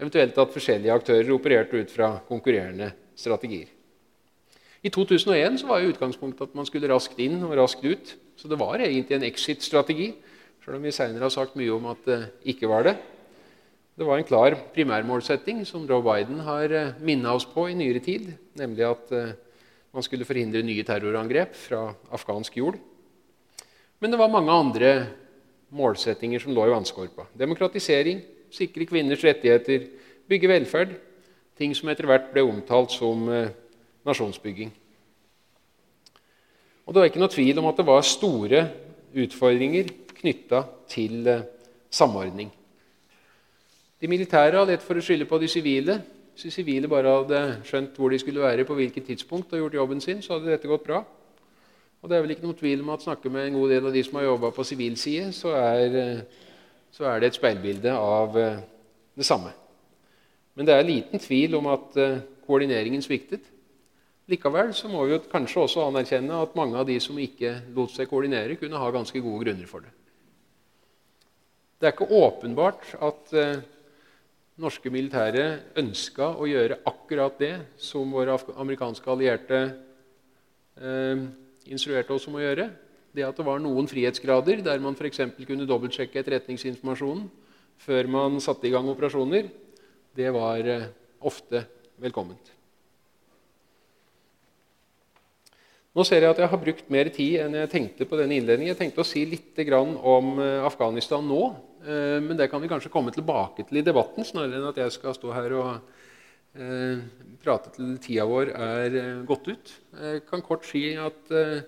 Eventuelt 0.00 0.38
at 0.38 0.54
forskjellige 0.54 0.94
aktører 0.94 1.34
opererte 1.34 1.82
ut 1.82 1.92
fra 1.92 2.14
konkurrerende 2.28 2.92
strategier. 3.18 3.68
I 4.86 4.88
2001 4.94 5.60
var 5.68 5.82
jo 5.82 5.90
utgangspunktet 5.92 6.46
at 6.46 6.56
man 6.56 6.68
skulle 6.68 6.88
raskt 6.88 7.18
inn 7.20 7.40
og 7.44 7.58
raskt 7.58 7.82
ut. 7.84 8.14
Så 8.38 8.48
det 8.48 8.56
var 8.60 8.80
egentlig 8.80 9.18
en 9.18 9.26
exit-strategi, 9.26 10.12
selv 10.64 10.78
om 10.78 10.86
vi 10.86 10.94
senere 10.94 11.26
har 11.26 11.34
sagt 11.34 11.58
mye 11.58 11.74
om 11.74 11.90
at 11.90 12.06
det 12.06 12.20
ikke 12.54 12.70
var 12.70 12.86
det. 12.86 12.94
Det 14.00 14.06
var 14.08 14.16
en 14.16 14.24
klar 14.24 14.54
primærmålsetting 14.72 15.58
som 15.68 15.82
Joe 15.84 16.00
Biden 16.00 16.38
har 16.40 16.72
eh, 16.72 16.92
minna 17.04 17.34
oss 17.36 17.44
på 17.44 17.66
i 17.68 17.74
nyere 17.76 18.00
tid, 18.00 18.30
nemlig 18.56 18.86
at 18.86 19.10
eh, 19.12 19.32
man 19.92 20.04
skulle 20.06 20.24
forhindre 20.24 20.62
nye 20.64 20.86
terrorangrep 20.88 21.50
fra 21.52 21.82
afghansk 22.08 22.54
jord. 22.56 22.78
Men 24.00 24.08
det 24.08 24.16
var 24.16 24.32
mange 24.32 24.54
andre 24.56 24.92
målsettinger 25.76 26.40
som 26.40 26.54
lå 26.56 26.64
i 26.64 26.72
vannskorpa. 26.72 27.26
Demokratisering, 27.36 28.22
sikre 28.48 28.86
kvinners 28.88 29.20
rettigheter, 29.20 29.84
bygge 30.32 30.48
velferd. 30.48 30.94
Ting 31.60 31.74
som 31.76 31.92
etter 31.92 32.08
hvert 32.08 32.30
ble 32.32 32.46
omtalt 32.48 32.94
som 32.96 33.28
eh, 33.28 33.52
nasjonsbygging. 34.08 34.70
Og 36.86 36.96
Det 36.96 37.02
var 37.02 37.12
ikke 37.12 37.20
noe 37.20 37.34
tvil 37.36 37.60
om 37.60 37.68
at 37.68 37.76
det 37.76 37.86
var 37.90 38.08
store 38.08 38.64
utfordringer 39.12 39.92
knytta 40.22 40.62
til 40.88 41.28
samordning. 41.92 42.48
De 44.00 44.08
militære 44.08 44.56
har 44.56 44.64
lett 44.68 44.84
for 44.84 44.96
å 44.96 45.02
skylde 45.04 45.26
på 45.28 45.36
de 45.42 45.48
sivile. 45.50 45.98
Hvis 46.32 46.46
de 46.46 46.52
sivile 46.54 46.88
bare 46.88 47.10
hadde 47.18 47.40
skjønt 47.68 47.98
hvor 48.00 48.08
de 48.08 48.18
skulle 48.22 48.40
være 48.40 48.64
på 48.64 48.76
hvilket 48.78 49.10
tidspunkt, 49.10 49.50
og 49.52 49.60
gjort 49.60 49.74
jobben 49.76 49.98
sin, 50.00 50.22
så 50.24 50.38
hadde 50.38 50.54
dette 50.54 50.68
gått 50.70 50.86
bra. 50.86 51.02
Og 52.00 52.08
det 52.08 52.16
er 52.16 52.22
vel 52.24 52.32
ikke 52.32 52.46
noe 52.46 52.56
tvil 52.56 52.80
om 52.80 52.94
at 52.94 53.02
snakker 53.04 53.32
med 53.32 53.50
en 53.50 53.58
god 53.58 53.74
del 53.74 53.88
av 53.90 53.92
de 53.92 54.02
som 54.06 54.14
har 54.16 54.24
jobba 54.24 54.48
på 54.56 54.64
sivil 54.64 54.94
side, 54.96 55.34
så 55.36 55.52
er, 55.58 55.96
eh, 56.00 56.46
så 56.96 57.04
er, 57.10 57.20
det 57.20 57.28
et 57.28 57.36
speilbilde 57.36 57.92
av 57.92 58.38
eh, 58.40 58.62
det 59.20 59.26
samme. 59.28 59.52
Men 60.56 60.68
det 60.68 60.74
er 60.78 60.88
liten 60.88 61.20
tvil 61.20 61.58
om 61.58 61.68
at 61.68 61.98
eh, 62.00 62.22
koordineringen 62.46 63.04
sviktet. 63.04 63.50
Likevel 64.32 64.72
så 64.78 64.88
må 64.88 65.04
vi 65.04 65.12
jo 65.12 65.18
kanskje 65.28 65.66
også 65.66 65.84
anerkjenne 65.90 66.40
at 66.40 66.56
mange 66.56 66.78
av 66.80 66.88
de 66.88 66.96
som 67.04 67.18
ikke 67.20 67.52
lot 67.76 67.92
seg 67.92 68.08
koordinere, 68.08 68.56
kunne 68.56 68.80
ha 68.80 68.88
ganske 68.94 69.20
gode 69.20 69.44
grunner 69.44 69.68
for 69.68 69.84
det. 69.84 69.92
Det 71.76 71.88
er 71.88 71.92
ikke 71.92 72.08
åpenbart 72.16 72.94
at 72.96 73.36
norske 74.60 74.92
militære 74.92 75.44
ønska 75.80 76.34
å 76.36 76.48
gjøre 76.48 76.80
akkurat 76.88 77.38
det 77.40 77.54
som 77.80 78.12
våre 78.12 78.36
amerikanske 78.60 79.10
allierte 79.10 79.60
eh, 80.76 81.24
instruerte 81.70 82.14
oss 82.14 82.28
om 82.28 82.38
å 82.38 82.44
gjøre. 82.44 82.68
Det 83.10 83.24
at 83.26 83.40
det 83.40 83.46
var 83.46 83.62
noen 83.62 83.88
frihetsgrader 83.90 84.62
der 84.62 84.82
man 84.82 84.94
f.eks. 84.94 85.24
kunne 85.42 85.66
dobbeltsjekke 85.68 86.20
etterretningsinformasjonen 86.20 87.26
før 87.80 88.08
man 88.12 88.38
satte 88.44 88.68
i 88.68 88.72
gang 88.74 88.88
operasjoner, 88.92 89.48
det 90.16 90.32
var 90.36 90.66
eh, 90.68 90.88
ofte 91.24 91.64
velkomment. 92.00 92.52
Nå 95.90 96.04
ser 96.06 96.22
jeg 96.22 96.30
at 96.30 96.38
jeg 96.38 96.50
har 96.52 96.60
brukt 96.62 96.92
mer 96.92 97.08
tid 97.10 97.40
enn 97.42 97.56
jeg 97.58 97.70
tenkte 97.72 98.06
på 98.06 98.18
denne 98.20 98.36
innledningen. 98.38 98.70
Jeg 98.70 98.78
tenkte 98.78 99.02
å 99.02 99.08
si 99.08 99.24
litt 99.26 99.58
om 99.66 100.36
eh, 100.38 100.60
Afghanistan 100.62 101.24
nå, 101.26 101.42
men 101.80 102.36
det 102.36 102.50
kan 102.52 102.60
vi 102.60 102.68
kanskje 102.68 102.90
komme 102.92 103.12
tilbake 103.14 103.64
til 103.64 103.78
i 103.80 103.82
debatten, 103.86 104.26
snarere 104.26 104.58
enn 104.58 104.66
at 104.68 104.80
jeg 104.82 104.92
skal 104.92 105.14
stå 105.16 105.30
her 105.32 105.54
og 105.56 105.70
Eh, 106.50 106.98
prate 107.38 107.70
til 107.76 107.92
tida 108.02 108.24
vår 108.26 108.48
er 108.50 108.96
eh, 108.98 109.20
gått 109.26 109.46
ut. 109.46 109.70
Jeg 109.94 110.24
kan 110.26 110.42
kort 110.42 110.66
si 110.66 110.82
at 110.98 111.30
eh, 111.30 111.60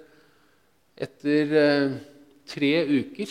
etter 1.07 1.53
tre 2.51 2.73
uker, 2.91 3.31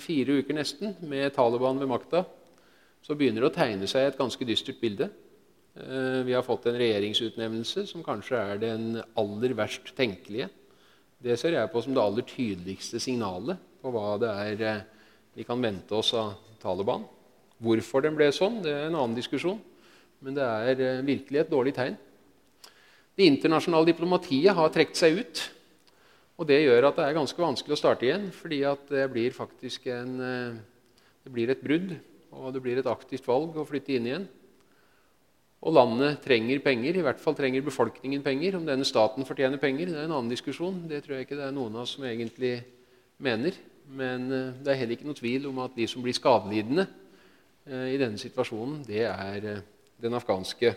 fire 0.00 0.36
uker 0.38 0.56
nesten, 0.56 0.94
med 1.10 1.34
Taliban 1.34 1.80
ved 1.82 1.90
makta, 1.90 2.22
så 3.04 3.16
begynner 3.18 3.42
det 3.42 3.50
å 3.50 3.54
tegne 3.54 3.88
seg 3.90 4.06
et 4.06 4.18
ganske 4.18 4.46
dystert 4.46 4.78
bilde. 4.80 5.10
Vi 5.74 6.32
har 6.32 6.46
fått 6.46 6.68
en 6.70 6.78
regjeringsutnevnelse 6.78 7.84
som 7.90 8.04
kanskje 8.06 8.38
er 8.40 8.62
den 8.62 8.86
aller 9.20 9.54
verst 9.58 9.90
tenkelige. 9.98 10.48
Det 11.18 11.36
ser 11.38 11.58
jeg 11.58 11.72
på 11.74 11.82
som 11.84 11.94
det 11.94 12.02
aller 12.02 12.26
tydeligste 12.30 13.02
signalet 13.02 13.60
på 13.82 13.92
hva 13.94 14.14
det 14.22 14.32
er 14.46 14.64
vi 15.34 15.44
kan 15.46 15.62
vente 15.62 15.94
oss 15.94 16.12
av 16.14 16.34
Taliban. 16.62 17.04
Hvorfor 17.62 18.04
den 18.04 18.16
ble 18.16 18.30
sånn, 18.34 18.60
det 18.64 18.72
er 18.72 18.88
en 18.88 18.98
annen 18.98 19.16
diskusjon. 19.16 19.58
Men 20.24 20.36
det 20.36 20.44
er 20.44 20.82
eh, 20.82 21.02
virkelig 21.06 21.42
et 21.42 21.50
dårlig 21.52 21.74
tegn. 21.76 21.96
Det 23.14 23.26
internasjonale 23.28 23.90
diplomatiet 23.92 24.56
har 24.56 24.72
trukket 24.74 24.98
seg 24.98 25.18
ut. 25.20 25.42
Og 26.40 26.48
det 26.48 26.64
gjør 26.64 26.88
at 26.88 26.96
det 26.98 27.04
er 27.06 27.18
ganske 27.18 27.38
vanskelig 27.44 27.76
å 27.76 27.78
starte 27.78 28.08
igjen, 28.08 28.30
fordi 28.34 28.62
det 28.90 29.04
blir 29.12 29.36
faktisk 29.36 29.86
en, 29.94 30.14
eh, 30.18 30.56
det 31.26 31.34
blir 31.34 31.52
et 31.52 31.62
brudd, 31.62 31.94
og 32.34 32.48
det 32.54 32.62
blir 32.64 32.80
et 32.80 32.90
aktivt 32.90 33.26
valg 33.28 33.54
å 33.54 33.66
flytte 33.68 33.94
inn 33.94 34.08
igjen. 34.10 34.26
Og 35.64 35.72
landet 35.72 36.18
trenger 36.24 36.60
penger, 36.60 36.98
i 36.98 37.04
hvert 37.04 37.20
fall 37.22 37.36
trenger 37.38 37.64
befolkningen 37.64 38.24
penger. 38.24 38.58
Om 38.58 38.66
denne 38.66 38.84
staten 38.84 39.24
fortjener 39.24 39.60
penger, 39.62 39.88
det 39.88 39.96
er 39.96 40.08
en 40.08 40.18
annen 40.18 40.32
diskusjon. 40.32 40.82
Det 40.90 41.00
tror 41.04 41.16
jeg 41.16 41.28
ikke 41.28 41.38
det 41.38 41.46
er 41.46 41.54
noen 41.56 41.78
av 41.78 41.86
oss 41.86 41.94
som 41.96 42.04
egentlig 42.04 42.58
mener. 43.16 43.56
Men 43.88 44.26
eh, 44.32 44.56
det 44.64 44.72
er 44.72 44.80
heller 44.80 44.96
ikke 44.96 45.08
noe 45.08 45.18
tvil 45.18 45.50
om 45.50 45.62
at 45.64 45.76
de 45.76 45.88
som 45.90 46.04
blir 46.04 46.16
skadelidende 46.16 46.88
i 47.64 47.96
denne 47.96 48.20
situasjonen, 48.20 48.82
det 48.84 49.06
er 49.08 49.62
den 49.96 50.12
afghanske 50.12 50.74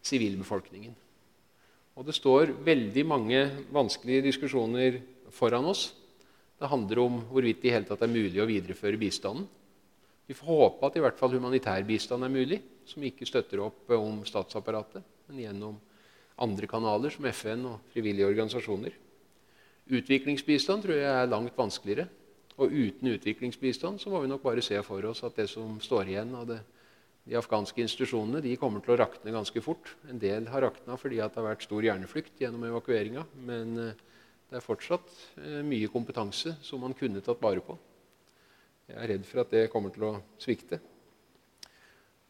sivilbefolkningen. 0.00 0.94
Og 1.96 2.06
det 2.08 2.14
står 2.16 2.54
veldig 2.64 3.04
mange 3.08 3.42
vanskelige 3.72 4.24
diskusjoner 4.30 4.96
foran 5.32 5.68
oss. 5.68 5.90
Det 6.56 6.68
handler 6.72 7.02
om 7.02 7.18
hvorvidt 7.28 7.62
det 7.62 7.70
i 7.70 7.74
hele 7.74 7.88
tatt 7.88 8.04
er 8.04 8.12
mulig 8.12 8.40
å 8.40 8.48
videreføre 8.48 9.00
bistanden. 9.00 9.44
Vi 10.26 10.34
får 10.34 10.48
håpe 10.48 10.88
at 10.88 10.96
i 10.98 11.02
hvert 11.04 11.18
fall 11.20 11.36
humanitær 11.36 11.84
bistand 11.86 12.26
er 12.26 12.32
mulig, 12.32 12.58
som 12.88 13.04
ikke 13.04 13.28
støtter 13.28 13.62
opp 13.62 13.92
om 13.94 14.22
statsapparatet, 14.26 15.04
men 15.28 15.42
gjennom 15.44 15.76
andre 16.42 16.68
kanaler, 16.68 17.12
som 17.14 17.28
FN 17.30 17.68
og 17.70 17.92
frivillige 17.92 18.28
organisasjoner. 18.28 18.96
Utviklingsbistand 19.86 20.82
tror 20.82 20.98
jeg 20.98 21.12
er 21.12 21.30
langt 21.30 21.54
vanskeligere. 21.56 22.08
Og 22.56 22.72
uten 22.72 23.12
utviklingsbistand 23.12 24.00
så 24.00 24.10
må 24.12 24.22
vi 24.22 24.30
nok 24.30 24.44
bare 24.44 24.64
se 24.64 24.78
for 24.86 25.04
oss 25.10 25.22
at 25.26 25.36
det 25.36 25.48
som 25.52 25.76
står 25.84 26.12
igjen 26.12 26.34
av 26.38 26.48
det 26.48 26.62
de 27.26 27.34
afghanske 27.34 27.82
institusjonene 27.82 28.38
de 28.44 28.54
kommer 28.60 28.82
til 28.84 28.94
å 28.94 29.00
rakne 29.00 29.34
ganske 29.34 29.62
fort. 29.62 29.90
En 30.06 30.18
del 30.22 30.46
har 30.52 30.62
rakna 30.62 30.94
fordi 31.00 31.18
det 31.18 31.34
har 31.34 31.46
vært 31.48 31.64
stor 31.66 31.82
hjerneflukt 31.82 32.42
gjennom 32.42 32.66
evakueringa. 32.68 33.24
Men 33.48 33.72
eh, 33.82 34.04
det 34.46 34.60
er 34.60 34.62
fortsatt 34.64 35.10
eh, 35.42 35.62
mye 35.66 35.90
kompetanse 35.90 36.54
som 36.62 36.84
man 36.86 36.94
kunne 36.94 37.24
tatt 37.26 37.42
vare 37.42 37.64
på. 37.66 37.74
Jeg 38.86 39.00
er 39.02 39.10
redd 39.10 39.26
for 39.26 39.42
at 39.42 39.50
det 39.50 39.64
kommer 39.72 39.90
til 39.90 40.06
å 40.06 40.12
svikte. 40.38 40.78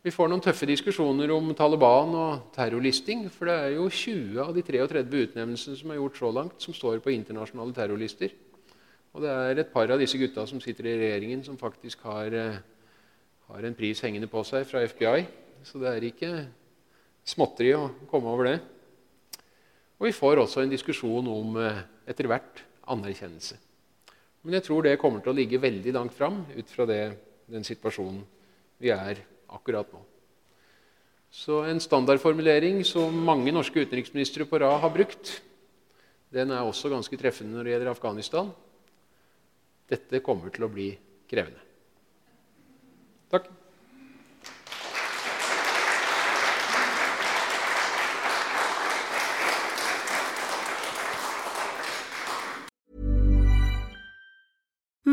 Vi 0.07 0.15
får 0.15 0.31
noen 0.31 0.41
tøffe 0.41 0.69
diskusjoner 0.71 1.29
om 1.35 1.51
Taliban 1.59 2.15
og 2.17 2.49
terrorlisting. 2.55 3.27
For 3.35 3.51
det 3.51 3.57
er 3.59 3.73
jo 3.77 3.91
20 3.91 4.41
av 4.47 4.57
de 4.57 4.65
33 4.65 5.05
utnevnelsene 5.27 5.77
som 5.77 5.93
er 5.93 6.01
gjort 6.01 6.21
så 6.23 6.33
langt, 6.33 6.57
som 6.63 6.77
står 6.77 7.03
på 7.05 7.13
internasjonale 7.13 7.77
terrorlister. 7.77 8.33
Og 9.17 9.25
det 9.25 9.33
er 9.33 9.59
et 9.63 9.73
par 9.73 9.89
av 9.89 10.01
disse 10.01 10.19
gutta 10.21 10.45
som 10.47 10.61
sitter 10.61 10.91
i 10.91 10.99
regjeringen, 11.01 11.43
som 11.45 11.57
faktisk 11.57 12.05
har 12.05 12.35
eh, 12.37 12.59
har 13.47 13.67
en 13.67 13.77
pris 13.79 14.01
hengende 14.03 14.29
på 14.31 14.43
seg 14.47 14.67
fra 14.67 14.83
FBI. 14.87 15.27
Så 15.67 15.79
det 15.83 15.91
er 15.91 16.07
ikke 16.09 16.31
småtteri 17.27 17.73
å 17.77 17.91
komme 18.11 18.33
over 18.33 18.51
det. 18.51 18.57
Og 19.97 20.09
vi 20.09 20.15
får 20.15 20.43
også 20.43 20.65
en 20.65 20.73
diskusjon 20.73 21.31
om 21.31 21.61
eh, 21.63 21.85
etter 22.11 22.29
hvert 22.31 22.65
anerkjennelse. 22.93 23.59
Men 24.47 24.59
jeg 24.59 24.67
tror 24.67 24.85
det 24.85 24.99
kommer 25.03 25.23
til 25.23 25.33
å 25.33 25.39
ligge 25.39 25.63
veldig 25.63 25.95
langt 25.95 26.15
fram 26.15 26.43
ut 26.55 26.69
fra 26.71 26.87
det, 26.87 27.01
den 27.51 27.67
situasjonen 27.67 28.21
vi 28.83 28.93
er 28.95 29.23
akkurat 29.51 29.91
nå. 29.95 30.03
Så 31.33 31.63
en 31.67 31.81
standardformulering 31.83 32.83
som 32.87 33.15
mange 33.27 33.53
norske 33.55 33.83
utenriksministre 33.83 34.47
på 34.47 34.61
rad 34.63 34.79
har 34.83 34.93
brukt, 34.95 35.41
den 36.35 36.53
er 36.55 36.67
også 36.67 36.91
ganske 36.93 37.19
treffende 37.19 37.57
når 37.57 37.67
det 37.67 37.75
gjelder 37.75 37.91
Afghanistan. 37.91 38.53
Dette 39.91 40.23
kommer 40.25 40.51
til 40.55 40.67
å 40.67 40.73
bli 40.73 40.91
krevende. 41.31 41.63
Takk. 43.31 43.51